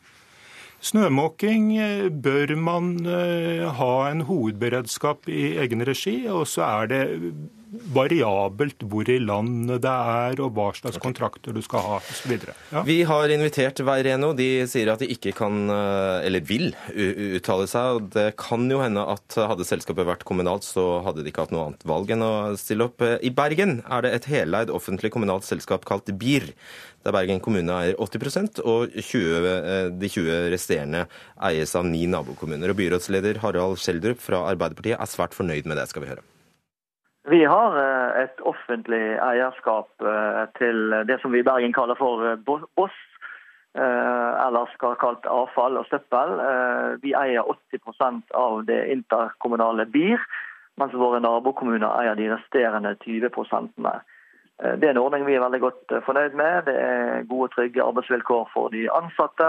eh, 0.81 2.09
bør 2.09 2.57
man 2.57 3.07
eh, 3.07 3.69
ha 3.69 3.95
en 4.09 4.25
hovedberedskap 4.25 5.29
i 5.29 5.59
egen 5.61 5.85
regi, 5.85 6.27
og 6.29 6.47
så 6.49 6.65
er 6.65 6.87
det 6.89 7.03
variabelt 7.95 8.83
hvor 8.91 9.07
i 9.07 9.19
landet 9.23 9.83
det 9.85 9.91
er, 9.91 10.41
og 10.43 10.57
hva 10.57 10.71
slags 10.75 10.99
kontrakter 10.99 11.55
du 11.55 11.61
skal 11.63 11.85
ha 11.85 11.99
osv. 12.01 12.33
Ja. 12.73 12.83
Vi 12.87 13.03
har 13.07 13.31
invitert 13.31 13.79
Veireno. 13.87 14.33
De 14.35 14.67
sier 14.71 14.91
at 14.91 15.05
de 15.05 15.11
ikke 15.13 15.35
kan, 15.37 15.69
eh, 15.71 16.27
eller 16.27 16.43
vil, 16.49 16.73
uttale 17.37 17.69
seg. 17.71 18.01
og 18.01 18.11
Det 18.17 18.27
kan 18.41 18.65
jo 18.71 18.81
hende 18.83 19.05
at 19.05 19.37
hadde 19.37 19.69
selskapet 19.69 20.09
vært 20.09 20.25
kommunalt, 20.25 20.65
så 20.67 21.05
hadde 21.05 21.23
de 21.23 21.31
ikke 21.31 21.45
hatt 21.47 21.55
noe 21.55 21.69
annet 21.71 21.87
valg 21.87 22.11
enn 22.11 22.25
å 22.25 22.35
stille 22.59 22.89
opp. 22.89 23.05
I 23.05 23.31
Bergen 23.31 23.83
er 23.85 24.03
det 24.03 24.15
et 24.17 24.31
heleid 24.33 24.73
offentlig 24.73 25.13
kommunalt 25.13 25.47
selskap 25.47 25.85
kalt 25.85 26.11
BIR 26.11 26.51
der 27.05 27.15
Bergen 27.17 27.41
kommune 27.41 27.73
eier 27.73 27.97
80% 27.97 28.61
og 28.61 28.93
20, 28.93 29.47
eh, 29.49 29.87
de 30.01 30.09
20 30.09 30.51
resterende 30.53 31.07
eies 31.49 31.73
av 31.77 31.87
ni 31.89 32.07
nabokommuner. 32.07 32.73
Og 32.73 32.77
Byrådsleder 32.81 33.41
Harald 33.45 33.81
Skjeldrup 33.81 34.21
fra 34.21 34.45
Arbeiderpartiet 34.51 34.99
er 35.01 35.09
svært 35.09 35.37
fornøyd 35.37 35.69
med 35.69 35.81
det, 35.81 35.89
skal 35.89 36.05
vi 36.05 36.11
høre. 36.13 36.25
Vi 37.31 37.45
har 37.45 37.79
eh, 37.81 38.25
et 38.25 38.45
offentlig 38.45 39.05
eierskap 39.17 39.89
eh, 40.05 40.45
til 40.59 40.93
det 41.09 41.21
som 41.23 41.33
vi 41.33 41.41
i 41.41 41.47
Bergen 41.47 41.77
kaller 41.77 41.99
for 42.01 42.37
Boss, 42.45 42.97
eller 43.71 44.67
skal 44.75 44.97
kalt 44.99 45.29
avfall 45.31 45.77
og 45.79 45.85
søppel. 45.87 46.33
Vi 47.05 47.13
eier 47.15 47.47
80% 47.47 48.33
av 48.35 48.65
det 48.67 48.81
interkommunale 48.91 49.85
BIR, 49.87 50.25
mens 50.83 50.97
våre 50.99 51.21
nabokommuner 51.23 51.87
eier 52.01 52.19
de 52.19 52.33
resterende 52.33 52.97
20 53.05 53.31
-ene. 53.31 53.95
Eh, 53.95 54.20
det 54.61 54.89
er 54.89 54.93
en 54.93 55.01
ordning 55.01 55.25
vi 55.25 55.37
er 55.37 55.45
veldig 55.45 55.61
godt 55.63 55.95
eh, 55.95 56.03
fornøyd 56.05 56.37
med. 56.37 56.67
Det 56.69 56.77
er 56.77 57.23
gode 57.31 57.49
og 57.49 57.55
trygge 57.55 57.85
arbeidsvilkår 57.85 58.51
for 58.53 58.73
de 58.75 58.87
ansatte. 58.93 59.49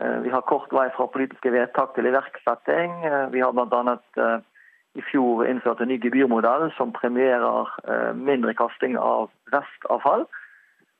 Eh, 0.00 0.18
vi 0.24 0.32
har 0.34 0.44
kort 0.48 0.72
vei 0.74 0.88
fra 0.96 1.08
politiske 1.12 1.52
vedtak 1.54 1.94
til 1.96 2.10
iverksetting. 2.10 2.98
Vi 3.32 3.40
har 3.44 3.56
bl.a. 3.56 3.96
i 4.98 5.04
fjor 5.10 5.46
innført 5.46 5.80
en 5.80 5.92
ny 5.92 5.98
gebyrmodell 6.02 6.68
som 6.76 6.92
premierer 6.92 7.72
mindre 8.18 8.54
kasting 8.56 8.96
av 8.98 9.28
restavfall. 9.52 10.26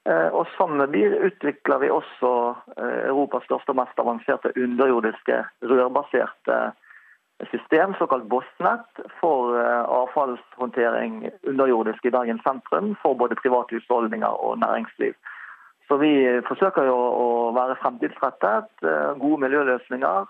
Og 0.08 0.44
sammen 0.54 0.94
utvikler 1.26 1.80
vi 1.82 1.88
også 1.90 2.30
Europas 2.78 3.44
største 3.48 3.74
og 3.74 3.80
mest 3.80 3.98
avanserte 4.00 4.52
underjordiske 4.56 5.40
rørbaserte 5.72 6.60
system, 7.46 7.94
såkalt 7.94 8.24
Bossnett, 8.24 9.00
for 9.20 9.60
eh, 9.60 9.82
avfallshåndtering 9.82 11.30
underjordisk 11.42 12.04
i 12.04 12.10
Bergen 12.10 12.40
sentrum 12.44 12.96
for 13.02 13.14
både 13.14 13.34
private 13.34 13.74
husholdninger 13.74 14.28
og 14.44 14.58
næringsliv. 14.58 15.14
Så 15.88 15.96
vi 15.96 16.12
forsøker 16.48 16.84
jo 16.84 16.96
å 16.96 17.28
være 17.56 17.78
fremtidsrettet, 17.82 18.72
eh, 18.82 19.12
gode 19.22 19.40
miljøløsninger 19.46 20.26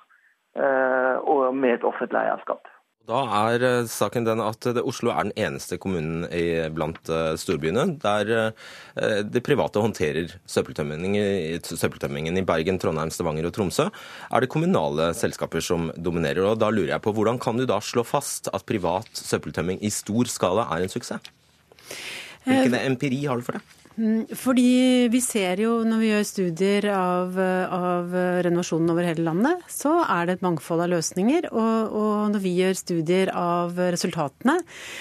eh, 0.56 1.16
og 1.24 1.54
med 1.54 1.78
et 1.78 1.84
offentlig 1.84 2.20
eierskap. 2.20 2.68
Da 3.08 3.22
er 3.48 3.62
eh, 3.64 3.86
saken 3.88 4.26
den 4.26 4.40
at 4.44 4.66
Oslo 4.82 5.08
er 5.14 5.30
den 5.30 5.32
eneste 5.40 5.78
kommunen 5.80 6.26
blant 6.76 7.08
eh, 7.08 7.32
storbyene 7.40 7.86
der 8.02 8.32
eh, 8.34 9.22
det 9.24 9.40
private 9.46 9.80
håndterer 9.80 10.34
søppeltømmingen. 10.44 11.16
I 12.36 12.44
Bergen, 12.44 12.80
Trondheim, 12.80 13.12
Stavanger 13.14 13.48
og 13.48 13.54
Tromsø 13.56 13.88
er 13.88 14.44
det 14.44 14.50
kommunale 14.52 15.14
selskaper 15.16 15.64
som 15.64 15.88
dominerer. 15.96 16.44
og 16.50 16.60
Da 16.60 16.68
lurer 16.68 16.92
jeg 16.98 17.04
på, 17.06 17.16
Hvordan 17.16 17.40
kan 17.40 17.56
du 17.56 17.64
da 17.68 17.80
slå 17.80 18.04
fast 18.04 18.52
at 18.52 18.68
privat 18.68 19.08
søppeltømming 19.16 19.80
i 19.80 19.90
stor 19.94 20.28
skala 20.28 20.68
er 20.76 20.84
en 20.84 20.92
suksess? 20.92 21.32
Hvilken 22.44 22.76
empiri 22.84 23.24
har 23.24 23.40
du 23.40 23.48
for 23.48 23.56
det? 23.56 23.87
Mm, 23.98 24.28
fordi 24.38 25.08
vi 25.10 25.18
ser 25.22 25.58
jo 25.58 25.80
når 25.82 25.98
vi 25.98 26.10
gjør 26.12 26.26
studier 26.26 26.86
av, 26.94 27.34
av, 27.34 28.12
renovasjonen 28.46 28.92
over 28.92 29.08
hele 29.08 29.24
landet, 29.26 29.64
så 29.66 29.96
er 30.04 30.28
det 30.28 30.36
et 30.36 30.44
mangfold 30.46 30.84
av 30.84 30.92
løsninger. 30.92 31.48
Og, 31.50 31.96
og, 31.98 32.12
når 32.30 32.44
vi 32.44 32.52
gjør 32.60 32.78
studier 32.78 33.32
av 33.34 33.74
resultatene, 33.90 34.60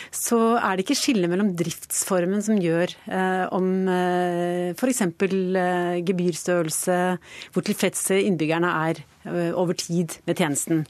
så 0.09 0.39
er 0.57 0.77
det 0.77 0.87
ikke 0.87 0.97
skille 0.97 1.29
mellom 1.29 1.53
driftsformen 1.59 2.41
som 2.45 2.57
gjør 2.61 2.95
eh, 3.05 3.45
om 3.53 3.69
eh, 3.93 4.73
f.eks. 4.73 5.05
Eh, 5.05 6.01
gebyrstørrelse, 6.07 6.97
hvor 7.53 7.67
tilfredse 7.69 8.17
innbyggerne 8.23 8.73
er 8.89 9.05
eh, 9.29 9.53
over 9.53 9.77
tid 9.77 10.17
med 10.25 10.41
tjenesten. 10.41 10.85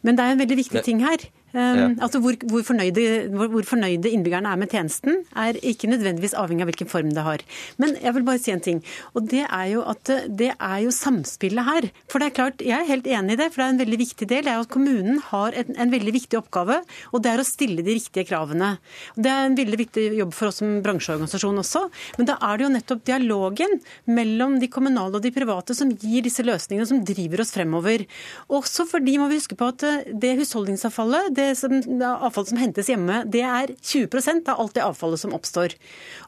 Men 0.00 0.16
det 0.16 0.24
er 0.24 0.34
en 0.34 0.44
veldig 0.46 0.60
viktig 0.64 0.86
ting 0.88 1.04
her. 1.04 1.28
Um, 1.52 1.98
altså 2.00 2.20
hvor, 2.22 2.36
hvor, 2.48 2.62
fornøyde, 2.64 3.28
hvor, 3.36 3.64
fornøyde, 3.68 4.08
innbyggerne 4.08 4.48
er 4.48 4.60
med 4.60 4.70
tjenesten, 4.72 5.18
er 5.36 5.58
ikke 5.60 5.90
nødvendigvis 5.90 6.32
avhengig 6.38 6.64
av 6.64 6.70
hvilken 6.70 6.88
form 6.88 7.10
det 7.12 7.24
har. 7.26 7.44
Men 7.82 7.92
jeg 8.00 8.16
vil 8.16 8.24
bare 8.24 8.40
si 8.40 8.54
en 8.54 8.62
ting. 8.64 8.80
Og 9.12 9.26
det 9.28 9.42
er 9.44 9.66
jo 9.74 9.82
at 9.88 10.12
det 10.32 10.52
er 10.54 10.78
jo 10.86 10.94
samspillet 10.96 11.68
her. 11.68 11.88
For 12.08 12.22
det 12.22 12.30
er 12.30 12.36
klart, 12.38 12.64
jeg 12.64 12.78
er 12.78 12.88
helt 12.88 13.08
enig 13.10 13.36
i 13.36 13.40
det, 13.42 13.50
for 13.52 13.60
det 13.60 13.66
er 13.66 13.74
en 13.74 13.82
veldig 13.82 13.98
viktig 14.00 14.28
del. 14.30 14.46
Det 14.48 14.54
er 14.54 14.62
at 14.64 14.72
kommunen 14.72 15.20
har 15.28 15.58
en, 15.60 15.74
en 15.84 15.92
veldig 15.92 16.14
viktig 16.16 16.40
oppgave, 16.40 16.78
og 17.12 17.24
det 17.24 17.32
er 17.34 17.42
å 17.42 17.46
stille 17.46 17.84
de 17.84 17.98
riktige 17.98 18.26
kravene. 18.30 18.72
Det 19.16 19.28
er 19.28 19.50
en 19.50 19.58
veldig 19.58 19.80
viktig 19.82 20.06
jobb 20.22 20.32
for 20.36 20.48
oss 20.48 20.62
som 20.62 20.78
bransjeorganisasjon 20.84 21.60
også. 21.60 21.84
Men 22.16 22.32
da 22.32 22.38
er 22.48 22.58
det 22.58 22.66
jo 22.66 22.72
nettopp 22.78 23.04
dialogen 23.12 23.78
mellom 24.08 24.56
de 24.62 24.70
kommunale 24.72 25.20
og 25.20 25.26
de 25.26 25.34
private 25.34 25.76
som 25.76 25.92
gir 25.92 26.24
disse 26.24 26.44
løsningene, 26.46 26.88
som 26.88 27.04
driver 27.04 27.44
oss 27.44 27.52
fremover. 27.52 28.06
Også 28.48 28.88
fordi 28.88 29.18
må 29.20 29.28
vi 29.28 29.40
huske 29.42 29.58
på 29.58 29.68
at 29.74 29.84
det 30.22 30.34
husholdningsavfallet 30.40 31.32
det 31.36 31.41
det 31.42 31.50
som, 31.58 31.74
det 31.82 32.12
avfall 32.12 32.46
som 32.48 32.60
hentes 32.60 32.88
hjemme, 32.92 33.22
det 33.26 33.44
er 33.46 33.74
20% 33.76 34.48
av 34.52 34.62
alt 34.62 34.76
det 34.78 34.84
avfallet 34.86 35.20
som 35.20 35.34
oppstår. 35.36 35.76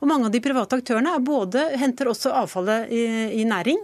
Og 0.02 0.10
mange 0.10 0.28
av 0.28 0.34
de 0.34 0.42
private 0.44 0.80
aktørene 0.80 1.14
både, 1.24 1.68
henter 1.80 2.10
også 2.10 2.34
avfallet 2.42 2.92
i, 2.92 3.04
i 3.40 3.46
næring. 3.48 3.80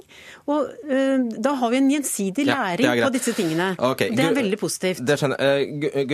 Og 0.50 0.66
uh, 0.90 1.16
da 1.40 1.54
har 1.60 1.72
vi 1.72 1.80
en 1.80 1.90
gjensidig 1.92 2.46
læring 2.48 2.88
ja, 2.88 3.06
på 3.06 3.12
disse 3.14 3.34
tingene. 3.36 3.72
Okay. 3.90 4.12
Det 4.16 4.26
er 4.26 4.36
veldig 4.36 4.58
positivt. 4.60 5.04
Det 5.06 5.16
skjønner 5.20 5.40
jeg. 5.40 6.10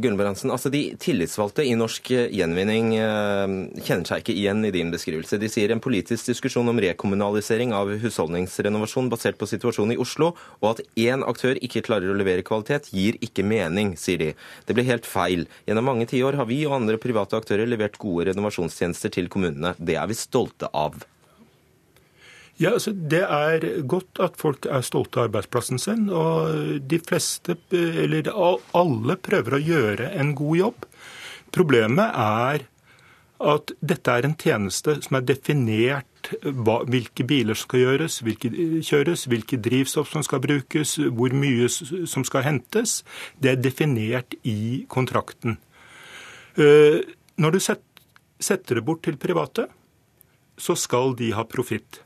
Gulbrandsen, 0.00 0.52
altså 0.52 0.70
de 0.72 0.82
tillitsvalgte 1.00 1.64
i 1.66 1.74
Norsk 1.78 2.10
Gjenvinning 2.10 2.92
kjenner 2.94 4.06
seg 4.08 4.22
ikke 4.22 4.34
igjen 4.36 4.64
i 4.66 4.72
din 4.74 4.90
beskrivelse. 4.92 5.38
De 5.40 5.48
sier 5.50 5.72
en 5.72 5.82
politisk 5.82 6.30
diskusjon 6.30 6.68
om 6.70 6.80
rekommunalisering 6.82 7.74
av 7.76 7.92
husholdningsrenovasjon 8.02 9.10
basert 9.12 9.38
på 9.40 9.48
situasjonen 9.50 9.94
i 9.94 10.00
Oslo, 10.00 10.32
og 10.60 10.68
at 10.72 10.82
én 11.00 11.24
aktør 11.26 11.58
ikke 11.60 11.84
klarer 11.86 12.12
å 12.12 12.18
levere 12.18 12.44
kvalitet, 12.46 12.90
gir 12.94 13.18
ikke 13.24 13.46
mening, 13.46 13.94
sier 14.00 14.20
de. 14.20 14.30
Det 14.66 14.76
ble 14.76 14.86
helt 14.88 15.08
feil. 15.08 15.46
Gjennom 15.68 15.88
mange 15.90 16.08
tiår 16.10 16.38
har 16.40 16.48
vi 16.50 16.62
og 16.66 16.76
andre 16.80 17.00
private 17.02 17.38
aktører 17.40 17.68
levert 17.68 17.98
gode 18.00 18.30
renovasjonstjenester 18.30 19.12
til 19.16 19.30
kommunene. 19.32 19.74
Det 19.78 19.96
er 20.00 20.10
vi 20.10 20.18
stolte 20.18 20.70
av. 20.72 21.00
Ja, 22.60 22.74
altså 22.74 22.92
Det 22.92 23.22
er 23.24 23.64
godt 23.88 24.20
at 24.20 24.36
folk 24.40 24.66
er 24.68 24.84
stolte 24.84 25.16
av 25.16 25.30
arbeidsplassen 25.30 25.80
sin. 25.80 26.10
Og 26.12 26.82
de 26.84 26.98
fleste, 27.00 27.56
eller 27.72 28.28
alle, 28.36 29.16
prøver 29.16 29.56
å 29.56 29.64
gjøre 29.64 30.10
en 30.20 30.34
god 30.36 30.58
jobb. 30.58 30.90
Problemet 31.56 32.12
er 32.20 32.66
at 33.40 33.72
dette 33.80 34.12
er 34.12 34.28
en 34.28 34.36
tjeneste 34.36 34.98
som 35.00 35.16
er 35.16 35.24
definert 35.24 36.09
hva, 36.42 36.80
hvilke 36.90 37.24
biler 37.26 37.56
som 37.56 37.68
skal 37.68 37.84
gjøres, 37.84 38.20
hvilke 38.26 38.50
kjøres, 38.86 39.26
hvilke 39.30 39.60
drivstoff 39.62 40.12
som 40.12 40.24
skal 40.26 40.42
brukes, 40.44 40.96
hvor 41.10 41.34
mye 41.36 41.68
som 41.70 42.26
skal 42.26 42.46
hentes. 42.46 43.00
Det 43.40 43.54
er 43.54 43.62
definert 43.62 44.36
i 44.44 44.84
kontrakten. 44.88 45.58
Eh, 46.58 47.00
når 47.40 47.56
du 47.56 47.60
setter 47.60 48.80
det 48.80 48.84
bort 48.84 49.04
til 49.06 49.20
private, 49.20 49.68
så 50.60 50.76
skal 50.76 51.14
de 51.16 51.32
ha 51.32 51.44
profitt. 51.48 52.02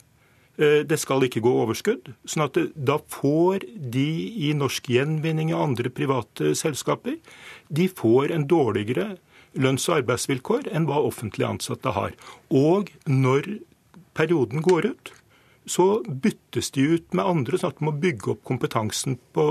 Eh, 0.57 0.83
det 0.87 0.99
skal 0.99 1.25
ikke 1.27 1.43
gå 1.43 1.51
overskudd. 1.51 2.13
sånn 2.25 2.45
at 2.45 2.57
da 2.75 2.97
får 2.97 3.65
de 3.91 4.07
i 4.47 4.53
Norsk 4.53 4.87
Gjenvinning 4.87 5.53
og 5.53 5.69
andre 5.69 5.89
private 5.89 6.55
selskaper 6.55 7.19
de 7.71 7.87
får 7.87 8.31
en 8.31 8.47
dårligere 8.47 9.17
lønns- 9.55 9.89
og 9.89 10.03
arbeidsvilkår 10.03 10.71
enn 10.71 10.87
hva 10.87 11.03
offentlig 11.03 11.47
ansatte 11.47 11.91
har. 11.91 12.11
Og 12.49 12.91
når 13.07 13.59
perioden 14.15 14.63
går 14.65 14.91
ut, 14.93 15.13
så 15.65 16.03
byttes 16.05 16.71
de 16.75 16.85
ut 16.95 17.15
med 17.17 17.25
andre, 17.25 17.57
sånn 17.57 17.73
at 17.73 17.79
du 17.81 17.87
må 17.87 17.93
bygge 17.97 18.35
opp 18.35 18.43
kompetansen 18.45 19.17
på 19.33 19.45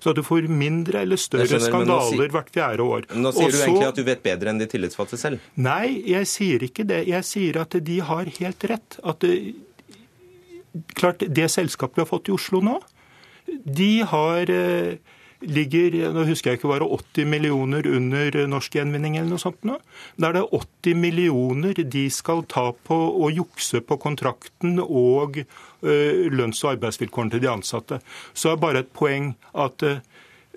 så 0.00 0.14
at 0.14 0.16
du 0.16 0.22
får 0.24 0.46
mindre 0.48 1.02
eller 1.04 1.20
større 1.20 1.44
skjønner, 1.44 1.66
skandaler 1.68 2.30
hvert 2.32 2.52
fjerde 2.54 2.84
år. 2.88 3.06
Nå 3.12 3.32
sier 3.36 3.50
Også, 3.50 3.58
du 3.58 3.64
egentlig 3.66 3.88
at 3.90 3.98
du 3.98 4.06
vet 4.06 4.22
bedre 4.24 4.52
enn 4.52 4.62
de 4.62 4.68
tillitsvalgte 4.72 5.18
selv? 5.20 5.50
Nei, 5.60 6.00
jeg 6.08 6.28
sier 6.30 6.64
ikke 6.64 6.86
det. 6.88 7.02
Jeg 7.10 7.26
sier 7.28 7.58
at 7.60 7.76
de 7.84 7.98
har 8.08 8.30
helt 8.38 8.66
rett. 8.72 8.96
At 9.04 9.20
det, 9.26 9.34
klart, 10.96 11.26
det 11.28 11.50
selskapet 11.52 12.00
vi 12.00 12.04
har 12.06 12.08
fått 12.08 12.32
i 12.32 12.34
Oslo 12.38 12.62
nå, 12.64 12.78
de 13.80 13.90
har 14.08 14.54
eh, 14.54 14.96
ligger 15.40 15.94
nå 16.12 16.24
husker 16.28 16.52
jeg 16.52 16.60
ikke 16.60 16.70
var 16.70 16.82
det 16.82 16.90
80 16.92 17.28
millioner 17.30 17.86
under 17.88 18.38
norsk 18.50 18.76
gjenvinning 18.76 19.16
eller 19.16 19.32
noe 19.32 19.42
sånt 19.42 19.64
nå. 19.66 19.78
Da 20.20 20.30
er 20.30 20.38
det 20.38 20.46
80 20.60 21.00
millioner 21.00 21.80
de 21.80 22.04
skal 22.12 22.44
ta 22.50 22.70
på 22.72 22.98
å 23.24 23.30
jukse 23.32 23.80
på 23.84 23.98
kontrakten 24.02 24.78
og 24.82 25.40
eh, 25.40 26.26
lønns- 26.32 26.64
og 26.64 26.74
arbeidsvilkårene 26.76 27.36
til 27.36 27.44
de 27.44 27.52
ansatte. 27.52 28.00
Så 28.34 28.52
er 28.52 28.60
bare 28.60 28.84
et 28.84 28.92
poeng 28.96 29.32
at 29.56 29.86
eh, 29.86 30.02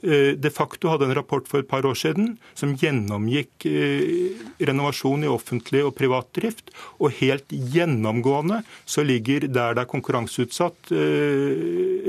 de 0.04 0.52
facto 0.52 0.92
hadde 0.92 1.08
en 1.08 1.16
rapport 1.16 1.48
for 1.48 1.64
et 1.64 1.70
par 1.70 1.88
år 1.88 1.96
siden 1.96 2.34
som 2.60 2.76
gjennomgikk 2.76 3.68
eh, 3.70 4.36
renovasjon 4.68 5.24
i 5.24 5.32
offentlig 5.32 5.86
og 5.88 5.96
privat 5.96 6.28
drift. 6.36 6.76
Og 7.00 7.16
helt 7.22 7.48
gjennomgående 7.56 8.66
så 8.84 9.08
ligger 9.08 9.48
der 9.48 9.80
det 9.80 9.88
er 9.88 9.94
konkurranseutsatt, 9.96 10.92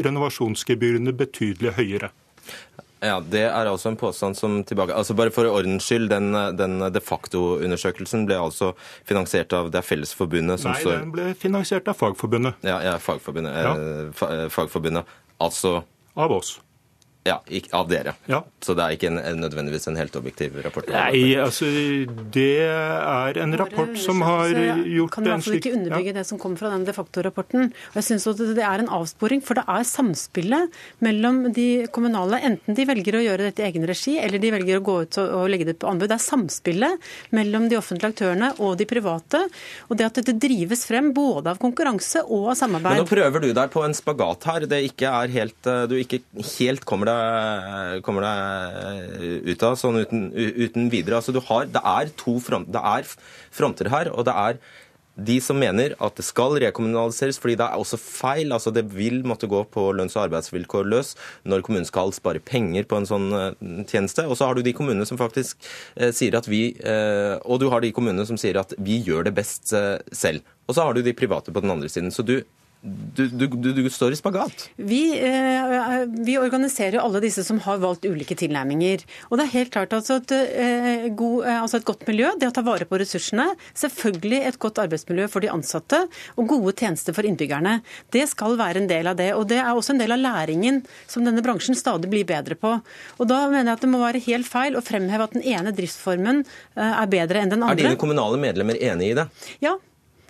renovasjonsgebyrene 0.05 1.15
betydelig 1.15 1.79
høyere. 1.79 2.11
Ja, 3.05 3.19
Det 3.21 3.45
er 3.47 3.69
altså 3.71 3.93
en 3.93 3.99
påstand 4.01 4.39
som 4.39 4.59
tilbake... 4.65 4.95
Altså 4.97 5.17
Bare 5.19 5.33
for 5.35 5.49
ordens 5.51 5.87
skyld, 5.89 6.09
den, 6.13 6.33
den 6.57 6.79
de 6.95 7.03
facto-undersøkelsen 7.05 8.27
ble 8.29 8.39
altså 8.41 8.73
finansiert 9.07 9.53
av 9.57 9.71
det 9.73 9.81
er 9.83 9.87
Fellesforbundet 9.87 10.63
som 10.63 10.73
Nei, 10.73 10.81
står 10.83 10.95
Nei, 10.95 11.01
den 11.05 11.15
ble 11.15 11.27
finansiert 11.39 11.89
av 11.91 11.99
Fagforbundet. 12.01 12.61
Ja, 12.67 12.81
ja 12.85 12.99
Fagforbundet. 13.03 13.57
Ja. 13.57 13.75
Eh, 14.31 14.47
fagforbundet. 14.53 15.11
Altså 15.43 15.83
Av 16.15 16.33
oss. 16.33 16.57
Ja, 17.25 17.39
av 17.73 17.87
dere. 17.89 18.13
Ja. 18.29 18.43
Så 18.61 18.75
det 18.77 18.85
er 18.85 18.95
ikke 18.99 19.09
en, 19.09 19.17
nødvendigvis 19.41 19.87
en 19.89 19.97
helt 19.97 20.13
objektiv 20.19 20.59
rapport? 20.61 20.91
Nei, 20.93 21.39
altså 21.41 21.65
det 22.35 22.67
er 22.69 23.39
en 23.41 23.55
rapport 23.57 23.95
som 23.97 24.21
har 24.21 24.53
gjort 24.53 24.85
en 24.85 24.85
slik 24.85 25.15
Kan 25.15 25.25
i 25.25 25.31
hvert 25.31 25.47
fall 25.47 25.57
ikke 25.57 25.73
underbygge 25.79 26.13
ja. 26.13 26.17
det 26.19 26.25
som 26.29 26.41
kommer 26.43 26.61
fra 26.61 26.73
den 26.75 26.85
de 26.85 26.93
facto-rapporten. 26.93 27.71
Og 27.73 27.97
jeg 27.97 28.07
synes 28.11 28.29
Det 28.37 28.67
er 28.67 28.83
en 28.83 28.91
avsporing, 28.93 29.41
for 29.41 29.57
det 29.57 29.65
er 29.65 29.87
samspillet 29.89 30.77
mellom 31.07 31.39
de 31.57 31.87
kommunale, 31.97 32.43
enten 32.45 32.77
de 32.77 32.87
velger 32.93 33.17
å 33.17 33.25
gjøre 33.25 33.49
dette 33.49 33.65
i 33.65 33.71
egen 33.71 33.89
regi, 33.89 34.19
eller 34.21 34.45
de 34.45 34.53
velger 34.59 34.83
å 34.83 34.85
gå 34.85 34.99
ut 35.07 35.21
og 35.25 35.49
legge 35.49 35.71
det 35.71 35.79
på 35.81 35.89
anbud. 35.89 36.11
Det 36.13 36.19
er 36.19 36.27
samspillet 36.27 37.09
mellom 37.33 37.71
de 37.73 37.81
offentlige 37.81 38.13
aktørene 38.13 38.53
og 38.59 38.77
de 38.77 38.89
private. 38.91 39.47
Og 39.89 39.97
det 39.97 40.11
at 40.11 40.21
dette 40.21 40.37
drives 40.45 40.85
frem 40.85 41.09
både 41.17 41.57
av 41.57 41.65
konkurranse 41.65 42.27
og 42.29 42.53
av 42.53 42.61
samarbeid. 42.61 43.01
Men 43.01 43.09
nå 43.09 43.13
prøver 43.15 43.49
du 43.49 43.51
deg 43.57 43.73
på 43.73 43.89
en 43.89 43.97
spagat 43.97 44.49
her. 44.53 44.69
Det 44.69 44.85
ikke 44.93 45.17
er 45.25 45.37
helt, 45.41 45.73
du 45.89 45.97
ikke 45.97 46.21
helt 46.59 46.85
kommer 46.85 47.09
deg 47.09 47.14
kommer 48.07 48.27
deg 48.27 49.51
ut 49.51 49.67
av 49.67 49.77
sånn 49.81 50.03
uten, 50.05 50.31
uten 50.35 50.89
videre. 50.93 51.21
Altså, 51.21 51.35
har, 51.51 51.69
det 51.73 51.83
er 51.83 52.15
to 52.21 52.39
front, 52.43 52.73
det 52.75 52.83
er 52.83 53.13
fronter 53.55 53.93
her, 53.93 54.13
og 54.15 54.27
det 54.29 54.35
er 54.35 54.65
de 55.15 55.37
som 55.43 55.59
mener 55.59 55.95
at 56.03 56.17
det 56.19 56.25
skal 56.27 56.57
rekommunaliseres, 56.59 57.39
fordi 57.39 57.57
det 57.61 57.67
er 57.67 57.79
også 57.79 57.99
feil. 58.01 58.53
altså 58.53 58.73
Det 58.75 58.85
vil 58.95 59.23
måtte 59.25 59.47
gå 59.47 59.63
på 59.71 59.93
lønns- 59.95 60.17
og 60.17 60.25
arbeidsvilkår 60.27 60.89
løs 60.91 61.15
når 61.45 61.63
kommunen 61.63 61.87
skal 61.87 62.13
spare 62.13 62.43
penger 62.43 62.85
på 62.91 62.99
en 62.99 63.07
sånn 63.07 63.29
uh, 63.31 63.53
tjeneste. 63.87 64.27
Og 64.27 64.37
så 64.37 64.49
har 64.49 64.55
du 64.55 64.63
de 64.63 64.75
kommunene 64.75 65.07
som 65.07 65.21
faktisk 65.21 65.57
eh, 65.97 66.11
sier 66.11 66.35
at 66.35 66.49
vi 66.51 66.75
eh, 66.83 67.39
Og 67.45 67.61
du 67.61 67.69
har 67.71 67.81
de 67.81 67.93
kommunene 67.95 68.27
som 68.27 68.39
sier 68.41 68.59
at 68.59 68.75
vi 68.79 68.99
gjør 69.07 69.29
det 69.29 69.35
best 69.37 69.71
selv. 69.71 70.43
Og 70.67 70.75
så 70.75 70.87
har 70.87 70.95
du 70.95 71.03
de 71.03 71.15
private 71.15 71.53
på 71.53 71.63
den 71.63 71.71
andre 71.71 71.89
siden. 71.89 72.11
Så 72.11 72.27
du 72.27 72.41
du, 72.85 73.29
du, 73.29 73.47
du, 73.47 73.73
du, 73.73 73.91
står 73.91 74.13
i 74.13 74.17
spagat. 74.17 74.67
Vi, 74.77 75.03
eh, 75.17 76.05
vi, 76.27 76.35
organiserer 76.37 77.01
alle 77.01 77.23
disse 77.25 77.41
som 77.47 77.57
har 77.65 77.79
valgt 77.81 78.05
ulike 78.05 78.37
tilnærminger. 78.37 79.07
Og 79.31 79.39
det 79.41 79.47
er 79.47 79.53
helt 79.55 79.73
klart 79.73 79.95
altså 79.97 80.19
at 80.21 80.35
eh, 80.37 81.07
god, 81.17 81.47
eh, 81.47 81.61
altså 81.63 81.81
et 81.81 81.87
godt 81.89 82.05
miljø, 82.11 82.35
det 82.41 82.51
å 82.51 82.55
ta 82.55 82.65
vare 82.67 82.85
på 82.89 82.99
ressursene, 83.01 83.47
selvfølgelig 83.81 84.43
et 84.51 84.59
godt 84.61 84.83
arbeidsmiljø 84.85 85.31
for 85.33 85.45
de 85.45 85.53
ansatte 85.55 86.03
og 86.37 86.51
gode 86.53 86.75
tjenester 86.77 87.17
for 87.17 87.25
innbyggerne. 87.25 87.79
Det 88.13 88.27
skal 88.29 88.59
være 88.61 88.85
en 88.85 88.91
del 88.91 89.09
av 89.15 89.17
det. 89.23 89.31
Og 89.39 89.49
det 89.49 89.63
er 89.63 89.73
også 89.73 89.97
en 89.97 90.05
del 90.05 90.19
av 90.19 90.21
læringen 90.21 90.83
som 91.09 91.25
denne 91.25 91.45
bransjen 91.45 91.79
stadig 91.79 92.13
blir 92.13 92.29
bedre 92.29 92.59
på. 92.61 92.77
Og 93.17 93.31
da 93.31 93.47
mener 93.49 93.73
jeg 93.73 93.79
at 93.79 93.89
det 93.89 93.93
må 93.95 94.03
være 94.05 94.25
helt 94.29 94.51
feil 94.51 94.77
å 94.77 94.85
fremheve 94.85 95.31
at 95.31 95.39
den 95.39 95.49
ene 95.55 95.73
driftsformen 95.73 96.45
eh, 96.45 96.93
er 96.93 97.11
bedre 97.17 97.41
enn 97.41 97.57
den 97.57 97.65
andre. 97.65 97.81
Er 97.81 97.95
dine 97.95 98.05
kommunale 98.05 98.45
medlemmer 98.45 98.77
enig 98.93 99.15
i 99.15 99.19
det? 99.23 99.29
Ja, 99.65 99.79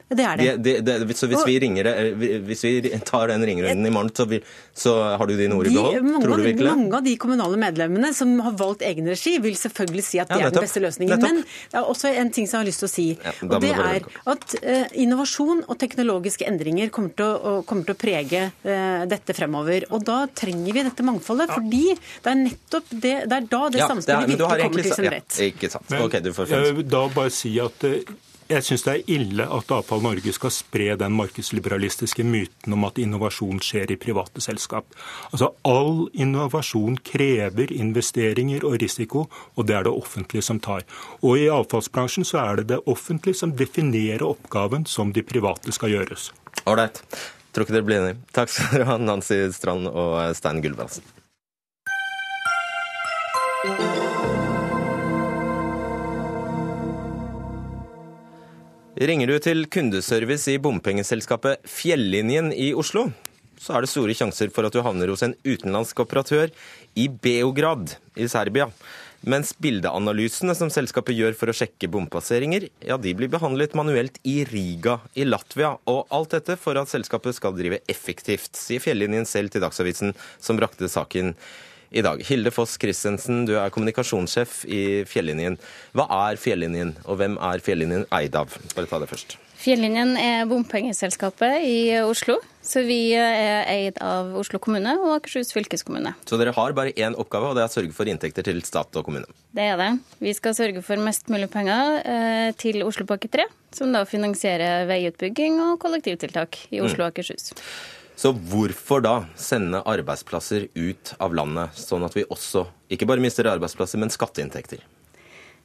det 0.08 0.24
er 0.24 0.36
det. 0.36 0.56
det, 0.56 0.72
det, 0.84 0.94
det 1.08 1.14
så 1.16 1.26
hvis 1.30 1.42
vi, 1.46 1.54
ringer, 1.62 1.88
eh, 1.88 2.40
hvis 2.44 2.64
vi 2.64 2.72
tar 3.08 3.30
den 3.32 3.44
ringerunden 3.46 3.86
i 3.88 3.92
morgen, 3.92 4.10
så, 4.14 4.26
vi, 4.28 4.40
så, 4.76 4.92
har 5.16 5.26
du 5.26 5.32
dine 5.38 5.56
ord 5.56 5.68
i 5.70 5.72
behold? 5.72 6.10
Tror 6.22 6.36
du 6.36 6.44
virkelig? 6.44 6.68
Mange 6.68 6.98
av 6.98 7.06
de 7.06 7.14
kommunale 7.20 7.60
medlemmene 7.60 8.10
som 8.16 8.34
har 8.44 8.56
valgt 8.60 8.84
egen 8.84 9.08
regi, 9.08 9.38
vil 9.44 9.56
selvfølgelig 9.56 10.04
si 10.04 10.20
at 10.20 10.28
det 10.28 10.42
ja, 10.42 10.50
er 10.50 10.54
den 10.54 10.66
beste 10.66 10.82
løsningen. 10.84 11.14
Nettopp. 11.16 11.32
Men 11.32 11.72
det 11.72 11.80
er 11.80 11.88
også 11.94 12.12
en 12.12 12.32
ting 12.36 12.50
som 12.50 12.58
jeg 12.58 12.64
har 12.64 12.68
lyst 12.68 12.84
til 12.84 12.90
å 12.90 12.92
si. 12.92 13.06
Ja, 13.16 13.34
og 13.48 13.64
det 13.64 13.72
er 13.72 14.08
at 14.34 14.56
uh, 14.60 14.98
innovasjon 15.06 15.64
og 15.64 15.80
teknologiske 15.80 16.48
endringer 16.50 16.92
kommer 16.94 17.16
til 17.16 17.32
å, 17.32 17.54
kommer 17.64 17.88
til 17.88 17.96
å 17.96 18.00
prege 18.04 18.44
uh, 18.52 19.06
dette 19.08 19.36
fremover. 19.36 19.88
Og 19.94 20.04
da 20.04 20.20
trenger 20.36 20.76
vi 20.76 20.84
dette 20.90 21.06
mangfoldet, 21.06 21.48
ja. 21.48 21.56
fordi 21.56 21.96
det 21.96 22.34
er 22.34 22.40
nettopp 22.42 22.92
det, 22.92 23.16
det 23.24 23.40
er 23.40 23.50
da 23.56 23.64
det 23.72 23.82
ja, 23.82 23.88
samspillet 23.88 24.34
virkelig 24.34 24.68
kommer 24.68 24.86
til 24.86 24.96
sin 25.00 25.10
rett. 25.16 25.40
ikke 25.48 25.72
sant. 25.72 25.88
Men, 25.88 26.06
okay, 26.06 26.20
jeg 26.20 26.78
vil 26.82 26.88
da 26.92 27.04
bare 27.16 27.32
si 27.32 27.56
at 27.62 27.88
uh, 27.88 28.14
jeg 28.54 28.66
syns 28.66 28.84
det 28.86 28.92
er 28.92 29.10
ille 29.16 29.44
at 29.56 29.72
Avfall 29.74 30.02
Norge 30.04 30.32
skal 30.34 30.52
spre 30.54 30.94
den 31.00 31.14
markedsliberalistiske 31.18 32.24
myten 32.26 32.76
om 32.76 32.86
at 32.88 33.00
innovasjon 33.02 33.60
skjer 33.64 33.92
i 33.94 33.98
private 34.00 34.42
selskap. 34.44 34.86
Altså, 35.32 35.50
All 35.66 36.06
innovasjon 36.12 36.98
krever 37.06 37.72
investeringer 37.74 38.66
og 38.66 38.78
risiko, 38.82 39.26
og 39.54 39.68
det 39.68 39.78
er 39.78 39.88
det 39.88 39.94
offentlige 39.94 40.46
som 40.46 40.60
tar. 40.62 40.86
Og 41.22 41.38
I 41.42 41.50
avfallsbransjen 41.52 42.26
så 42.28 42.42
er 42.44 42.62
det 42.62 42.68
det 42.74 42.82
offentlige 42.90 43.40
som 43.42 43.54
definerer 43.58 44.26
oppgaven 44.26 44.86
som 44.86 45.12
de 45.14 45.24
private 45.26 45.74
skal 45.74 45.94
gjøres. 45.96 46.30
Ålreit. 46.64 47.02
Tror 47.54 47.66
ikke 47.66 47.76
dere 47.76 47.86
blir 47.86 48.00
enige. 48.02 48.18
Takk 48.34 48.50
skal 48.50 48.72
dere 48.74 48.88
ha, 48.88 48.98
Nancy 48.98 49.44
Strand 49.54 49.90
og 49.90 50.18
Stein 50.38 50.62
Gulbrandsen. 50.64 51.06
Ringer 58.94 59.26
du 59.26 59.40
til 59.42 59.64
kundeservice 59.66 60.52
i 60.52 60.60
bompengeselskapet 60.62 61.64
Fjellinjen 61.66 62.52
i 62.54 62.68
Oslo, 62.78 63.08
så 63.58 63.74
er 63.74 63.82
det 63.82 63.90
store 63.90 64.14
sjanser 64.14 64.52
for 64.54 64.68
at 64.68 64.76
du 64.76 64.84
havner 64.86 65.10
hos 65.10 65.24
en 65.26 65.34
utenlandsk 65.42 66.04
operatør 66.04 66.52
i 66.94 67.08
Beograd 67.10 67.96
i 68.14 68.28
Serbia. 68.30 68.68
Mens 69.26 69.50
bildeanalysene 69.58 70.54
som 70.54 70.70
selskapet 70.70 71.18
gjør 71.18 71.34
for 71.40 71.50
å 71.50 71.56
sjekke 71.58 71.90
bompasseringer, 71.90 72.68
ja, 72.86 72.94
de 72.94 73.16
blir 73.18 73.32
behandlet 73.34 73.74
manuelt 73.74 74.22
i 74.22 74.44
Riga 74.46 75.00
i 75.18 75.26
Latvia. 75.26 75.72
Og 75.90 76.06
alt 76.14 76.38
dette 76.38 76.54
for 76.60 76.78
at 76.78 76.92
selskapet 76.92 77.34
skal 77.34 77.58
drive 77.58 77.82
effektivt, 77.90 78.52
sier 78.54 78.84
Fjellinjen 78.84 79.26
selv 79.26 79.50
til 79.50 79.64
Dagsavisen, 79.66 80.14
som 80.38 80.60
brakte 80.60 80.86
saken 80.92 81.34
i 81.94 82.02
dag. 82.02 82.22
Hilde 82.26 82.50
Foss 82.54 82.76
Christensen, 82.80 83.44
du 83.48 83.54
er 83.60 83.72
kommunikasjonssjef 83.74 84.64
i 84.66 84.82
Fjellinjen. 85.08 85.58
Hva 85.94 86.08
er 86.26 86.40
Fjellinjen, 86.40 86.96
og 87.06 87.20
hvem 87.22 87.38
er 87.38 87.62
Fjellinjen 87.64 88.08
eid 88.14 88.36
av? 88.38 88.54
Bare 88.74 88.90
ta 88.90 89.00
det 89.02 89.10
først. 89.12 89.38
Fjellinjen 89.64 90.18
er 90.20 90.42
bompengeselskapet 90.50 91.62
i 91.64 91.78
Oslo. 92.04 92.36
Så 92.64 92.82
vi 92.84 93.14
er 93.16 93.64
eid 93.68 94.00
av 94.04 94.34
Oslo 94.40 94.58
kommune 94.60 94.92
og 94.98 95.14
Akershus 95.18 95.52
fylkeskommune. 95.54 96.14
Så 96.28 96.36
dere 96.40 96.52
har 96.56 96.76
bare 96.76 96.92
én 96.96 97.16
oppgave, 97.16 97.48
og 97.48 97.56
det 97.56 97.64
er 97.64 97.70
å 97.70 97.72
sørge 97.72 97.96
for 97.96 98.08
inntekter 98.10 98.44
til 98.44 98.60
stat 98.64 98.96
og 98.96 99.06
kommune? 99.06 99.28
Det 99.56 99.66
er 99.72 99.80
det. 99.80 99.90
Vi 100.24 100.32
skal 100.36 100.56
sørge 100.56 100.84
for 100.84 101.00
mest 101.00 101.32
mulig 101.32 101.48
penger 101.52 101.98
eh, 102.02 102.50
til 102.60 102.84
Oslopakke 102.84 103.30
3, 103.32 103.46
som 103.76 103.92
da 103.94 104.04
finansierer 104.08 104.88
veiutbygging 104.90 105.60
og 105.64 105.76
kollektivtiltak 105.84 106.66
i 106.72 106.84
Oslo 106.84 107.06
og 107.06 107.12
Akershus. 107.12 107.52
Så 108.16 108.30
hvorfor 108.32 109.02
da 109.02 109.14
sende 109.38 109.82
arbeidsplasser 109.90 110.68
ut 110.74 111.14
av 111.22 111.34
landet, 111.34 111.74
sånn 111.78 112.06
at 112.06 112.14
vi 112.14 112.26
også 112.30 112.66
ikke 112.94 113.08
bare 113.10 113.22
mister 113.22 113.48
arbeidsplasser, 113.50 113.98
men 113.98 114.12
skatteinntekter? 114.14 114.84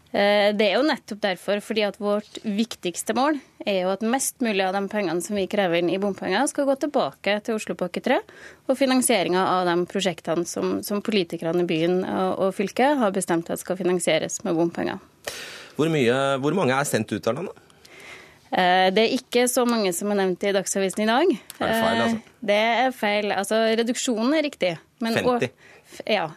Eh, 0.10 0.50
det 0.58 0.66
er 0.66 0.80
jo 0.80 0.86
nettopp 0.88 1.20
derfor, 1.22 1.60
fordi 1.62 1.84
at 1.86 2.00
vårt 2.02 2.40
viktigste 2.42 3.14
mål 3.14 3.38
er 3.62 3.84
jo 3.84 3.92
at 3.94 4.02
mest 4.02 4.42
mulig 4.42 4.66
av 4.66 4.74
de 4.74 4.82
pengene 4.90 5.22
som 5.22 5.38
vi 5.38 5.46
krever 5.52 5.84
inn 5.84 5.92
i 5.94 6.00
bompenger, 6.02 6.48
skal 6.50 6.66
gå 6.66 6.80
tilbake 6.82 7.36
til 7.46 7.60
Oslopakke 7.60 8.02
3 8.02 8.18
og 8.18 8.80
finansieringa 8.80 9.46
av 9.52 9.70
de 9.70 9.78
prosjektene 9.92 10.50
som, 10.50 10.80
som 10.86 11.06
politikerne 11.06 11.62
i 11.62 11.70
byen 11.70 12.02
og, 12.02 12.32
og 12.48 12.58
fylket 12.58 12.98
har 13.04 13.14
bestemt 13.14 13.54
at 13.54 13.62
skal 13.62 13.78
finansieres 13.78 14.42
med 14.48 14.58
bompenger. 14.58 14.98
Hvor, 15.78 15.94
mye, 15.94 16.16
hvor 16.42 16.58
mange 16.58 16.74
er 16.74 16.90
sendt 16.90 17.14
ut 17.14 17.30
av 17.30 17.38
landet? 17.38 17.69
Eh, 18.50 18.90
det 18.94 19.04
er 19.04 19.16
ikke 19.18 19.46
så 19.50 19.66
mange 19.70 19.92
som 19.94 20.10
er 20.10 20.22
nevnt 20.24 20.44
i 20.48 20.54
Dagsavisen 20.56 21.04
i 21.06 21.10
dag. 21.10 21.34
Er 21.60 21.70
det 21.70 21.78
feil, 21.78 22.02
altså? 22.02 22.18
Eh, 22.18 22.44
det 22.50 22.60
er 22.66 22.94
feil. 22.98 23.32
Altså, 23.36 23.62
reduksjonen 23.80 24.36
er 24.38 24.46
riktig. 24.48 24.76
50? 25.06 25.50
ja. 26.10 26.28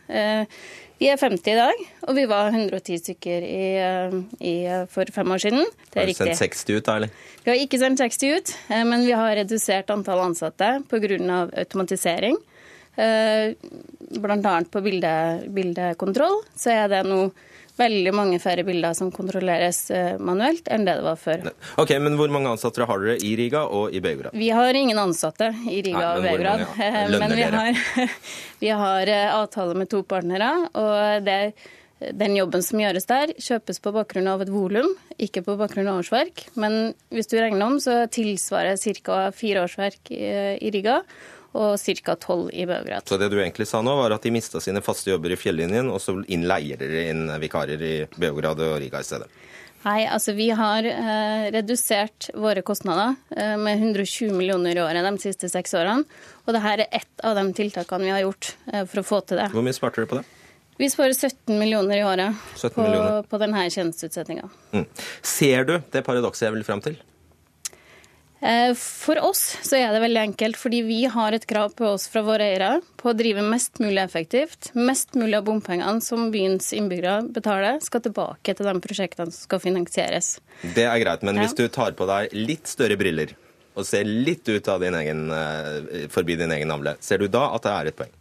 Vi 1.02 1.08
er 1.10 1.18
50 1.18 1.50
i 1.50 1.54
dag, 1.58 1.80
og 2.06 2.14
vi 2.14 2.24
var 2.30 2.52
110 2.52 3.00
stykker 3.00 3.42
i, 3.42 3.64
i, 4.38 4.52
for 4.92 5.08
fem 5.10 5.32
år 5.34 5.40
siden. 5.42 5.64
Det 5.90 5.98
er 5.98 6.06
riktig. 6.12 6.28
Har 6.28 6.30
du 6.30 6.38
sendt 6.38 6.60
60 6.60 6.76
ut, 6.76 6.84
da, 6.86 6.94
eller? 7.00 7.24
Vi 7.42 7.50
har 7.50 7.62
ikke 7.64 7.80
sendt 7.82 7.98
60 7.98 8.36
ut, 8.36 8.52
men 8.86 9.02
vi 9.02 9.16
har 9.18 9.34
redusert 9.40 9.90
antall 9.90 10.22
ansatte 10.28 10.68
pga. 10.92 11.40
automatisering. 11.64 12.38
Bl.a. 12.94 14.54
på 14.70 14.84
bilde, 14.84 15.14
bildekontroll 15.50 16.38
så 16.54 16.76
er 16.76 16.92
det 16.92 17.02
nå 17.08 17.24
veldig 17.80 18.12
mange 18.14 18.38
færre 18.42 18.64
bilder 18.66 18.96
som 18.96 19.10
kontrolleres 19.14 19.84
eh, 19.94 20.14
manuelt 20.20 20.68
enn 20.72 20.86
det 20.86 20.96
det 20.98 21.06
var 21.06 21.20
før. 21.20 21.44
Ok, 21.80 21.94
Men 22.02 22.16
hvor 22.20 22.32
mange 22.32 22.52
ansatte 22.52 22.86
har 22.88 23.04
dere 23.04 23.18
i 23.24 23.34
Riga 23.38 23.64
og 23.64 23.94
i 23.94 24.02
Beograd? 24.04 24.36
Vi 24.36 24.50
har 24.52 24.74
ingen 24.78 24.98
ansatte 25.00 25.52
i 25.70 25.82
Riga 25.84 26.16
og 26.16 26.26
Beograd. 26.26 26.66
Men 27.16 27.36
vi 27.36 27.46
har, 27.56 27.84
vi 28.64 28.74
har 28.84 29.12
eh, 29.12 29.28
avtale 29.34 29.78
med 29.78 29.90
to 29.92 30.02
partnere. 30.02 30.52
og 30.72 31.24
det 31.24 31.38
den 32.02 32.34
jobben 32.34 32.64
som 32.66 32.80
gjøres 32.82 33.06
der, 33.06 33.30
kjøpes 33.38 33.78
på 33.78 33.92
bakgrunn 33.94 34.26
av 34.26 34.40
et 34.42 34.50
volum, 34.50 34.88
ikke 35.22 35.44
på 35.46 35.54
bakgrunn 35.60 35.86
av 35.86 36.00
årsverk. 36.00 36.48
Men 36.58 36.96
hvis 37.14 37.30
du 37.30 37.36
regner 37.38 37.62
om, 37.62 37.76
så 37.78 38.08
tilsvarer 38.10 38.80
ca. 39.04 39.28
fire 39.36 39.62
årsverk 39.62 40.10
i, 40.10 40.24
i 40.58 40.72
Riga 40.74 41.02
og 41.52 41.78
ca. 41.78 42.16
12 42.16 42.50
i 42.52 42.66
Beograd. 42.66 43.08
Så 43.08 43.18
det 43.20 43.30
du 43.32 43.38
egentlig 43.40 43.68
sa 43.68 43.82
nå, 43.84 43.94
var 43.98 44.14
at 44.16 44.24
de 44.24 44.32
mista 44.34 44.60
sine 44.60 44.82
faste 44.84 45.12
jobber 45.12 45.34
i 45.34 45.38
fjellinjen, 45.40 45.90
og 45.92 46.00
så 46.02 46.16
innleier 46.32 46.80
dere 46.80 47.08
inn 47.12 47.26
vikarer 47.42 47.82
i 47.82 47.94
Beograd 48.16 48.60
og 48.64 48.78
Riga 48.82 49.02
i 49.02 49.08
stedet? 49.08 49.30
Nei, 49.82 50.04
altså 50.06 50.34
vi 50.36 50.46
har 50.54 50.86
eh, 50.86 51.48
redusert 51.50 52.28
våre 52.38 52.62
kostnader 52.62 53.16
eh, 53.34 53.56
med 53.58 53.80
120 53.80 54.30
millioner 54.36 54.78
i 54.78 54.82
året 54.82 55.02
de 55.08 55.12
siste 55.24 55.50
seks 55.50 55.74
årene. 55.74 56.06
Og 56.46 56.54
dette 56.54 56.74
er 56.76 56.84
ett 56.86 57.24
av 57.26 57.34
de 57.38 57.48
tiltakene 57.56 58.06
vi 58.06 58.14
har 58.14 58.22
gjort 58.22 58.52
eh, 58.70 58.84
for 58.86 59.02
å 59.02 59.06
få 59.08 59.20
til 59.26 59.42
det. 59.42 59.48
Hvor 59.54 59.66
mye 59.66 59.74
sparte 59.74 60.02
dere 60.02 60.12
på 60.12 60.20
det? 60.20 60.26
Vi 60.78 60.88
sparer 60.90 61.14
17 61.14 61.58
millioner 61.58 61.98
i 61.98 62.04
året 62.06 62.38
på, 62.62 62.70
millioner. 62.78 63.26
på 63.28 63.38
denne 63.42 63.66
tjenesteutsettinga. 63.70 64.48
Mm. 64.72 64.86
Ser 65.20 65.66
du 65.68 65.74
det 65.92 66.04
paradokset 66.06 66.46
jeg 66.46 66.56
vil 66.56 66.66
fram 66.66 66.82
til? 66.84 66.96
Eh, 68.42 68.74
for 68.74 69.20
oss 69.22 69.42
så 69.62 69.76
er 69.78 69.92
det 69.94 70.00
veldig 70.02 70.20
enkelt, 70.20 70.56
fordi 70.58 70.80
vi 70.82 71.04
har 71.06 71.34
et 71.34 71.44
krav 71.46 71.76
på 71.78 71.86
oss 71.92 72.08
fra 72.10 72.24
våre 72.26 72.48
eiere 72.50 72.80
på 72.98 73.12
å 73.12 73.14
drive 73.14 73.44
mest 73.46 73.78
mulig 73.78 74.00
effektivt. 74.02 74.72
Mest 74.74 75.14
mulig 75.14 75.36
av 75.38 75.44
bompengene 75.46 76.02
som 76.02 76.26
byens 76.34 76.72
innbyggere 76.74 77.20
betaler, 77.36 77.78
skal 77.84 78.02
tilbake 78.02 78.56
til 78.58 78.66
de 78.66 78.74
prosjektene 78.82 79.30
som 79.30 79.46
skal 79.46 79.62
finansieres. 79.62 80.32
Det 80.74 80.88
er 80.88 80.98
greit, 81.04 81.22
men 81.22 81.38
ja. 81.38 81.46
hvis 81.46 81.54
du 81.54 81.68
tar 81.70 81.94
på 81.94 82.08
deg 82.10 82.34
litt 82.34 82.66
større 82.66 82.98
briller 82.98 83.36
og 83.78 83.86
ser 83.88 84.10
litt 84.10 84.48
ut 84.50 84.66
av 84.68 84.82
din 84.82 84.98
egen, 84.98 85.22
eh, 85.30 86.02
forbi 86.10 86.34
din 86.42 86.50
egen 86.50 86.74
navle, 86.74 86.98
ser 87.00 87.22
du 87.22 87.30
da 87.30 87.46
at 87.54 87.62
det 87.62 87.76
er 87.76 87.92
et 87.92 88.00
poeng? 88.02 88.18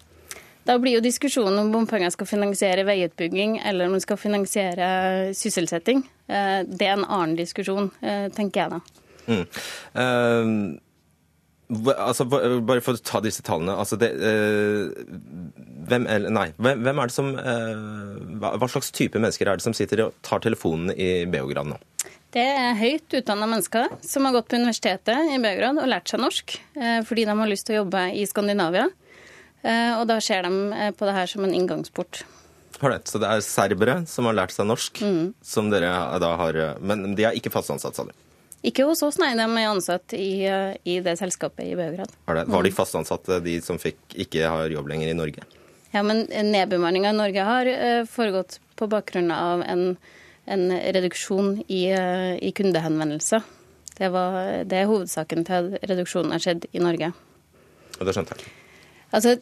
Da 0.70 0.78
blir 0.78 1.00
jo 1.00 1.02
diskusjonen 1.02 1.58
om 1.58 1.74
bompenger 1.74 2.14
skal 2.14 2.30
finansiere 2.30 2.86
veiutbygging 2.86 3.58
eller 3.66 3.90
om 3.90 3.98
de 3.98 4.06
skal 4.06 4.22
finansiere 4.22 4.88
sysselsetting. 5.34 6.06
Eh, 6.30 6.62
det 6.70 6.86
er 6.86 7.00
en 7.00 7.10
annen 7.10 7.40
diskusjon, 7.42 7.90
tenker 8.38 8.68
jeg 8.68 8.78
da. 8.78 9.01
Mm. 9.28 9.46
Uh, 9.96 11.92
altså, 11.94 12.26
bare 12.28 12.84
for 12.84 12.98
å 12.98 13.04
ta 13.06 13.22
disse 13.24 13.44
tallene. 13.46 13.76
Altså 13.78 14.00
det, 14.02 14.12
uh, 14.18 14.92
hvem, 15.90 16.08
nei, 16.32 16.48
hvem, 16.58 16.84
hvem, 16.86 17.02
er 17.04 17.12
det 17.12 17.16
som 17.16 17.32
uh, 17.36 18.18
hva, 18.42 18.56
hva, 18.58 18.72
slags 18.72 18.92
type 18.96 19.20
mennesker 19.20 19.50
er 19.50 19.60
det 19.60 19.68
som 19.68 19.76
sitter 19.78 20.08
og 20.08 20.18
tar 20.26 20.44
telefonen 20.44 20.94
i 20.96 21.26
Beograd 21.32 21.72
nå? 21.74 21.80
Det 22.32 22.44
er 22.48 22.78
høyt 22.80 23.12
utdanna 23.20 23.48
mennesker 23.50 23.90
som 24.08 24.24
har 24.24 24.38
gått 24.38 24.52
på 24.54 24.60
universitetet 24.62 25.34
i 25.36 25.40
Beograd 25.44 25.82
og 25.82 25.90
lært 25.92 26.08
seg 26.08 26.22
norsk 26.24 26.54
fordi 27.04 27.26
de 27.28 27.34
har 27.36 27.50
lyst 27.52 27.68
til 27.68 27.76
å 27.76 27.82
jobbe 27.82 28.06
i 28.16 28.24
Skandinavia. 28.24 28.86
Og 30.00 30.06
da 30.08 30.16
ser 30.24 30.48
de 30.48 30.94
på 30.96 31.10
det 31.10 31.18
her 31.18 31.28
som 31.28 31.44
en 31.44 31.52
inngangsport. 31.52 32.22
Så 32.82 33.20
det 33.22 33.28
er 33.30 33.44
serbere 33.46 33.96
som 34.10 34.26
har 34.26 34.38
lært 34.40 34.56
seg 34.56 34.66
norsk, 34.66 35.04
mm. 35.04 35.26
som 35.44 35.68
dere 35.70 35.92
da 36.24 36.32
har 36.40 36.58
Men 36.80 37.14
de 37.20 37.28
er 37.28 37.38
ikke 37.38 37.52
fast 37.54 37.70
ansatt, 37.70 38.00
sa 38.00 38.08
du? 38.08 38.16
Ikke 38.62 38.86
hos 38.86 39.02
oss, 39.02 39.18
nei. 39.18 39.32
De 39.38 39.46
er 39.46 39.70
ansatt 39.70 40.14
i, 40.14 40.46
i 40.86 41.00
det 41.02 41.16
selskapet 41.18 41.66
i 41.66 41.76
Beograd. 41.78 42.12
Var 42.28 42.68
de 42.68 42.74
fast 42.76 42.98
ansatte, 42.98 43.40
de 43.42 43.58
som 43.66 43.80
fikk, 43.82 43.98
ikke 44.26 44.52
har 44.54 44.74
jobb 44.74 44.92
lenger 44.92 45.10
i 45.10 45.18
Norge? 45.18 45.46
Ja, 45.92 46.04
men 46.06 46.28
nedbemanninga 46.30 47.10
i 47.10 47.18
Norge 47.18 47.46
har 47.48 47.68
eh, 47.68 48.04
foregått 48.08 48.60
på 48.80 48.88
bakgrunn 48.92 49.32
av 49.34 49.64
en, 49.66 49.98
en 50.46 50.68
reduksjon 50.72 51.58
i, 51.68 51.82
eh, 51.92 52.38
i 52.38 52.54
kundehenvendelser. 52.56 53.44
Det, 53.98 54.10
var, 54.14 54.38
det 54.70 54.78
er 54.78 54.90
hovedsaken 54.90 55.46
til 55.46 55.74
at 55.74 55.90
reduksjonen 55.90 56.32
har 56.38 56.46
skjedd 56.46 56.70
i 56.72 56.84
Norge. 56.84 57.12
Og 57.98 58.06
det 58.08 58.16
skjønte 58.16 58.38
jeg. 58.38 58.54
Altså, 59.12 59.36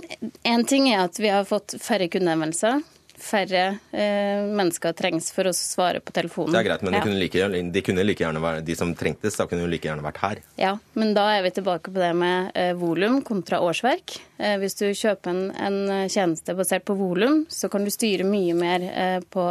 En 0.48 0.66
ting 0.66 0.90
er 0.90 1.04
at 1.04 1.20
vi 1.22 1.30
har 1.30 1.46
fått 1.46 1.76
færre 1.84 2.10
kundehenvendelser 2.10 2.82
færre 3.24 3.64
eh, 3.92 4.42
mennesker 4.48 4.96
trengs 4.98 5.30
for 5.36 5.50
å 5.50 5.54
svare 5.56 6.02
på 6.04 6.14
telefonen. 6.16 6.54
Det 6.56 6.62
er 6.62 6.68
greit, 6.70 6.84
men 6.86 6.96
ja. 6.96 7.00
de, 7.00 7.08
kunne 7.08 7.22
like, 7.22 7.50
de, 7.76 7.84
kunne 7.86 8.06
like, 8.06 8.24
gjerne 8.26 8.44
være, 8.44 8.66
de 8.66 8.78
som 8.80 8.94
trengtes, 8.98 9.38
da 9.40 9.48
kunne 9.50 9.66
jo 9.66 9.72
like 9.72 9.90
gjerne 9.90 10.06
vært 10.06 10.22
her. 10.24 10.44
Ja, 10.62 10.74
men 11.00 11.16
da 11.18 11.28
er 11.36 11.46
vi 11.46 11.54
tilbake 11.60 11.94
på 11.94 12.02
det 12.02 12.12
med 12.18 12.52
eh, 12.60 12.74
volum 12.80 13.22
kontra 13.28 13.62
årsverk. 13.66 14.18
Eh, 14.38 14.58
hvis 14.62 14.80
du 14.82 14.88
kjøper 14.90 15.34
en, 15.34 15.42
en, 15.56 15.80
tjeneste 16.10 16.56
basert 16.58 16.86
på 16.88 16.98
volum, 17.00 17.44
så 17.52 17.70
kan 17.72 17.86
du 17.86 17.94
styre 17.94 18.28
mye 18.28 18.58
mer 18.58 18.86
eh, 18.90 19.18
på 19.30 19.50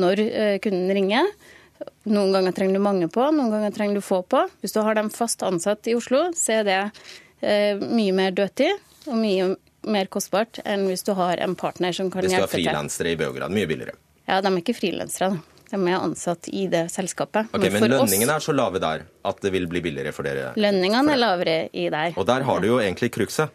når 0.00 0.26
kunden 0.64 0.94
ringer. 0.96 1.26
Noen 2.10 2.32
ganger 2.32 2.54
trenger 2.56 2.76
du 2.76 2.84
mange 2.84 3.08
på, 3.12 3.24
noen 3.32 3.52
ganger 3.52 3.72
trenger 3.74 4.00
du 4.00 4.04
få 4.04 4.22
på. 4.24 4.42
Hvis 4.60 4.74
du 4.76 4.80
har 4.84 4.96
dem 4.96 5.10
fast 5.12 5.42
ansatt 5.46 5.88
i 5.88 5.96
Oslo, 5.96 6.26
så 6.36 6.60
er 6.60 6.68
det 6.68 6.78
eh, 7.40 7.80
mye 7.80 8.14
mer 8.16 8.36
dødtid 8.36 9.08
og 9.08 9.16
mye 9.20 9.50
mer 9.88 10.10
kostbart 10.12 10.60
enn 10.64 10.86
hvis 10.90 11.04
du 11.06 11.14
har 11.18 11.40
en 11.40 11.56
partner 11.58 11.94
som 11.96 12.10
kan 12.12 12.26
hjelpe 12.26 12.34
til. 12.34 12.60
Hvis 12.60 12.66
du 12.66 12.68
har 12.68 12.74
frilansere 12.74 13.14
i 13.14 13.18
Beograd, 13.20 13.54
mye 13.54 13.68
billigere? 13.70 13.96
Ja, 14.26 14.40
de 14.44 14.52
er 14.52 14.60
ikke 14.60 14.76
frilansere. 14.76 15.32
De 15.70 15.78
er 15.78 15.96
ansatt 16.00 16.48
i 16.50 16.66
det 16.70 16.88
selskapet. 16.90 17.50
Ok, 17.54 17.62
Men, 17.62 17.76
men 17.76 17.92
lønningene 17.92 18.34
oss, 18.34 18.42
er 18.42 18.46
så 18.50 18.54
lave 18.56 18.82
der 18.82 19.04
at 19.30 19.42
det 19.44 19.52
vil 19.54 19.68
bli 19.70 19.82
billigere 19.84 20.12
for 20.14 20.26
dere? 20.26 20.50
Lønningene 20.58 21.14
er 21.14 21.20
lavere 21.20 21.58
i 21.70 21.86
der. 21.92 22.16
Og 22.18 22.26
der 22.26 22.46
har 22.46 22.62
du 22.62 22.66
jo 22.72 22.78
egentlig 22.82 23.12
krukset. 23.14 23.54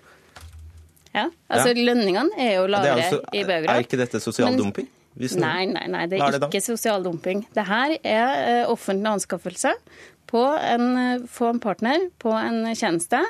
Ja, 1.16 1.30
altså 1.48 1.72
ja. 1.72 1.86
lønningene 1.92 2.36
er 2.40 2.58
jo 2.58 2.68
lavere 2.72 3.00
er 3.00 3.04
også, 3.04 3.22
i 3.32 3.44
Beograd. 3.44 3.72
Er 3.76 3.88
ikke 3.88 4.00
dette 4.00 4.24
sosial 4.24 4.54
men, 4.54 4.62
dumping? 4.64 4.90
Nei, 5.16 5.64
nei, 5.72 5.86
nei, 5.88 6.04
det 6.12 6.20
er, 6.20 6.36
ikke 6.44 6.60
sosial 6.64 7.04
dumping. 7.04 7.46
Det 7.56 7.64
her 7.68 7.96
er 8.04 8.66
uh, 8.66 8.72
offentlig 8.74 9.14
anskaffelse 9.14 9.72
på 10.28 10.44
en, 10.44 10.90
uh, 10.96 11.28
få 11.32 11.54
en 11.54 11.62
partner 11.64 12.10
på 12.20 12.34
en 12.36 12.66
tjeneste 12.76 13.22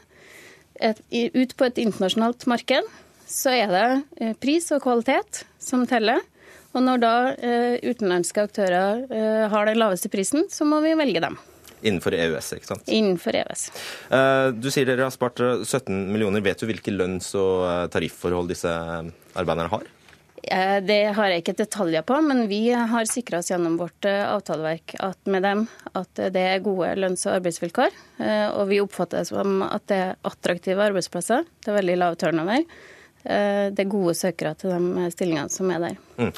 et, 0.83 1.01
ut 1.11 1.55
på 1.57 1.67
et 1.67 1.81
internasjonalt 1.83 2.45
marked, 2.49 2.87
så 3.25 3.53
er 3.55 3.71
det 3.71 3.87
eh, 4.21 4.35
pris 4.37 4.67
og 4.75 4.83
kvalitet 4.85 5.43
som 5.61 5.85
teller. 5.89 6.21
Og 6.75 6.83
når 6.83 7.01
da 7.01 7.15
eh, 7.33 7.75
utenlandske 7.87 8.45
aktører 8.47 9.05
eh, 9.07 9.43
har 9.51 9.69
den 9.69 9.79
laveste 9.79 10.11
prisen, 10.11 10.49
så 10.51 10.67
må 10.67 10.81
vi 10.85 10.95
velge 10.99 11.23
dem. 11.23 11.37
Innenfor 11.85 12.15
EØS, 12.17 12.53
ikke 12.57 12.71
sant? 12.71 12.87
Innenfor 12.89 13.35
EØS. 13.37 13.67
Du 14.57 14.71
sier 14.73 14.87
dere 14.87 15.05
har 15.05 15.13
spart 15.13 15.37
17 15.37 15.91
millioner. 16.09 16.41
Vet 16.41 16.63
du 16.63 16.65
hvilke 16.65 16.93
lønns- 16.93 17.35
og 17.37 17.91
tarifforhold 17.93 18.49
disse 18.49 18.71
arbeiderne 18.71 19.69
har? 19.69 19.85
Eh, 20.51 20.81
Det 20.83 21.03
har 21.17 21.29
jeg 21.31 21.41
ikke 21.41 21.57
detaljer 21.57 22.05
på, 22.05 22.17
men 22.21 22.45
vi 22.49 22.69
har 22.69 23.07
sikra 23.09 23.39
oss 23.41 23.49
gjennom 23.49 23.77
vårt 23.79 24.05
eh, 24.05 24.23
avtaleverk 24.29 24.95
med 25.25 25.43
dem 25.45 25.63
at 25.93 26.21
det 26.33 26.41
er 26.41 26.65
gode 26.65 26.91
lønns- 26.99 27.25
og 27.25 27.39
arbeidsvilkår. 27.39 27.95
Eh, 28.19 28.49
Og 28.53 28.67
vi 28.69 28.81
oppfatter 28.81 29.23
det 29.23 29.29
som 29.31 29.63
at 29.65 29.87
det 29.87 29.97
er 29.97 30.15
attraktive 30.23 30.85
arbeidsplasser. 30.85 31.45
Det 31.63 31.71
er 31.71 31.79
veldig 31.81 31.97
lav 31.97 32.19
turnover. 32.21 32.65
Det 33.25 33.81
er 33.81 33.89
gode 33.89 34.13
søkere 34.13 34.51
til 34.53 34.69
de 34.69 35.07
stillingene 35.09 35.49
som 35.49 35.71
er 35.73 35.79
der. 35.81 35.95
Mm. 36.21 36.29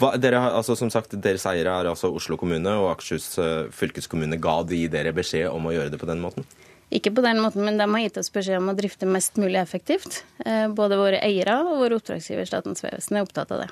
Hva, 0.00 0.14
dere 0.16 0.38
har, 0.40 0.54
altså, 0.56 0.72
som 0.80 0.88
sagt, 0.88 1.12
Deres 1.20 1.44
eiere 1.44 1.74
er 1.82 1.90
altså 1.90 2.08
Oslo 2.08 2.38
kommune, 2.40 2.72
og 2.72 2.88
Akershus 2.94 3.36
fylkeskommune. 3.76 4.40
Ga 4.40 4.62
de 4.64 4.86
dere 4.88 5.12
beskjed 5.12 5.50
om 5.52 5.68
å 5.68 5.74
gjøre 5.76 5.92
det 5.92 6.00
på 6.00 6.08
den 6.08 6.24
måten? 6.24 6.48
Ikke 6.92 7.10
på 7.16 7.22
den 7.24 7.40
måten, 7.40 7.64
men 7.64 7.78
de 7.80 7.86
har 7.88 8.02
gitt 8.04 8.18
oss 8.20 8.28
beskjed 8.32 8.58
om 8.60 8.68
å 8.68 8.76
drifte 8.76 9.06
mest 9.08 9.38
mulig 9.40 9.56
effektivt. 9.62 10.22
Eh, 10.44 10.66
Både 10.68 10.98
våre 11.00 11.22
eiere 11.24 11.54
og 11.64 11.78
våre 11.80 11.96
oppdragsgiver 11.96 12.44
Statens 12.48 12.84
vegvesen 12.84 13.16
er 13.16 13.24
opptatt 13.24 13.54
av 13.54 13.62
det. 13.64 13.68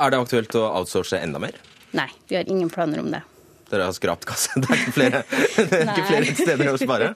Er 0.00 0.12
det 0.12 0.20
aktuelt 0.20 0.56
å 0.60 0.66
outsource 0.82 1.16
enda 1.16 1.40
mer? 1.40 1.56
Nei, 1.96 2.08
vi 2.28 2.36
har 2.36 2.44
ingen 2.52 2.68
planer 2.70 3.00
om 3.00 3.08
det. 3.14 3.22
Dere 3.70 3.86
har 3.86 3.94
skrapt 3.94 4.26
kasse. 4.28 4.58
Det 4.60 4.66
er 4.66 4.80
ikke 4.82 4.94
flere, 4.96 5.22
er 5.62 5.92
ikke 5.92 6.06
flere 6.08 6.34
steder 6.38 6.72
å 6.72 6.78
spare? 6.80 7.12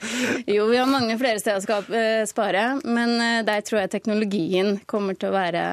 Jo, 0.47 0.69
vi 0.71 0.79
har 0.79 0.91
mange 0.91 1.17
flere 1.21 1.41
steder 1.43 1.75
å 1.75 1.81
eh, 1.99 2.23
spare, 2.31 2.67
men 2.87 3.15
eh, 3.19 3.41
der 3.47 3.65
tror 3.67 3.83
jeg 3.83 3.95
teknologien 3.97 4.77
kommer 4.91 5.19
til 5.19 5.33
å 5.33 5.35
være 5.35 5.65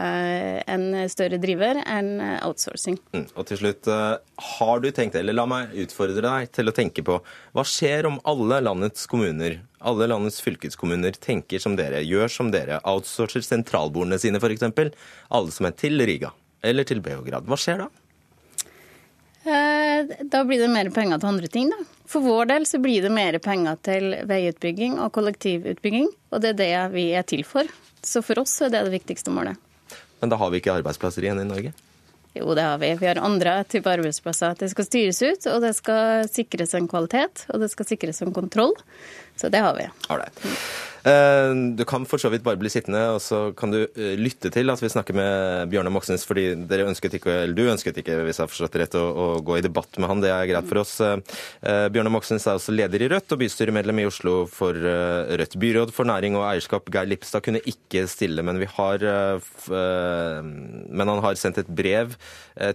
en 0.72 0.88
større 1.12 1.40
driver 1.42 1.82
enn 1.86 2.14
eh, 2.18 2.38
outsourcing. 2.48 2.98
Mm. 3.14 3.28
Og 3.36 3.48
til 3.50 3.62
slutt, 3.62 3.90
eh, 3.92 4.18
har 4.58 4.84
du 4.84 4.90
tenkt, 4.96 5.18
eller 5.20 5.38
la 5.38 5.48
meg 5.50 5.76
utfordre 5.84 6.24
deg 6.26 6.52
til 6.56 6.72
å 6.72 6.76
tenke 6.76 7.06
på, 7.06 7.20
hva 7.54 7.66
skjer 7.68 8.10
om 8.10 8.20
alle 8.28 8.62
landets 8.66 9.08
kommuner, 9.12 9.62
alle 9.82 10.10
landets 10.10 10.42
fylkeskommuner 10.46 11.18
tenker 11.22 11.62
som 11.62 11.78
dere, 11.78 12.04
gjør 12.06 12.32
som 12.32 12.52
dere, 12.54 12.82
outsourcer 12.88 13.46
sentralbordene 13.46 14.20
sine 14.22 14.42
f.eks., 14.42 14.70
alle 15.30 15.54
som 15.54 15.70
er 15.70 15.78
til 15.78 16.02
Riga 16.06 16.34
eller 16.62 16.86
til 16.86 17.02
Beograd. 17.02 17.48
Hva 17.50 17.58
skjer 17.58 17.84
da? 17.84 17.90
Eh, 19.46 20.06
Da 20.30 20.44
blir 20.46 20.60
det 20.62 20.70
mer 20.70 20.90
penger 20.94 21.20
til 21.20 21.28
andre 21.32 21.48
ting, 21.48 21.70
da. 21.74 21.78
For 22.06 22.22
vår 22.22 22.50
del 22.52 22.66
så 22.68 22.80
blir 22.82 23.02
det 23.02 23.12
mer 23.12 23.38
penger 23.40 23.78
til 23.82 24.16
veiutbygging 24.28 25.00
og 25.00 25.12
kollektivutbygging, 25.16 26.10
og 26.32 26.42
det 26.42 26.50
er 26.54 26.60
det 26.60 26.94
vi 26.94 27.06
er 27.16 27.24
til 27.24 27.44
for. 27.48 27.64
Så 28.04 28.22
for 28.26 28.42
oss 28.42 28.54
er 28.62 28.70
det 28.74 28.84
det 28.86 28.94
viktigste 29.00 29.32
målet. 29.34 29.58
Men 30.22 30.30
da 30.30 30.38
har 30.38 30.52
vi 30.52 30.60
ikke 30.62 30.76
arbeidsplasser 30.76 31.26
igjen 31.26 31.42
i 31.42 31.48
Norge. 31.48 31.74
Jo, 32.36 32.54
det 32.56 32.64
har 32.64 32.78
vi. 32.80 32.94
Vi 32.96 33.08
har 33.10 33.20
andre 33.20 33.58
typer 33.68 33.98
arbeidsplasser. 33.98 34.56
Det 34.56 34.70
skal 34.72 34.86
styres 34.88 35.22
ut, 35.22 35.48
og 35.52 35.62
det 35.66 35.74
skal 35.76 36.30
sikres 36.32 36.76
en 36.78 36.88
kvalitet, 36.88 37.46
og 37.52 37.60
det 37.60 37.72
skal 37.74 37.90
sikres 37.90 38.22
en 38.24 38.32
kontroll. 38.32 38.72
Så 39.42 39.50
det 39.50 39.64
har 39.66 39.74
vi. 39.78 39.90
Ålreit. 40.14 40.46
Eh, 41.04 41.50
Du 41.76 41.82
kan 41.90 42.04
for 42.06 42.22
så 42.22 42.30
vidt 42.30 42.44
bare 42.46 42.60
bli 42.62 42.70
sittende, 42.70 43.02
og 43.16 43.22
så 43.26 43.40
kan 43.58 43.72
du 43.74 43.80
eh, 43.88 44.14
lytte 44.20 44.52
til 44.54 44.70
at 44.70 44.82
vi 44.84 44.90
snakker 44.92 45.16
med 45.18 45.72
Bjørnar 45.72 45.94
Moxnes, 45.96 46.26
fordi 46.30 46.44
dere 46.70 46.86
ønsket 46.92 47.16
ikke, 47.18 47.34
eller 47.46 47.58
du 47.58 47.72
ønsket 47.72 47.98
ikke, 48.04 48.20
hvis 48.28 48.38
jeg 48.38 48.46
har 48.46 48.52
forstått 48.52 48.78
rett, 48.84 48.98
å, 49.00 49.06
å 49.10 49.26
gå 49.46 49.58
i 49.58 49.64
debatt 49.66 49.98
med 49.98 50.12
han. 50.12 50.22
Det 50.22 50.30
er 50.30 50.50
greit 50.52 50.70
for 50.70 50.84
oss. 50.84 50.94
Eh, 51.02 51.88
Bjørnar 51.90 52.14
Moxnes 52.14 52.46
er 52.46 52.60
også 52.60 52.76
leder 52.76 53.02
i 53.02 53.10
Rødt 53.16 53.34
og 53.34 53.42
bystyremedlem 53.42 54.04
i 54.04 54.08
Oslo 54.12 54.36
for 54.52 54.78
Rødt. 54.78 55.58
Byråd 55.62 55.96
for 55.96 56.06
næring 56.10 56.38
og 56.38 56.46
eierskap 56.52 56.92
Geir 56.94 57.10
Lippstad, 57.10 57.42
kunne 57.48 57.64
ikke 57.66 58.06
stille, 58.12 58.46
men, 58.46 58.62
har, 58.78 59.02
men 59.72 61.10
han 61.16 61.24
har 61.26 61.40
sendt 61.40 61.64
et 61.64 61.70
brev 61.82 62.14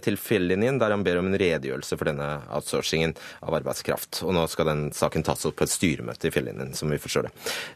til 0.03 0.17
Fjellinjen 0.19 0.79
der 0.81 0.93
han 0.93 1.03
ber 1.05 1.19
om 1.21 1.29
en 1.29 1.37
redegjørelse 1.39 1.97
for 1.97 2.09
denne 2.09 2.27
outsourcingen 2.53 3.15
av 3.43 3.57
arbeidskraft. 3.59 4.21
Og 4.25 4.35
nå 4.35 4.45
skal 4.51 4.69
den 4.71 4.83
saken 4.95 5.25
tas 5.27 5.45
opp 5.47 5.57
på 5.59 5.67
et 5.67 5.73
styremøte 5.73 6.29
i 6.29 6.33
Fjellinjen, 6.33 6.73
som 6.77 6.91
vi 6.91 6.99
forstår 7.01 7.27
det. 7.27 7.33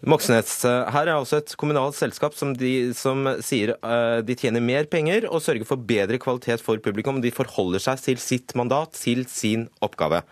Moxnes, 0.08 0.54
eh, 0.68 0.92
her 0.96 1.08
er 1.08 1.16
også 1.18 1.42
et 1.42 1.56
kommunalt 1.62 1.98
selskap 1.98 2.38
som, 2.38 2.56
de, 2.58 2.92
som 2.98 3.28
sier 3.44 3.76
eh, 3.78 4.20
de 4.26 4.38
tjener 4.38 4.64
mer 4.64 4.90
penger 4.92 5.28
og 5.30 5.44
sørger 5.44 5.68
for 5.68 5.82
bedre 5.92 6.20
kvalitet 6.22 6.64
for 6.64 6.82
publikum. 6.84 7.22
De 7.24 7.34
forholder 7.36 7.84
seg 7.84 8.04
til 8.06 8.22
sitt 8.22 8.56
mandat, 8.60 8.98
til 9.00 9.26
sin 9.32 9.68
oppgave. 9.84 10.24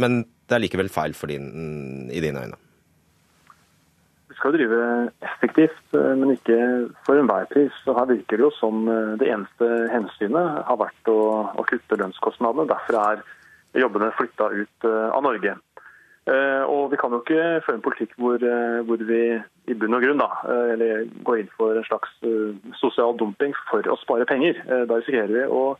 Men 0.00 0.24
det 0.48 0.56
er 0.56 0.64
likevel 0.64 0.92
feil 0.92 1.16
din, 1.30 2.10
i 2.12 2.20
dine 2.20 2.44
øyne. 2.44 2.63
Skal 4.44 4.58
drive 4.58 5.08
effektivt, 5.24 5.94
eh, 5.96 6.10
men 6.20 6.34
ikke 6.34 6.56
for 7.06 7.16
enhver 7.16 7.46
pris. 7.48 7.76
Og 7.88 7.96
her 7.96 8.10
virker 8.10 8.36
det 8.36 8.44
jo 8.44 8.50
som 8.52 8.82
eh, 8.92 9.14
det 9.16 9.30
eneste 9.32 9.68
hensynet 9.88 10.58
har 10.68 10.76
vært 10.76 11.08
å, 11.08 11.14
å 11.48 11.64
kutte 11.64 11.96
lønnskostnadene. 11.96 12.66
Derfor 12.68 12.98
er 13.00 13.22
jobbene 13.80 14.10
flytta 14.18 14.50
ut 14.52 14.84
eh, 14.90 15.06
av 15.16 15.24
Norge. 15.24 15.54
Og 16.72 16.92
vi 16.92 16.96
kan 16.96 17.12
jo 17.12 17.18
ikke 17.20 17.64
føre 17.64 17.76
en 17.76 17.82
politikk 17.84 18.12
hvor, 18.16 18.40
hvor 18.88 19.02
vi 19.08 19.18
i 19.68 19.74
bunn 19.76 19.92
og 19.92 20.00
grunn 20.00 20.22
da, 20.22 20.28
går 21.28 21.42
inn 21.42 21.50
for 21.52 21.76
en 21.76 21.84
slags 21.84 22.14
sosial 22.80 23.12
dumping 23.20 23.52
for 23.68 23.84
å 23.92 23.98
spare 24.00 24.24
penger. 24.30 24.56
Da 24.64 24.96
risikerer 24.96 25.34
vi 25.34 25.42
å 25.44 25.76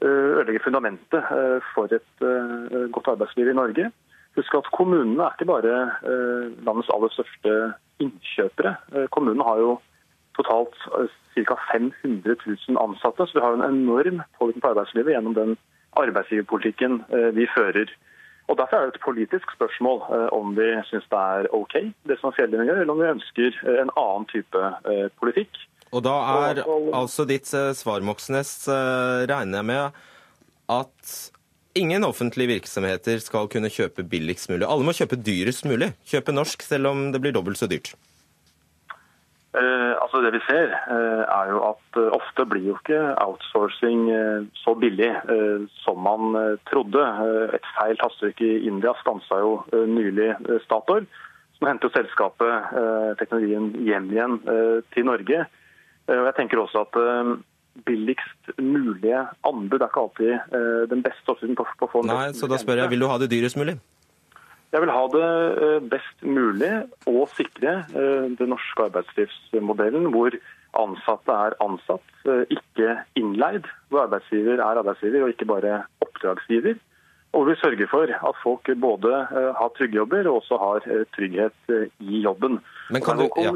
ødelegge 0.00 0.64
fundamentet 0.64 1.28
for 1.74 1.92
et 1.92 2.24
godt 2.96 3.12
arbeidsliv 3.12 3.52
i 3.52 3.58
Norge. 3.60 3.90
Husk 4.40 4.56
at 4.56 4.72
kommunene 4.72 5.28
er 5.28 5.36
ikke 5.36 5.50
bare 5.52 5.76
landets 6.64 6.94
aller 6.96 7.12
største 7.12 7.58
innkjøpere. 8.02 8.76
Kommunen 9.14 9.44
har 9.46 9.60
jo 9.62 9.76
totalt 10.36 10.76
ca. 11.44 11.56
500 11.72 12.36
000 12.68 12.78
ansatte, 12.80 13.26
så 13.26 13.38
vi 13.38 13.44
har 13.44 13.56
en 13.56 13.68
enorm 13.74 14.22
påvirkning 14.38 14.64
på 14.64 14.72
arbeidslivet 14.72 15.14
gjennom 15.14 15.36
den 15.36 15.56
arbeidsgiverpolitikken 15.96 17.00
eh, 17.12 17.30
vi 17.36 17.46
fører. 17.56 17.92
Og 18.48 18.58
Derfor 18.58 18.76
er 18.76 18.86
det 18.86 18.94
et 18.94 19.04
politisk 19.04 19.52
spørsmål 19.56 20.02
eh, 20.16 20.28
om 20.32 20.52
vi 20.56 20.68
syns 20.88 21.08
det 21.12 21.22
er 21.38 21.48
OK, 21.56 21.78
det 22.08 22.18
som 22.20 22.34
Fjellene 22.36 22.66
gjør, 22.68 22.82
eller 22.82 22.94
om 22.94 23.02
vi 23.02 23.14
ønsker 23.14 23.62
eh, 23.66 23.80
en 23.82 23.94
annen 23.96 24.28
type 24.32 24.66
eh, 24.92 25.08
politikk. 25.20 25.62
Og 25.94 26.02
da 26.04 26.16
er 26.50 26.62
altså 26.94 27.26
ditt 27.28 27.48
eh, 27.54 27.72
svar, 27.78 28.04
Moxnes, 28.04 28.52
eh, 28.68 29.24
regner 29.30 29.62
jeg 29.62 29.70
med 29.72 30.04
at 30.76 31.16
ingen 31.78 32.04
offentlige 32.06 32.56
virksomheter 32.56 33.20
skal 33.22 33.48
kunne 33.52 33.70
kjøpe 33.72 34.04
billigst 34.08 34.50
mulig. 34.50 34.66
Alle 34.66 34.86
må 34.86 34.94
kjøpe 34.96 35.18
dyrest 35.20 35.66
mulig. 35.68 35.92
Kjøpe 36.08 36.34
norsk, 36.34 36.64
selv 36.66 36.90
om 36.92 37.08
det 37.14 37.22
blir 37.22 37.34
dobbelt 37.36 37.60
så 37.60 37.68
dyrt. 37.70 37.94
Eh, 39.56 39.92
altså 40.02 40.20
Det 40.20 40.32
vi 40.34 40.40
ser, 40.44 40.72
eh, 40.72 41.22
er 41.24 41.50
jo 41.52 41.62
at 41.70 41.98
eh, 42.00 42.12
ofte 42.12 42.44
blir 42.44 42.66
jo 42.66 42.74
ikke 42.76 42.98
outsourcing 43.24 44.02
eh, 44.12 44.48
så 44.60 44.74
billig 44.76 45.08
eh, 45.08 45.64
som 45.84 46.02
man 46.04 46.36
eh, 46.36 46.58
trodde. 46.68 47.04
Et 47.56 47.70
feil 47.78 47.96
tastetrykk 48.02 48.42
i 48.44 48.52
India 48.68 48.92
stansa 49.00 49.40
jo 49.40 49.54
nylig 49.72 50.34
Statoil, 50.66 51.08
som 51.56 51.70
hentet 51.70 51.88
jo 51.88 51.94
selskapet, 51.94 52.74
teknologien, 53.16 53.70
hjem 53.80 54.10
igjen 54.12 54.34
til 54.92 55.06
Norge. 55.08 55.46
Og 56.12 56.26
jeg 56.28 56.36
tenker 56.36 56.60
også 56.60 56.82
at 56.84 56.98
billigst 57.84 58.50
mulige 58.58 59.26
anbud 59.46 59.80
er 59.80 59.90
ikke 59.90 60.04
alltid 60.06 60.32
eh, 60.32 60.82
den 60.90 61.04
beste 61.04 61.32
oppsiden 61.32 61.58
på, 61.58 61.66
på 61.78 61.88
å 61.88 61.92
få 61.92 62.02
en 62.04 62.12
Nei, 62.12 62.32
så 62.36 62.48
da 62.50 62.58
spør 62.60 62.84
jeg, 62.84 62.92
vil 62.94 63.04
du 63.04 63.08
ha 63.10 63.18
det 63.22 63.30
dyrest 63.32 63.58
mulig? 63.60 63.76
Jeg 64.74 64.82
vil 64.82 64.92
ha 64.92 65.02
det 65.12 65.28
eh, 65.66 65.78
best 65.92 66.24
mulig 66.26 66.72
og 67.10 67.22
sikre 67.36 67.78
eh, 67.92 68.26
den 68.38 68.52
norske 68.52 68.88
arbeidslivsmodellen 68.88 70.10
hvor 70.14 70.38
ansatte 70.76 71.32
er 71.32 71.54
ansatt, 71.64 72.10
ikke 72.52 72.98
innleid. 73.16 73.64
Hvor 73.88 74.02
arbeidsgiver 74.02 74.58
er 74.58 74.80
arbeidsgiver 74.82 75.22
og 75.24 75.30
ikke 75.32 75.48
bare 75.48 75.78
oppdragsgiver. 76.04 76.76
Og 77.32 77.38
hvor 77.38 77.48
vi 77.48 77.54
sørger 77.62 77.88
for 77.88 78.12
at 78.12 78.42
folk 78.42 78.68
både 78.82 79.22
har 79.32 79.72
trygge 79.78 79.96
jobber 79.96 80.28
og 80.28 80.42
også 80.42 80.58
har 80.60 80.84
trygghet 81.16 81.72
i 82.04 82.20
jobben. 82.26 82.58
Men 82.92 83.06
kan 83.06 83.22
du, 83.22 83.24
ja. 83.40 83.54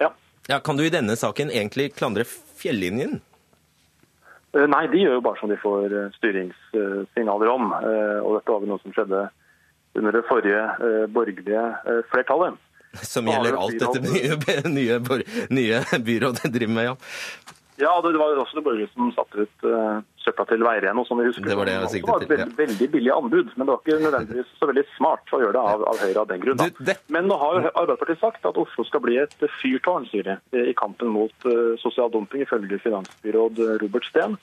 ja. 0.00 0.08
Ja, 0.48 0.60
kan 0.62 0.78
du 0.78 0.84
i 0.86 0.92
denne 0.94 1.16
saken 1.18 1.50
egentlig 1.50 1.90
klandre 1.96 2.22
fjellinjen? 2.26 3.18
Eh, 4.56 4.66
Nei, 4.72 4.86
de 4.92 5.02
gjør 5.04 5.18
jo 5.18 5.24
bare 5.26 5.40
som 5.40 5.50
de 5.52 5.58
får 5.60 5.92
eh, 5.92 6.06
styringssignaler 6.16 7.50
om. 7.52 7.72
Eh, 7.76 8.18
Og 8.22 8.38
dette 8.38 8.54
var 8.54 8.62
vel 8.62 8.72
noe 8.72 8.82
som 8.82 8.94
skjedde 8.96 9.26
under 9.96 10.12
det 10.12 10.24
forrige 10.28 10.62
borgerlige 11.08 11.62
flertallet. 12.10 12.58
Som 13.00 13.28
gjelder 13.30 13.56
alt 13.56 13.78
dette 13.80 14.02
nye, 14.04 14.36
nye, 14.76 14.98
nye 15.56 15.78
byrådet 16.04 16.50
driver 16.52 16.74
med, 16.76 16.90
ja. 16.90 16.96
Ja, 17.76 17.92
det 18.00 18.16
var 18.16 18.38
også 18.40 18.58
det 18.58 18.64
borgerlige 18.64 18.92
som 18.94 19.10
satte 19.12 19.44
ut 19.44 19.66
uh, 19.68 20.00
søpla 20.24 20.46
til 20.48 20.64
Veireno, 20.64 21.04
som 21.04 21.20
vi 21.20 21.28
husker. 21.28 21.44
Det 21.44 21.58
var 21.58 21.68
det 21.68 21.74
jeg 21.76 21.92
siktet 21.92 22.06
Det 22.06 22.12
var 22.12 22.22
et 22.22 22.26
til, 22.26 22.32
veldig, 22.36 22.56
veldig 22.62 22.88
billig 22.94 23.12
anbud, 23.12 23.52
men 23.54 23.62
det 23.62 23.72
var 23.72 23.80
ikke 23.82 23.98
nødvendigvis 24.06 24.50
så 24.56 24.70
veldig 24.70 24.86
smart 24.96 25.34
å 25.36 25.42
gjøre 25.44 25.56
det 25.58 25.64
av, 25.74 25.86
av 25.92 26.02
Høyre 26.04 26.22
av 26.22 26.30
den 26.32 26.44
grunn. 26.44 26.64
Men 27.12 27.30
nå 27.30 27.38
har 27.42 27.58
jo 27.58 27.62
Arbeiderpartiet 27.72 28.22
sagt 28.24 28.48
at 28.48 28.60
Oslo 28.64 28.86
skal 28.88 29.04
bli 29.04 29.16
et 29.20 29.36
fyrtårn, 29.60 30.08
sier 30.10 30.24
de, 30.30 30.36
i 30.72 30.76
kampen 30.78 31.12
mot 31.12 31.48
uh, 31.48 31.76
sosial 31.82 32.12
dumping, 32.12 32.40
ifølge 32.46 32.80
finansbyråd 32.84 33.54
eh, 33.60 33.76
Robert 33.84 34.08
Steen. 34.08 34.40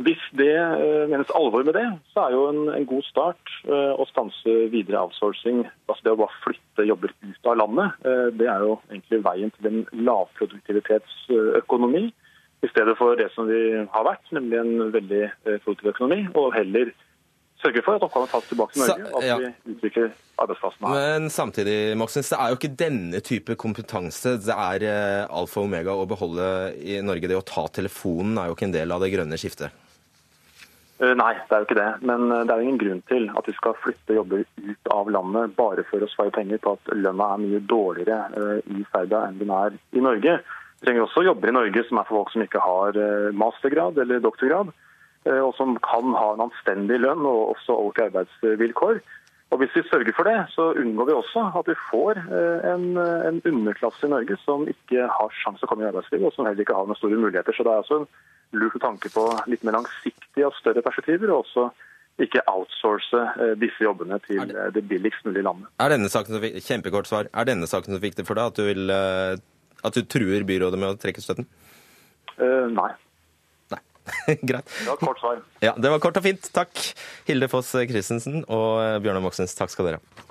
Hvis 0.00 0.22
det 0.38 0.56
uh, 0.56 1.04
menes 1.10 1.30
alvor 1.36 1.62
med 1.66 1.74
det, 1.76 1.84
så 2.14 2.20
er 2.24 2.30
jo 2.36 2.48
en, 2.48 2.62
en 2.72 2.86
god 2.88 3.04
start 3.04 3.44
uh, 3.68 3.92
å 4.00 4.04
stanse 4.08 4.50
videre 4.72 5.02
outsourcing. 5.04 5.58
Altså 5.90 6.02
det 6.06 6.14
å 6.14 6.20
bare 6.22 6.40
flytte 6.46 6.88
jobber 6.88 7.10
ut 7.12 7.46
av 7.46 7.58
landet. 7.60 7.88
eh, 8.08 8.28
det 8.38 8.48
er 8.48 8.60
jo 8.64 8.80
egentlig 8.88 9.24
veien 9.26 9.50
til 9.56 9.64
en 9.68 9.80
lavproduktivitetsøkonomi. 10.08 12.04
I 12.62 12.68
stedet 12.70 12.94
for 12.98 13.18
det 13.18 13.28
som 13.34 13.48
vi 13.50 13.62
har 13.74 14.04
vært, 14.06 14.28
nemlig 14.30 14.58
en 14.60 14.92
veldig 14.94 15.22
eh, 15.24 15.56
produktiv 15.64 15.90
økonomi. 15.96 16.20
Og 16.38 16.52
heller 16.54 16.92
sørge 17.62 17.82
for 17.82 17.98
at 17.98 18.04
oppgavene 18.06 18.30
tas 18.30 18.48
tilbake 18.50 18.76
til 18.76 18.84
Norge, 18.84 19.10
og 19.10 19.18
at 19.18 19.26
ja. 19.26 19.36
vi 19.38 19.74
utvikler 19.74 20.08
arbeidsplassene 20.44 20.90
her. 20.92 21.02
Men 21.02 21.30
samtidig, 21.30 21.76
Moxnes, 21.98 22.30
det 22.30 22.38
er 22.38 22.52
jo 22.52 22.58
ikke 22.58 22.74
denne 22.78 23.22
type 23.26 23.58
kompetanse 23.58 24.36
det 24.46 24.54
er 24.56 24.86
eh, 24.88 25.22
alfa 25.26 25.62
og 25.62 25.70
omega 25.70 25.94
å 25.94 26.06
beholde 26.10 26.48
i 26.78 27.00
Norge. 27.02 27.30
Det 27.30 27.38
å 27.38 27.46
ta 27.46 27.66
telefonen 27.80 28.38
er 28.38 28.50
jo 28.50 28.58
ikke 28.58 28.70
en 28.70 28.78
del 28.78 28.94
av 28.94 29.02
det 29.02 29.10
grønne 29.14 29.38
skiftet. 29.42 29.74
Eh, 31.02 31.14
Nei, 31.18 31.34
det 31.34 31.58
er 31.58 31.62
jo 31.62 31.70
ikke 31.70 31.80
det. 31.82 31.90
Men 32.06 32.30
det 32.30 32.46
er 32.46 32.56
jo 32.56 32.68
ingen 32.68 32.82
grunn 32.86 33.04
til 33.10 33.30
at 33.34 33.50
vi 33.50 33.58
skal 33.58 33.78
flytte 33.82 34.20
jobber 34.22 34.46
ut 34.46 34.94
av 34.94 35.14
landet 35.18 35.58
bare 35.58 35.86
for 35.90 35.98
å 35.98 36.10
svare 36.14 36.34
penger 36.38 36.62
på 36.62 36.78
at 36.78 36.94
lønna 36.94 37.34
er 37.34 37.46
mye 37.46 37.66
dårligere 37.74 38.58
i 38.70 38.84
Serbia 38.94 39.26
enn 39.26 39.42
den 39.42 39.54
er 39.58 39.78
i 39.98 40.10
Norge. 40.10 40.38
Vi 40.82 40.88
trenger 40.88 41.04
også 41.04 41.22
jobber 41.22 41.46
i 41.46 41.54
Norge 41.54 41.82
som 41.86 41.98
er 42.00 42.06
for 42.08 42.18
folk 42.18 42.30
som 42.34 42.42
ikke 42.42 42.58
har 42.58 42.96
eh, 42.98 43.28
mastergrad 43.38 44.00
eller 44.02 44.18
doktorgrad, 44.18 44.72
eh, 45.28 45.38
og 45.38 45.52
som 45.54 45.76
kan 45.78 46.08
ha 46.18 46.32
en 46.32 46.42
anstendig 46.48 46.96
lønn 46.98 47.22
og 47.22 47.52
også 47.52 47.76
ordentlige 47.76 48.08
arbeidsvilkår. 48.10 48.98
Og 49.52 49.60
Hvis 49.60 49.76
vi 49.76 49.82
sørger 49.86 50.16
for 50.16 50.26
det, 50.26 50.34
så 50.50 50.72
unngår 50.80 51.06
vi 51.06 51.14
også 51.20 51.44
at 51.60 51.70
vi 51.70 51.76
får 51.92 52.18
eh, 52.24 52.66
en, 52.72 52.98
en 52.98 53.38
underklasse 53.52 54.08
i 54.08 54.10
Norge 54.10 54.40
som 54.42 54.66
ikke 54.74 55.06
har 55.06 55.38
sjanse 55.44 55.62
til 55.62 55.68
å 55.68 55.70
komme 55.70 55.86
i 55.86 55.90
arbeidslivet, 55.92 56.26
og 56.26 56.34
som 56.34 56.50
heller 56.50 56.66
ikke 56.66 56.74
har 56.80 56.90
noen 56.90 56.98
store 56.98 57.20
muligheter. 57.28 57.54
Så 57.54 57.68
det 57.68 57.76
er 57.76 57.84
også 57.84 58.00
en 58.00 58.10
lurt 58.58 58.82
tanke 58.82 59.12
på 59.14 59.28
litt 59.54 59.62
mer 59.62 59.78
langsiktige 59.78 60.50
og 60.50 60.58
større 60.58 60.82
perspektiver, 60.82 61.30
og 61.30 61.44
også 61.44 61.68
ikke 62.26 62.42
outsource 62.50 63.22
disse 63.62 63.86
jobbene 63.86 64.18
til 64.26 64.42
det, 64.50 64.66
det 64.74 64.82
billigst 64.90 65.22
mulige 65.24 65.46
landet. 65.46 65.70
Er 65.78 65.94
denne 65.94 66.10
saken 66.10 66.34
som 66.34 66.42
fikk, 66.42 66.58
kjempekort 66.66 67.08
svar, 67.08 67.30
er 67.30 67.48
denne 67.48 67.70
saken 67.70 67.94
som 67.94 68.02
fikk 68.02 68.18
det 68.18 68.26
for 68.26 68.36
deg 68.36 68.50
at 68.50 68.58
du, 68.58 68.66
vil, 68.66 68.92
at 69.82 69.96
du 69.96 70.02
truer 70.06 70.46
byrådet 70.48 70.80
med 70.80 70.94
å 70.94 70.98
trekke 71.00 71.24
støtten? 71.24 71.48
Uh, 72.38 72.68
nei. 72.72 72.90
Greit. 74.48 74.66
Det 74.66 74.88
var 74.88 74.98
kort 74.98 75.20
svar. 75.22 75.42
Ja, 75.62 75.76
Det 75.78 75.90
var 75.92 76.02
kort 76.02 76.18
og 76.18 76.26
fint. 76.26 76.48
Takk. 76.54 76.74
Hilde 77.28 77.48
Foss 77.52 77.70
Christensen 77.70 78.42
og 78.48 79.02
Bjørnar 79.04 79.22
Moxnes, 79.24 79.54
takk 79.58 79.70
skal 79.72 79.92
dere 79.92 80.02
ha. 80.02 80.28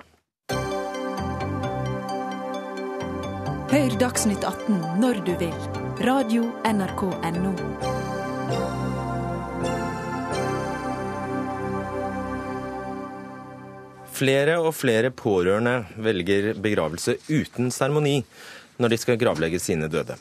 Hør 3.72 3.94
Dagsnytt 3.96 4.44
18 4.44 5.00
når 5.00 5.22
du 5.24 5.32
vil. 5.40 5.56
Radio 6.04 6.50
NRK 6.68 7.06
Radio.nrk.no. 7.08 8.02
Flere 14.22 14.58
og 14.60 14.76
flere 14.76 15.10
pårørende 15.16 15.86
velger 16.04 16.52
begravelse 16.62 17.16
uten 17.32 17.72
seremoni 17.74 18.20
når 18.82 18.94
de 18.94 19.02
skal 19.02 19.20
gravlegge 19.22 19.62
sine 19.62 19.90
døde. 19.92 20.18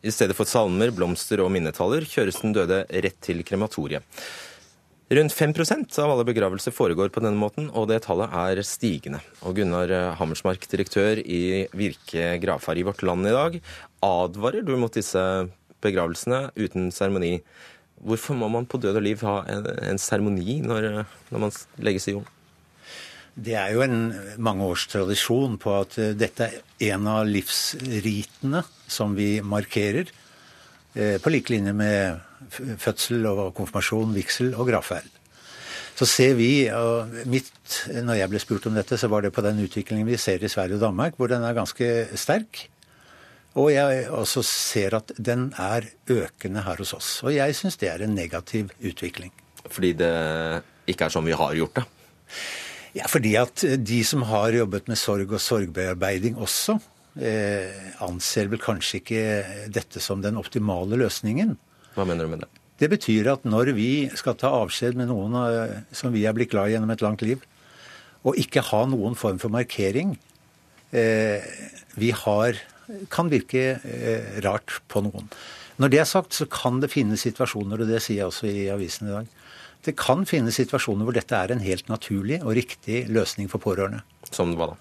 I 0.00 0.12
stedet 0.14 0.36
for 0.36 0.48
salmer, 0.48 0.92
blomster 0.96 1.42
og 1.44 1.50
minnetaller 1.52 2.06
kjøres 2.08 2.40
den 2.40 2.54
døde 2.56 2.86
rett 2.88 3.18
til 3.24 3.44
krematoriet. 3.44 4.06
Rundt 5.10 5.34
5% 5.34 5.96
av 5.98 6.12
alle 6.12 6.24
begravelser 6.24 6.70
foregår 6.70 7.10
på 7.10 7.20
denne 7.20 7.40
måten, 7.40 7.66
og 7.74 7.88
det 7.90 7.98
tallet 8.04 8.30
er 8.30 8.60
stigende. 8.62 9.18
Og 9.42 9.56
Gunnar 9.58 9.90
Hammersmark, 10.20 10.64
direktør 10.70 11.18
i 11.18 11.66
Virke 11.74 12.36
gravferd 12.40 12.78
i 12.78 12.84
Vårt 12.86 13.02
Land 13.02 13.26
i 13.26 13.34
dag, 13.34 13.58
advarer 14.06 14.62
du 14.62 14.76
mot 14.78 14.94
disse 14.94 15.24
begravelsene 15.82 16.44
uten 16.54 16.92
seremoni. 16.94 17.40
Hvorfor 18.00 18.38
må 18.38 18.48
man 18.54 18.68
på 18.70 18.78
død 18.80 19.00
og 19.00 19.04
liv 19.04 19.26
ha 19.26 19.40
en 19.50 19.98
seremoni 20.00 20.60
når, 20.62 21.02
når 21.34 21.42
man 21.48 21.58
legges 21.82 22.06
i 22.06 22.14
jorden? 22.14 22.36
Det 23.40 23.54
er 23.56 23.70
jo 23.72 23.84
en 23.84 24.00
mange 24.42 24.66
års 24.68 24.84
tradisjon 24.90 25.56
på 25.60 25.76
at 25.78 25.96
eh, 26.00 26.16
dette 26.18 26.48
er 26.50 26.90
en 26.92 27.06
av 27.08 27.28
livsritene 27.28 28.62
som 28.90 29.14
vi 29.16 29.38
markerer, 29.40 30.10
eh, 30.94 31.16
på 31.22 31.32
lik 31.32 31.52
linje 31.52 31.72
med 31.76 32.20
fødsel 32.80 33.24
og 33.30 33.54
konfirmasjon, 33.56 34.12
vigsel 34.16 34.52
og 34.52 34.68
gravferd. 34.68 35.08
Så 35.96 36.08
ser 36.08 36.36
vi, 36.38 36.68
og 36.72 37.12
mitt, 37.28 37.80
når 37.92 38.22
jeg 38.22 38.32
ble 38.32 38.40
spurt 38.40 38.68
om 38.70 38.76
dette, 38.76 38.96
så 38.96 39.08
var 39.12 39.24
det 39.24 39.34
på 39.36 39.44
den 39.44 39.60
utviklingen 39.60 40.08
vi 40.08 40.20
ser 40.20 40.40
i 40.40 40.48
Sverige 40.48 40.78
og 40.78 40.84
Danmark, 40.86 41.18
hvor 41.20 41.28
den 41.28 41.44
er 41.44 41.56
ganske 41.56 41.90
sterk. 42.16 42.64
Og 43.60 43.72
jeg 43.74 44.06
også 44.14 44.44
ser 44.46 44.96
at 44.96 45.12
den 45.18 45.50
er 45.60 45.88
økende 46.08 46.62
her 46.64 46.80
hos 46.80 46.94
oss. 46.96 47.10
Og 47.26 47.34
jeg 47.34 47.56
syns 47.58 47.76
det 47.80 47.90
er 47.90 48.04
en 48.06 48.16
negativ 48.16 48.72
utvikling. 48.78 49.32
Fordi 49.66 49.92
det 49.98 50.12
ikke 50.88 51.08
er 51.08 51.12
sånn 51.12 51.28
vi 51.28 51.36
har 51.36 51.56
gjort 51.58 51.80
det? 51.80 51.86
Ja, 52.96 53.06
fordi 53.10 53.36
at 53.38 53.62
de 53.62 54.00
som 54.06 54.24
har 54.26 54.54
jobbet 54.56 54.88
med 54.90 54.98
sorg 54.98 55.30
og 55.30 55.42
sorgbearbeiding 55.42 56.38
også, 56.42 56.78
eh, 57.22 57.92
anser 58.02 58.50
vel 58.50 58.62
kanskje 58.62 59.00
ikke 59.00 59.22
dette 59.70 60.02
som 60.02 60.22
den 60.24 60.40
optimale 60.40 60.98
løsningen. 60.98 61.56
Hva 61.94 62.06
mener 62.06 62.26
du 62.26 62.34
med 62.34 62.42
det? 62.44 62.50
Det 62.80 62.88
betyr 62.90 63.28
at 63.34 63.44
når 63.44 63.74
vi 63.76 64.08
skal 64.16 64.38
ta 64.40 64.50
avskjed 64.62 64.96
med 64.98 65.10
noen 65.12 65.36
eh, 65.44 65.78
som 65.92 66.14
vi 66.14 66.24
er 66.26 66.34
blitt 66.34 66.50
glad 66.54 66.70
i 66.70 66.74
gjennom 66.74 66.90
et 66.94 67.04
langt 67.04 67.22
liv, 67.22 67.44
og 68.24 68.36
ikke 68.40 68.64
ha 68.72 68.84
noen 68.88 69.14
form 69.16 69.38
for 69.40 69.48
markering 69.48 70.12
eh, 70.92 71.40
Vi 71.96 72.10
har 72.12 72.58
kan 73.10 73.30
virke 73.30 73.64
eh, 73.78 74.38
rart 74.44 74.80
på 74.90 75.02
noen. 75.04 75.28
Når 75.80 75.92
det 75.92 76.00
er 76.02 76.08
sagt, 76.08 76.36
så 76.36 76.46
kan 76.50 76.80
det 76.82 76.90
finnes 76.92 77.22
situasjoner, 77.24 77.80
og 77.80 77.88
det 77.88 78.02
sier 78.04 78.22
jeg 78.22 78.30
også 78.30 78.50
i 78.50 78.66
avisen 78.72 79.08
i 79.08 79.14
dag, 79.14 79.30
det 79.86 79.96
kan 79.98 80.26
finnes 80.28 80.58
situasjoner 80.60 81.06
hvor 81.08 81.16
dette 81.16 81.36
er 81.36 81.54
en 81.54 81.62
helt 81.64 81.88
naturlig 81.88 82.40
og 82.42 82.54
riktig 82.58 83.06
løsning 83.12 83.48
for 83.52 83.62
pårørende. 83.62 84.02
Som 84.28 84.54
hva 84.58 84.72
da? 84.72 84.78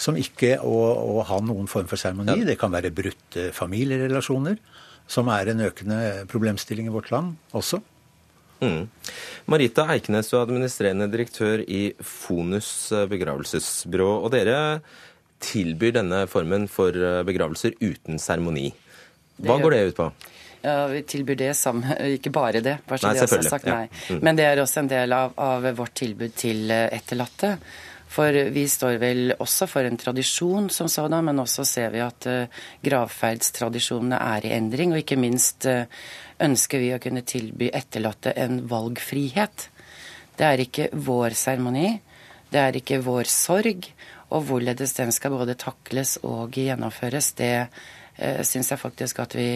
Som 0.00 0.16
ikke 0.16 0.54
å, 0.64 0.76
å 1.20 1.24
ha 1.28 1.40
noen 1.44 1.68
form 1.68 1.88
for 1.90 2.00
seremoni. 2.00 2.38
Det 2.48 2.56
kan 2.60 2.72
være 2.72 2.92
brutte 2.94 3.50
familierelasjoner, 3.52 4.56
som 5.10 5.28
er 5.28 5.52
en 5.52 5.60
økende 5.66 6.00
problemstilling 6.30 6.88
i 6.88 6.94
vårt 6.94 7.12
land 7.12 7.36
også. 7.52 7.82
Mm. 8.60 8.88
Marita 9.48 9.86
Eikenes, 9.92 10.28
du 10.30 10.36
er 10.36 10.44
administrerende 10.46 11.08
direktør 11.12 11.62
i 11.64 11.90
Fonus 12.04 12.90
begravelsesbyrå. 13.12 14.10
Og 14.24 14.32
dere 14.32 14.80
tilbyr 15.40 15.96
denne 15.96 16.24
formen 16.32 16.66
for 16.68 16.96
begravelser 17.28 17.76
uten 17.80 18.20
seremoni. 18.20 18.70
Hva 19.40 19.56
går 19.60 19.76
det 19.76 19.86
ut 19.90 20.00
på? 20.00 20.10
Ja, 20.62 20.86
Vi 20.86 21.02
tilbyr 21.02 21.36
det 21.36 21.54
samme, 21.56 21.96
ikke 22.16 22.32
bare 22.32 22.60
det, 22.60 22.78
bare 22.88 23.00
Nei, 23.06 23.14
det 23.14 23.24
selvfølgelig, 23.24 23.50
sagt. 23.50 23.66
ja. 23.66 23.86
Mm. 24.10 24.24
Men 24.24 24.36
det 24.36 24.48
er 24.48 24.60
også 24.60 24.82
en 24.82 24.90
del 24.90 25.14
av, 25.16 25.32
av 25.40 25.70
vårt 25.76 25.94
tilbud 26.02 26.34
til 26.36 26.70
eh, 26.70 26.88
etterlatte. 26.96 27.54
For 28.10 28.34
vi 28.50 28.64
står 28.68 28.96
vel 28.98 29.34
også 29.38 29.68
for 29.70 29.86
en 29.86 29.96
tradisjon 29.98 30.66
som 30.74 30.88
sådan, 30.90 31.22
men 31.24 31.38
også 31.38 31.62
ser 31.64 31.92
vi 31.94 32.00
at 32.02 32.26
uh, 32.26 32.64
gravferdstradisjonene 32.82 34.18
er 34.18 34.48
i 34.48 34.50
endring. 34.56 34.90
Og 34.90 35.04
ikke 35.04 35.18
minst 35.20 35.68
eh, 35.70 35.86
ønsker 36.42 36.82
vi 36.82 36.88
å 36.90 36.98
kunne 37.02 37.22
tilby 37.22 37.68
etterlatte 37.70 38.34
en 38.34 38.64
valgfrihet. 38.66 39.68
Det 40.34 40.48
er 40.48 40.64
ikke 40.64 40.88
vår 41.06 41.36
seremoni, 41.38 41.92
det 42.50 42.64
er 42.64 42.80
ikke 42.80 42.98
vår 43.06 43.30
sorg. 43.30 43.86
Og 44.34 44.42
hvorledes 44.48 44.96
den 44.98 45.14
skal 45.14 45.36
både 45.36 45.54
takles 45.58 46.16
og 46.26 46.58
gjennomføres, 46.58 47.32
det 47.38 47.54
syns 48.46 48.68
jeg 48.68 48.78
faktisk 48.78 49.22
at 49.22 49.34
vi 49.38 49.48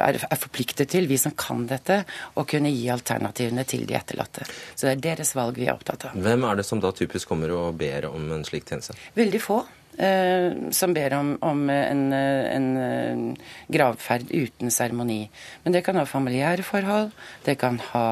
er, 0.00 0.18
er 0.30 0.40
forpliktet 0.40 0.90
til, 0.92 1.06
vi 1.10 1.18
som 1.20 1.34
kan 1.38 1.66
dette, 1.70 2.02
å 2.34 2.44
kunne 2.48 2.72
gi 2.74 2.88
alternativene 2.92 3.64
til 3.68 3.86
de 3.88 3.96
etterlatte. 3.98 4.46
Så 4.74 4.86
det 4.88 4.92
er 4.96 5.06
deres 5.10 5.34
valg 5.38 5.58
vi 5.60 5.68
er 5.68 5.76
opptatt 5.76 6.10
av. 6.10 6.18
Hvem 6.18 6.44
er 6.50 6.60
det 6.60 6.66
som 6.68 6.82
da 6.82 6.92
typisk 6.94 7.30
kommer 7.30 7.54
og 7.56 7.78
ber 7.80 8.10
om 8.10 8.30
en 8.34 8.44
slik 8.46 8.68
tjeneste? 8.68 8.96
Veldig 9.16 9.40
få 9.42 9.62
eh, 9.98 10.70
som 10.74 10.94
ber 10.94 11.14
om, 11.18 11.34
om 11.44 11.64
en, 11.70 12.04
en 12.12 13.36
gravferd 13.72 14.30
uten 14.30 14.72
seremoni. 14.74 15.22
Men 15.64 15.76
det 15.76 15.84
kan 15.86 15.98
ha 16.00 16.06
familiære 16.08 16.66
forhold, 16.66 17.12
det 17.46 17.58
kan 17.60 17.80
ha 17.92 18.06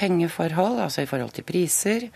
pengeforhold, 0.00 0.80
altså 0.86 1.04
i 1.04 1.10
forhold 1.10 1.34
til 1.36 1.46
priser. 1.48 2.08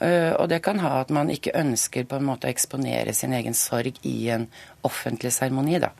eh, 0.00 0.32
Og 0.38 0.48
det 0.48 0.62
kan 0.62 0.78
ha 0.82 1.00
at 1.00 1.10
man 1.10 1.30
ikke 1.30 1.56
ønsker 1.58 2.06
på 2.06 2.18
en 2.18 2.28
måte 2.28 2.48
å 2.48 2.54
eksponere 2.54 3.14
sin 3.14 3.32
egen 3.32 3.54
sorg 3.54 3.98
i 4.02 4.30
en 4.30 4.48
offentlig 4.82 5.32
seremoni. 5.32 5.78
da. 5.78 5.92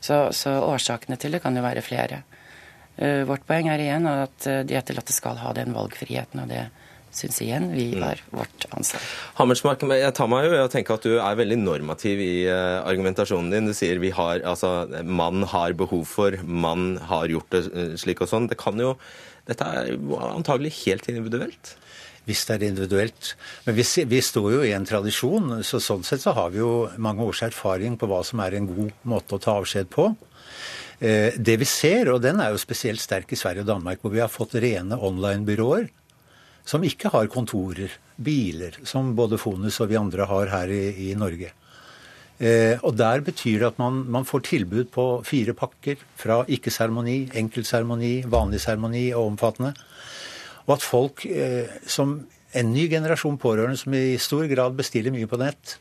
Så, 0.00 0.30
så 0.36 0.56
årsakene 0.64 1.18
til 1.20 1.36
det 1.36 1.42
kan 1.44 1.56
jo 1.56 1.64
være 1.64 1.84
flere. 1.84 2.22
Eh, 3.00 3.22
Vårt 3.28 3.46
poeng 3.48 3.68
er 3.72 3.82
igjen 3.82 4.08
at 4.08 4.46
eh, 4.48 4.62
de 4.66 4.76
etterlatte 4.78 5.14
skal 5.14 5.40
ha 5.40 5.52
den 5.56 5.74
valgfriheten, 5.76 6.42
og 6.42 6.52
det 6.52 6.68
syns 7.10 7.40
igjen 7.42 7.72
vi 7.74 7.88
var 7.98 8.20
vårt 8.30 8.66
ansvar. 8.70 9.02
Hammersmark, 9.40 9.82
jeg 9.98 10.14
tar 10.14 10.28
meg 10.30 10.46
jo 10.46 10.52
i 10.54 10.60
å 10.62 10.70
tenke 10.70 10.94
at 10.94 11.06
du 11.06 11.16
er 11.16 11.38
veldig 11.40 11.58
normativ 11.58 12.22
i 12.22 12.34
eh, 12.46 12.76
argumentasjonen 12.86 13.50
din. 13.54 13.70
Du 13.70 13.74
sier 13.76 13.98
vi 14.02 14.12
har, 14.14 14.44
altså, 14.46 14.86
mann 15.04 15.42
har 15.50 15.74
behov 15.78 16.06
for, 16.08 16.38
mann 16.44 16.94
har 17.10 17.32
gjort 17.32 17.56
det 17.56 17.64
slik 18.00 18.22
og 18.22 18.30
sånn. 18.30 18.50
Det 18.52 18.60
kan 18.60 18.78
jo, 18.80 18.94
dette 19.50 19.66
er 19.66 19.94
antagelig 20.30 20.76
helt 20.84 21.10
individuelt. 21.10 21.74
Hvis 22.30 22.46
det 22.46 22.56
er 22.56 22.66
individuelt. 22.70 23.34
Men 23.66 23.76
vi, 23.76 23.84
vi 24.06 24.22
står 24.22 24.50
jo 24.54 24.64
i 24.64 24.74
en 24.76 24.86
tradisjon, 24.86 25.60
så 25.66 25.82
sånn 25.82 26.06
sett 26.06 26.22
så 26.22 26.34
har 26.36 26.54
vi 26.54 26.62
jo 26.62 26.88
mange 27.02 27.26
års 27.26 27.42
erfaring 27.42 27.98
på 27.98 28.06
hva 28.10 28.22
som 28.26 28.42
er 28.44 28.56
en 28.56 28.70
god 28.70 28.92
måte 29.10 29.36
å 29.36 29.42
ta 29.42 29.58
avskjed 29.58 29.90
på. 29.90 30.12
Eh, 31.00 31.34
Det 31.36 31.56
vi 31.58 31.66
ser, 31.66 32.12
og 32.14 32.22
den 32.22 32.40
er 32.40 32.54
jo 32.54 32.62
spesielt 32.62 33.02
sterk 33.02 33.32
i 33.34 33.40
Sverige 33.40 33.66
og 33.66 33.72
Danmark, 33.72 34.02
hvor 34.02 34.14
vi 34.14 34.22
har 34.22 34.30
fått 34.30 34.54
rene 34.62 34.98
online-byråer 34.98 35.88
som 36.70 36.84
ikke 36.86 37.10
har 37.12 37.30
kontorer, 37.32 37.92
biler, 38.20 38.76
som 38.86 39.14
både 39.16 39.38
Fonus 39.40 39.80
og 39.80 39.90
vi 39.90 39.98
andre 39.98 40.26
har 40.28 40.52
her 40.52 40.70
i, 40.70 41.10
i 41.10 41.14
Norge. 41.18 41.50
Eh, 42.40 42.78
og 42.84 42.96
Der 42.96 43.20
betyr 43.20 43.58
det 43.60 43.70
at 43.72 43.80
man, 43.80 44.04
man 44.08 44.24
får 44.28 44.46
tilbud 44.48 44.90
på 44.92 45.06
fire 45.28 45.52
pakker 45.56 46.00
fra 46.16 46.40
ikke-seremoni, 46.48 47.30
enkeltseremoni, 47.36 48.12
vanlig 48.32 48.62
seremoni 48.64 49.10
og 49.12 49.34
omfattende. 49.34 49.74
Og 50.66 50.76
at 50.76 50.84
folk 50.86 51.24
eh, 51.26 51.70
som 51.86 52.18
en 52.52 52.72
ny 52.74 52.88
generasjon 52.90 53.38
pårørende 53.38 53.78
som 53.78 53.94
i 53.94 54.16
stor 54.18 54.46
grad 54.50 54.74
bestiller 54.78 55.14
mye 55.14 55.28
på 55.30 55.38
nett, 55.40 55.76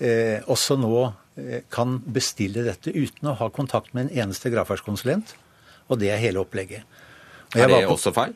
eh, 0.00 0.40
også 0.46 0.76
nå 0.80 0.94
eh, 1.40 1.62
kan 1.72 1.98
bestille 2.04 2.64
dette 2.66 2.92
uten 2.92 3.32
å 3.32 3.36
ha 3.40 3.48
kontakt 3.50 3.94
med 3.96 4.08
en 4.10 4.24
eneste 4.26 4.52
gravferdskonsulent. 4.52 5.34
Og 5.88 5.98
det 6.00 6.12
er 6.12 6.20
hele 6.22 6.40
opplegget. 6.44 6.84
Og 7.54 7.60
Er 7.60 7.68
det 7.68 7.82
på- 7.86 7.96
også 7.96 8.12
feil? 8.16 8.34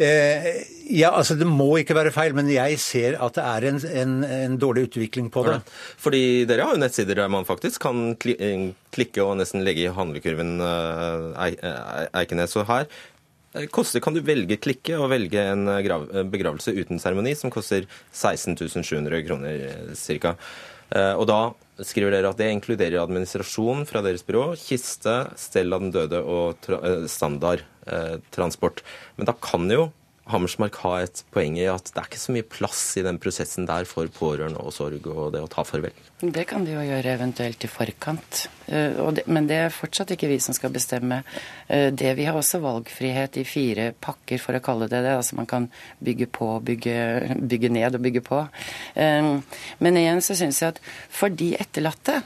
Eh, 0.00 0.64
ja, 0.96 1.10
altså 1.12 1.34
Det 1.36 1.44
må 1.46 1.74
ikke 1.76 1.92
være 1.94 2.10
feil, 2.10 2.32
men 2.32 2.48
jeg 2.48 2.78
ser 2.80 3.18
at 3.20 3.34
det 3.36 3.42
er 3.44 3.66
en, 3.68 3.80
en, 4.00 4.14
en 4.24 4.54
dårlig 4.58 4.86
utvikling 4.88 5.26
på 5.30 5.42
det. 5.44 5.58
Fordi 6.00 6.46
dere 6.48 6.64
har 6.64 6.72
jo 6.72 6.80
nettsider 6.80 7.18
der 7.20 7.28
man 7.28 7.44
faktisk 7.44 7.82
kan 7.84 8.14
eh, 8.16 8.70
klikke 8.96 9.20
og 9.26 9.36
nesten 9.42 9.60
legge 9.66 9.84
i 9.84 9.92
handlekurven 9.92 10.54
eh, 10.64 12.06
Eikenes. 12.16 12.56
Og 12.56 12.64
her 12.72 12.88
koster, 13.74 14.02
kan 14.02 14.14
du 14.14 14.22
velge 14.24 14.58
klikke 14.62 14.98
og 14.98 15.10
velge 15.12 15.42
en 15.52 15.66
eh, 15.72 15.86
eh, 15.86 16.26
begravelse 16.30 16.74
uten 16.76 17.02
seremoni, 17.02 17.34
som 17.38 17.52
koster 17.52 17.88
16 18.12 18.56
700 18.82 19.24
kroner 19.26 19.94
ca. 19.96 20.36
Og 20.90 21.22
da 21.30 21.38
skriver 21.86 22.10
dere 22.10 22.32
at 22.32 22.40
det 22.40 22.50
inkluderer 22.50 22.98
administrasjon 23.02 23.84
fra 23.88 24.02
deres 24.04 24.24
byrå, 24.26 24.56
kiste, 24.58 25.14
stell 25.38 25.72
av 25.72 25.84
den 25.84 25.94
døde 25.94 26.20
og 26.20 26.58
tra 26.64 26.80
eh, 26.86 27.06
standardtransport. 27.10 28.82
Men 29.16 29.30
da 29.30 29.36
kan 29.38 29.70
jo 29.70 29.90
Hammersmark 30.32 30.78
ha 30.84 30.94
et 31.04 31.22
poeng 31.34 31.58
i 31.58 31.66
at 31.70 31.90
det 31.90 32.00
er 32.00 32.08
ikke 32.08 32.22
så 32.22 32.34
mye 32.34 32.46
plass 32.46 32.82
i 33.00 33.04
den 33.06 33.18
prosessen 33.22 33.66
der 33.68 33.88
for 33.88 34.08
pårørende 34.14 34.62
og 34.62 34.72
sorg 34.74 35.06
og 35.10 35.32
det 35.34 35.42
å 35.44 35.50
ta 35.50 35.64
farvel. 35.66 35.94
Det 36.20 36.44
kan 36.48 36.64
de 36.66 36.74
jo 36.74 36.84
gjøre 36.84 37.14
eventuelt 37.16 37.64
i 37.64 37.70
forkant. 37.70 38.42
Eh, 38.66 39.20
men 39.26 39.48
det 39.48 39.58
er 39.66 39.74
fortsatt 39.74 40.14
ikke 40.14 40.28
vi 40.30 40.38
som 40.42 40.56
skal 40.56 40.72
bestemme. 40.74 41.22
Eh, 41.68 41.88
det 41.92 42.14
Vi 42.16 42.26
har 42.28 42.36
også 42.36 42.60
valgfrihet 42.60 43.40
i 43.40 43.44
fire 43.44 43.90
pakker, 43.92 44.38
for 44.38 44.56
å 44.56 44.62
kalle 44.64 44.88
det 44.88 45.02
det. 45.02 45.16
Altså 45.16 45.36
man 45.36 45.46
kan 45.46 45.70
bygge 46.04 46.26
på, 46.26 46.52
bygge, 46.64 47.36
bygge 47.40 47.72
ned 47.72 47.94
og 47.94 48.02
bygge 48.02 48.24
på. 48.26 48.42
Eh, 48.94 49.38
Men 49.78 49.96
igjen 49.96 50.20
så 50.20 50.36
syns 50.36 50.60
jeg 50.60 50.76
at 50.76 50.80
for 51.08 51.28
de 51.28 51.54
etterlatte 51.56 52.22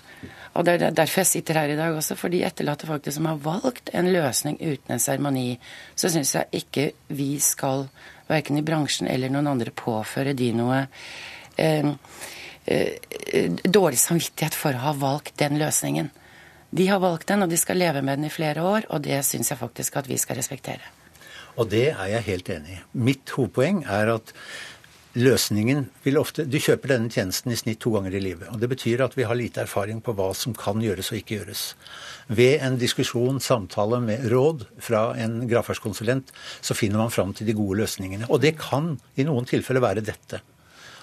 og 0.55 0.67
det 0.67 0.75
er 0.79 0.95
derfor 0.95 1.25
jeg 1.25 1.31
sitter 1.33 1.59
her 1.59 1.73
i 1.73 1.79
dag 1.79 1.97
også, 1.97 2.17
for 2.19 2.31
de 2.31 2.45
etterlatte 2.47 2.87
faktisk 2.87 3.19
som 3.19 3.27
har 3.27 3.41
valgt 3.43 3.91
en 3.93 4.11
løsning 4.15 4.59
uten 4.61 4.95
en 4.95 5.03
seremoni, 5.03 5.59
så 5.99 6.11
syns 6.13 6.35
jeg 6.37 6.63
ikke 6.63 6.91
vi 7.15 7.33
skal, 7.43 7.89
verken 8.31 8.61
i 8.61 8.65
bransjen 8.65 9.11
eller 9.11 9.33
noen 9.33 9.51
andre, 9.51 9.75
påføre 9.75 10.33
de 10.39 10.53
noe 10.57 10.85
eh, 11.61 11.91
eh, 12.71 13.57
dårlig 13.65 13.99
samvittighet 14.01 14.55
for 14.57 14.79
å 14.79 14.85
ha 14.87 14.95
valgt 14.97 15.35
den 15.43 15.59
løsningen. 15.61 16.13
De 16.75 16.87
har 16.91 17.03
valgt 17.03 17.29
den, 17.31 17.45
og 17.45 17.51
de 17.51 17.59
skal 17.59 17.79
leve 17.79 18.03
med 18.03 18.19
den 18.19 18.31
i 18.31 18.35
flere 18.35 18.63
år, 18.63 18.87
og 18.91 19.03
det 19.05 19.21
syns 19.27 19.51
jeg 19.51 19.61
faktisk 19.61 19.99
at 19.99 20.11
vi 20.11 20.19
skal 20.19 20.39
respektere. 20.39 20.95
Og 21.55 21.69
det 21.71 21.89
er 21.93 22.09
jeg 22.17 22.27
helt 22.31 22.49
enig 22.51 22.79
i. 22.79 22.81
Mitt 23.11 23.31
hovedpoeng 23.37 23.85
er 23.87 24.11
at 24.17 24.33
løsningen 25.15 25.85
vil 26.05 26.19
ofte 26.19 26.45
Du 26.51 26.57
kjøper 26.59 26.95
denne 26.95 27.11
tjenesten 27.13 27.53
i 27.55 27.59
snitt 27.59 27.81
to 27.83 27.93
ganger 27.95 28.17
i 28.17 28.23
livet. 28.23 28.49
og 28.51 28.61
Det 28.61 28.69
betyr 28.71 29.05
at 29.05 29.17
vi 29.17 29.27
har 29.27 29.39
lite 29.39 29.63
erfaring 29.63 30.01
på 30.03 30.15
hva 30.15 30.33
som 30.35 30.55
kan 30.55 30.83
gjøres 30.83 31.13
og 31.13 31.21
ikke 31.21 31.39
gjøres. 31.39 31.75
Ved 32.29 32.61
en 32.65 32.79
diskusjon, 32.79 33.41
samtale 33.41 34.01
med 34.01 34.27
råd 34.33 34.67
fra 34.83 35.13
en 35.21 35.47
gravferdskonsulent, 35.49 36.33
så 36.61 36.75
finner 36.75 36.99
man 36.99 37.15
fram 37.15 37.35
til 37.35 37.47
de 37.47 37.55
gode 37.55 37.79
løsningene. 37.83 38.29
Og 38.31 38.43
det 38.43 38.57
kan 38.59 38.97
i 39.17 39.27
noen 39.27 39.47
tilfeller 39.47 39.85
være 39.85 40.05
dette. 40.05 40.43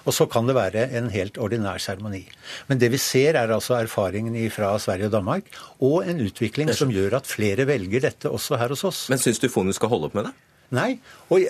Og 0.02 0.16
så 0.18 0.26
kan 0.26 0.48
det 0.50 0.58
være 0.58 0.88
en 0.98 1.12
helt 1.14 1.38
ordinær 1.38 1.78
seremoni. 1.78 2.24
Men 2.68 2.80
det 2.82 2.90
vi 2.92 2.98
ser 2.98 3.38
er 3.38 3.54
altså 3.54 3.78
erfaringen 3.78 4.34
fra 4.50 4.74
Sverige 4.82 5.12
og 5.12 5.18
Danmark, 5.18 5.52
og 5.80 6.08
en 6.10 6.24
utvikling 6.26 6.74
som 6.74 6.90
gjør 6.92 7.20
at 7.20 7.30
flere 7.30 7.68
velger 7.70 8.08
dette 8.10 8.30
også 8.30 8.58
her 8.58 8.74
hos 8.74 8.84
oss. 8.84 9.04
Men 9.14 9.22
syns 9.22 9.40
du 9.40 9.48
fondet 9.50 9.78
skal 9.78 9.94
holde 9.94 10.10
opp 10.10 10.18
med 10.18 10.32
det? 10.32 10.34
Nei. 10.72 10.92
og 11.30 11.44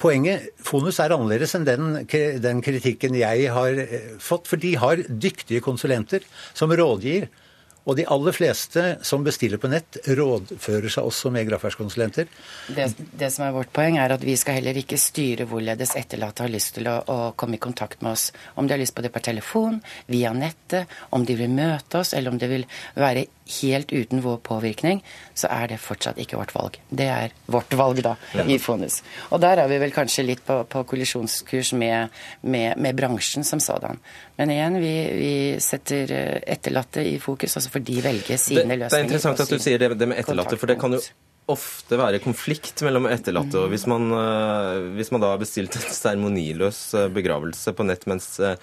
Poenget 0.00 0.50
Fonus 0.64 1.00
er 1.02 1.14
annerledes 1.14 1.54
enn 1.58 1.66
den, 1.68 1.92
den 2.42 2.64
kritikken 2.64 3.18
jeg 3.18 3.50
har 3.54 3.82
eh, 3.84 4.16
fått. 4.22 4.48
For 4.50 4.60
de 4.60 4.74
har 4.80 5.04
dyktige 5.08 5.62
konsulenter 5.64 6.26
som 6.54 6.72
rådgir. 6.72 7.28
Og 7.88 7.96
de 7.96 8.04
aller 8.12 8.34
fleste 8.36 8.82
som 9.06 9.24
bestiller 9.24 9.58
på 9.60 9.70
nett, 9.72 9.96
rådfører 10.04 10.92
seg 10.92 11.06
også 11.08 11.30
med 11.32 11.48
gravferdskonsulenter. 11.48 12.28
Det, 12.76 12.86
det 13.18 13.30
som 13.32 13.46
er 13.46 13.54
vårt 13.56 13.72
poeng, 13.74 13.96
er 13.98 14.12
at 14.14 14.24
vi 14.24 14.36
skal 14.38 14.58
heller 14.58 14.76
ikke 14.76 15.00
styre 15.00 15.46
hvorledes 15.48 15.96
etterlatte 15.98 16.44
har 16.44 16.52
lyst 16.52 16.76
til 16.76 16.90
å, 16.92 16.98
å 17.00 17.18
komme 17.40 17.56
i 17.56 17.62
kontakt 17.62 18.04
med 18.04 18.12
oss. 18.12 18.28
Om 18.60 18.68
de 18.68 18.76
har 18.76 18.82
lyst 18.82 18.94
på 18.96 19.04
det 19.04 19.12
per 19.14 19.24
telefon, 19.30 19.80
via 20.12 20.34
nettet, 20.36 20.92
om 21.16 21.24
de 21.26 21.38
vil 21.40 21.50
møte 21.56 22.04
oss, 22.04 22.12
eller 22.14 22.34
om 22.34 22.40
det 22.40 22.50
vil 22.52 22.68
være 23.00 23.26
helt 23.60 23.92
uten 23.92 24.22
vår 24.24 24.38
påvirkning, 24.46 25.02
så 25.34 25.48
er 25.50 25.68
det 25.72 25.78
fortsatt 25.82 26.18
ikke 26.22 26.38
vårt 26.40 26.54
valg. 26.54 26.78
Det 26.90 27.06
er 27.10 27.34
vårt 27.50 27.72
valg, 27.78 28.02
da, 28.06 28.16
Ja. 28.34 28.44
i 28.44 28.58
Fonus. 28.58 29.00
Og 29.30 29.40
der 29.42 29.58
er 29.62 29.68
vi 29.68 29.78
vel 29.82 29.90
kanskje 29.94 30.24
litt 30.26 30.44
på, 30.46 30.60
på 30.64 30.84
kollisjonskurs 30.84 31.72
med, 31.72 32.08
med, 32.42 32.76
med 32.78 32.96
bransjen 32.96 33.44
som 33.44 33.60
sådan. 33.60 33.98
Men 34.38 34.50
igjen, 34.50 34.80
vi, 34.80 34.94
vi 35.20 35.32
setter 35.60 36.12
eh, 36.12 36.36
etterlatte 36.54 37.02
i 37.04 37.18
fokus, 37.18 37.56
altså 37.56 37.70
for 37.70 37.80
de 37.84 38.00
velger 38.04 38.36
sine 38.40 38.64
det 38.68 38.78
løsninger. 38.84 39.02
er 39.04 39.08
interessant 39.08 39.40
at 39.40 39.50
du 39.50 39.58
sier 39.58 39.78
det, 39.82 39.92
det 39.98 40.08
med 40.08 40.18
etterlatte, 40.22 40.56
for 40.56 40.66
det 40.70 40.78
kan 40.80 40.92
jo 40.96 41.00
ofte 41.52 41.98
være 42.00 42.20
konflikt 42.22 42.82
mellom 42.86 43.08
etterlatte. 43.10 43.58
og 43.60 43.72
Hvis 43.72 43.86
man, 43.90 44.08
øh, 44.14 44.90
hvis 44.96 45.10
man 45.12 45.22
da 45.22 45.32
har 45.32 45.40
bestilt 45.40 45.76
en 45.76 45.86
seremoniløs 45.94 46.80
øh, 46.94 47.08
begravelse 47.14 47.74
på 47.76 47.86
nett, 47.88 48.06
mens 48.10 48.28
øh, 48.40 48.56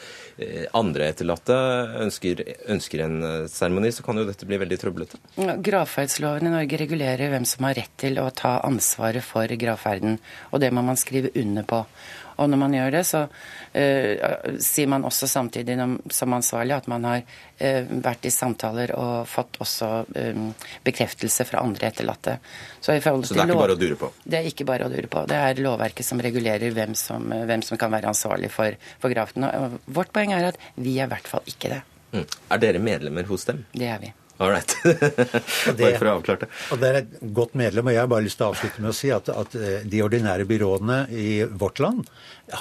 andre 0.78 1.12
etterlatte 1.12 1.58
ønsker, 2.06 2.44
ønsker 2.74 3.06
en 3.06 3.18
seremoni, 3.52 3.92
så 3.92 4.06
kan 4.06 4.20
jo 4.20 4.28
dette 4.28 4.48
bli 4.50 4.60
veldig 4.62 4.80
trøblete. 4.82 5.22
Gravferdsloven 5.38 6.50
i 6.50 6.54
Norge 6.54 6.82
regulerer 6.84 7.34
hvem 7.34 7.48
som 7.48 7.68
har 7.70 7.78
rett 7.82 7.96
til 8.00 8.20
å 8.22 8.30
ta 8.36 8.58
ansvaret 8.68 9.26
for 9.26 9.50
gravferden, 9.60 10.20
og 10.52 10.64
det 10.64 10.72
må 10.76 10.86
man 10.86 11.00
skrive 11.00 11.34
under 11.38 11.68
på. 11.68 11.84
Og 12.38 12.50
når 12.52 12.60
man 12.62 12.76
gjør 12.78 12.92
det, 12.94 13.04
så 13.08 13.24
uh, 13.28 14.58
sier 14.64 14.90
man 14.92 15.06
også 15.08 15.30
samtidig 15.30 15.78
som 16.14 16.36
ansvarlig 16.38 16.76
at 16.78 16.90
man 16.92 17.08
har 17.08 17.24
uh, 17.24 17.90
vært 18.06 18.28
i 18.30 18.34
samtaler 18.34 18.94
og 18.98 19.28
fått 19.30 19.60
også 19.64 19.90
um, 20.06 20.52
bekreftelse 20.86 21.48
fra 21.50 21.64
andre 21.66 21.90
etterlatte. 21.92 22.38
Så, 22.80 22.94
Så 22.94 23.34
det 23.36 23.42
er 23.42 23.50
ikke 23.50 23.60
bare 23.64 23.78
å 23.78 23.82
dure 23.82 24.00
på? 24.00 24.12
Det 24.24 24.40
er 24.40 24.52
ikke 24.52 24.68
bare 24.70 24.88
å 24.88 24.94
dure 24.94 25.12
på. 25.12 25.26
Det 25.30 25.42
er 25.50 25.64
lovverket 25.66 26.06
som 26.06 26.22
regulerer 26.24 26.74
hvem 26.76 26.96
som, 26.98 27.26
hvem 27.50 27.66
som 27.66 27.82
kan 27.82 27.94
være 27.94 28.14
ansvarlig 28.14 28.52
for, 28.54 28.78
for 29.02 29.14
grafen. 29.14 29.48
Og 29.50 29.80
vårt 29.98 30.14
poeng 30.16 30.36
er 30.38 30.52
at 30.54 30.62
vi 30.76 31.00
er 31.02 31.10
i 31.10 31.12
hvert 31.16 31.28
fall 31.30 31.46
ikke 31.50 31.74
det. 31.74 31.82
Mm. 32.14 32.24
Er 32.54 32.64
dere 32.64 32.80
medlemmer 32.84 33.28
hos 33.28 33.46
dem? 33.50 33.66
Det 33.76 33.90
er 33.92 34.00
vi. 34.02 34.14
Right. 34.38 34.76
Bare 35.80 35.98
for 35.98 36.10
å 36.10 36.16
avklare 36.20 36.44
det. 36.44 36.50
Og 36.74 36.82
det 36.82 36.90
er 36.90 37.00
et 37.00 37.16
godt 37.34 37.56
medlem, 37.58 37.90
og 37.90 37.96
jeg 37.96 38.04
har 38.04 38.12
bare 38.12 38.26
lyst 38.28 38.38
til 38.38 38.46
å 38.46 38.52
avslutte 38.52 38.84
med 38.84 38.92
å 38.92 38.98
si 38.98 39.10
at, 39.14 39.32
at 39.34 39.56
eh, 39.58 39.80
de 39.90 40.04
ordinære 40.06 40.46
byråene 40.50 41.00
i 41.10 41.30
vårt 41.58 41.82
land 41.82 42.06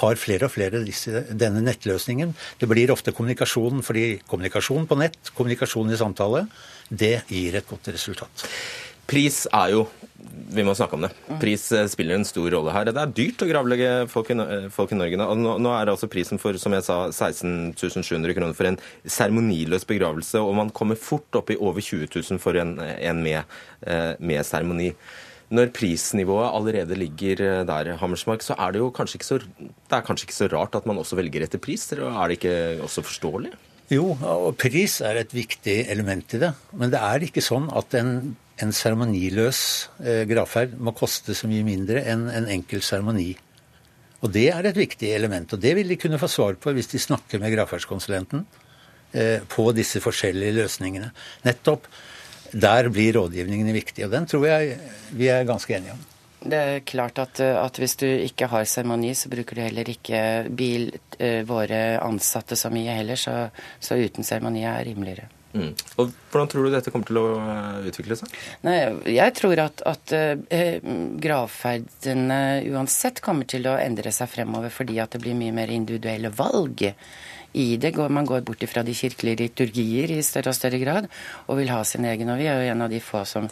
har 0.01 0.17
flere 0.19 0.49
og 0.49 0.55
flere 0.55 0.81
disse, 0.83 1.21
denne 1.29 1.61
nettløsningen. 1.63 2.33
Det 2.57 2.69
blir 2.71 2.91
ofte 2.93 3.13
kommunikasjon, 3.13 3.85
fordi 3.85 4.07
kommunikasjon 4.25 4.89
på 4.89 4.97
nett, 4.99 5.31
kommunikasjon 5.37 5.93
i 5.93 6.01
samtale, 6.01 6.47
det 6.89 7.19
gir 7.29 7.59
et 7.59 7.69
godt 7.69 7.91
resultat. 7.93 8.47
Pris 9.07 9.45
er 9.53 9.77
jo 9.77 9.85
Vi 10.27 10.63
må 10.65 10.73
snakke 10.77 10.97
om 10.97 11.05
det. 11.05 11.11
Pris 11.41 11.65
eh, 11.75 11.87
spiller 11.91 12.17
en 12.17 12.25
stor 12.27 12.47
rolle 12.53 12.73
her. 12.75 12.89
Det 12.89 13.01
er 13.01 13.13
dyrt 13.19 13.43
å 13.43 13.49
gravlegge 13.49 13.91
folk 14.11 14.31
i, 14.33 14.37
eh, 14.43 14.67
folk 14.73 14.93
i 14.93 14.99
Norge. 14.99 15.19
nå. 15.19 15.27
Nå, 15.59 15.73
er 15.73 15.87
det 15.87 15.93
altså 15.95 16.09
prisen 16.11 16.41
for 16.41 16.57
som 16.61 16.75
jeg 16.75 16.85
sa, 16.87 16.97
16 17.11 17.75
700 17.77 18.35
kroner 18.37 18.57
for 18.57 18.69
en 18.69 18.79
seremoniløs 19.03 19.87
begravelse, 19.89 20.41
og 20.41 20.55
man 20.59 20.73
kommer 20.75 20.99
fort 20.99 21.39
opp 21.39 21.51
i 21.53 21.59
over 21.59 21.83
20 21.83 22.09
000 22.13 22.41
for 22.43 22.59
en, 22.59 22.77
en 22.79 23.23
med, 23.23 23.57
eh, 23.85 24.43
seremoni. 24.47 24.93
Når 25.47 25.71
prisnivået 25.71 26.51
allerede 26.51 26.97
ligger 26.99 27.63
der, 27.67 27.93
Hammersmark, 28.01 28.43
så 28.43 28.57
er 28.59 28.73
det 28.75 28.81
jo 28.81 28.91
kanskje 28.91 29.15
ikke 29.15 29.29
så, 29.29 29.37
det 29.39 29.95
er 29.95 30.03
kanskje 30.03 30.27
ikke 30.27 30.35
så 30.41 30.49
rart 30.51 30.75
at 30.75 30.89
man 30.89 30.99
også 30.99 31.15
velger 31.15 31.45
etter 31.45 31.61
pris? 31.63 31.85
Er 31.95 32.03
det 32.27 32.41
ikke 32.41 32.57
også 32.83 33.05
forståelig? 33.07 33.53
Jo, 33.93 34.09
og 34.19 34.57
pris 34.59 34.99
er 35.05 35.21
et 35.21 35.31
viktig 35.31 35.77
element 35.87 36.35
i 36.35 36.41
det. 36.41 36.51
Men 36.75 36.91
det 36.91 36.99
er 36.99 37.23
ikke 37.23 37.43
sånn 37.43 37.69
at 37.71 37.95
en, 37.95 38.35
en 38.63 38.73
seremoniløs 38.73 39.59
eh, 40.03 40.23
gravferd 40.29 40.77
må 40.81 40.93
koste 40.97 41.35
så 41.37 41.49
mye 41.49 41.65
mindre 41.67 42.03
enn 42.09 42.27
en 42.31 42.49
enkel 42.57 42.81
seremoni. 42.85 43.31
Og 44.25 44.33
det 44.33 44.47
er 44.49 44.65
et 44.65 44.77
viktig 44.77 45.11
element, 45.13 45.53
og 45.53 45.61
det 45.61 45.75
vil 45.77 45.91
de 45.91 45.99
kunne 46.01 46.19
få 46.21 46.29
svar 46.31 46.57
på 46.61 46.73
hvis 46.73 46.89
de 46.93 47.01
snakker 47.01 47.41
med 47.41 47.53
gravferdskonsulenten 47.53 48.45
eh, 49.13 49.45
på 49.45 49.69
disse 49.77 50.01
forskjellige 50.01 50.57
løsningene. 50.57 51.11
Nettopp 51.45 51.85
der 52.51 52.89
blir 52.89 53.17
rådgivningen 53.19 53.73
viktig, 53.75 54.05
og 54.07 54.13
den 54.15 54.25
tror 54.29 54.47
jeg 54.47 54.77
vi 55.17 55.29
er 55.29 55.47
ganske 55.47 55.75
enige 55.77 55.97
om. 55.97 56.05
Det 56.37 56.57
er 56.57 56.83
klart 56.85 57.19
at, 57.19 57.39
eh, 57.43 57.57
at 57.59 57.77
hvis 57.77 57.97
du 57.99 58.07
ikke 58.07 58.49
har 58.49 58.65
seremoni, 58.65 59.13
så 59.13 59.29
bruker 59.29 59.57
du 59.57 59.61
heller 59.61 59.89
ikke 59.89 60.21
bil, 60.49 60.91
eh, 61.19 61.43
våre 61.45 61.99
ansatte 62.01 62.55
så 62.55 62.71
mye 62.73 62.93
heller, 62.97 63.19
så, 63.19 63.49
så 63.79 63.97
uten 63.97 64.23
seremoni 64.23 64.63
er 64.65 64.85
rimeligere. 64.85 65.29
Mm. 65.57 65.71
Og 65.97 66.15
Hvordan 66.31 66.49
tror 66.51 66.67
du 66.67 66.73
dette 66.73 66.91
kommer 66.93 67.07
til 67.09 67.17
å 67.21 67.27
eh, 67.41 67.87
utvikle 67.89 68.17
seg? 68.19 68.33
Nei, 68.67 68.75
jeg 69.15 69.33
tror 69.37 69.61
at, 69.63 69.81
at 69.89 70.13
eh, 70.13 70.83
gravferdene 71.23 72.41
uansett 72.73 73.23
kommer 73.25 73.49
til 73.49 73.65
å 73.69 73.77
endre 73.81 74.13
seg 74.13 74.29
fremover, 74.29 74.73
fordi 74.73 74.99
at 75.01 75.15
det 75.15 75.23
blir 75.23 75.37
mye 75.37 75.55
mer 75.55 75.73
individuelle 75.73 76.29
valg 76.35 76.83
i 77.57 77.67
det. 77.81 77.93
Man 77.97 78.27
går 78.27 78.43
bort 78.45 78.63
fra 78.69 78.83
de 78.85 78.93
kirkelige 78.93 79.41
liturgier 79.41 80.13
i 80.13 80.21
større 80.25 80.51
og 80.53 80.57
større 80.57 80.79
grad, 80.81 81.07
og 81.47 81.57
vil 81.57 81.71
ha 81.73 81.79
sin 81.87 82.05
egen. 82.05 82.29
Og 82.29 82.41
vi 82.41 82.49
er 82.51 82.61
jo 82.61 82.73
en 82.73 82.85
av 82.85 82.91
de 82.93 82.99
få 83.01 83.23
som 83.25 83.47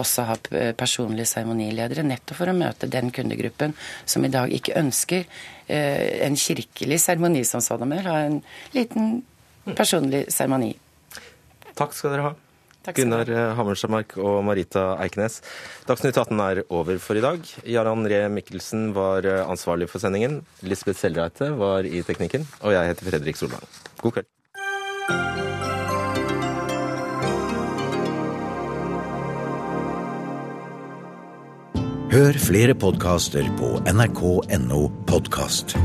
også 0.00 0.26
har 0.30 0.44
personlige 0.80 1.28
seremoniledere, 1.34 2.06
nettopp 2.06 2.40
for 2.40 2.52
å 2.52 2.56
møte 2.56 2.88
den 2.90 3.12
kundegruppen 3.14 3.74
som 4.08 4.24
i 4.24 4.32
dag 4.32 4.54
ikke 4.54 4.78
ønsker 4.80 5.26
eh, 5.66 6.22
en 6.26 6.38
kirkelig 6.40 7.02
seremoni 7.04 7.44
som 7.44 7.64
sådan, 7.64 7.90
men 7.90 8.00
vil 8.00 8.12
ha 8.12 8.22
en 8.28 8.38
liten 8.76 9.18
personlig 9.76 10.28
seremoni. 10.32 10.72
Takk 11.80 11.96
skal 11.96 12.12
dere 12.14 12.28
ha. 12.28 12.36
Gunnar 12.96 13.28
eh, 13.28 13.50
Hammersmark 13.58 14.14
og 14.20 14.40
Marita 14.46 14.94
Eikenes. 15.04 15.40
Dagsnytt 15.88 16.16
18 16.16 16.40
er 16.46 16.62
over 16.72 17.00
for 17.02 17.18
i 17.18 17.24
dag. 17.24 17.44
Jarand 17.68 18.08
Ree 18.08 18.28
Mikkelsen 18.32 18.90
var 18.96 19.28
eh, 19.28 19.44
ansvarlig 19.44 19.90
for 19.92 20.02
sendingen. 20.02 20.40
Lisbeth 20.64 21.00
Selreite 21.00 21.52
var 21.60 21.84
i 21.84 22.00
teknikken. 22.06 22.48
Og 22.64 22.76
jeg 22.76 22.92
heter 22.92 23.10
Fredrik 23.12 23.40
Solvang. 23.40 23.64
God 24.00 24.18
kveld. 24.18 24.30
Hør 32.10 32.34
flere 32.42 32.74
podkaster 32.74 33.46
på 33.60 33.76
nrk.no 33.86 34.80
podkast. 35.06 35.76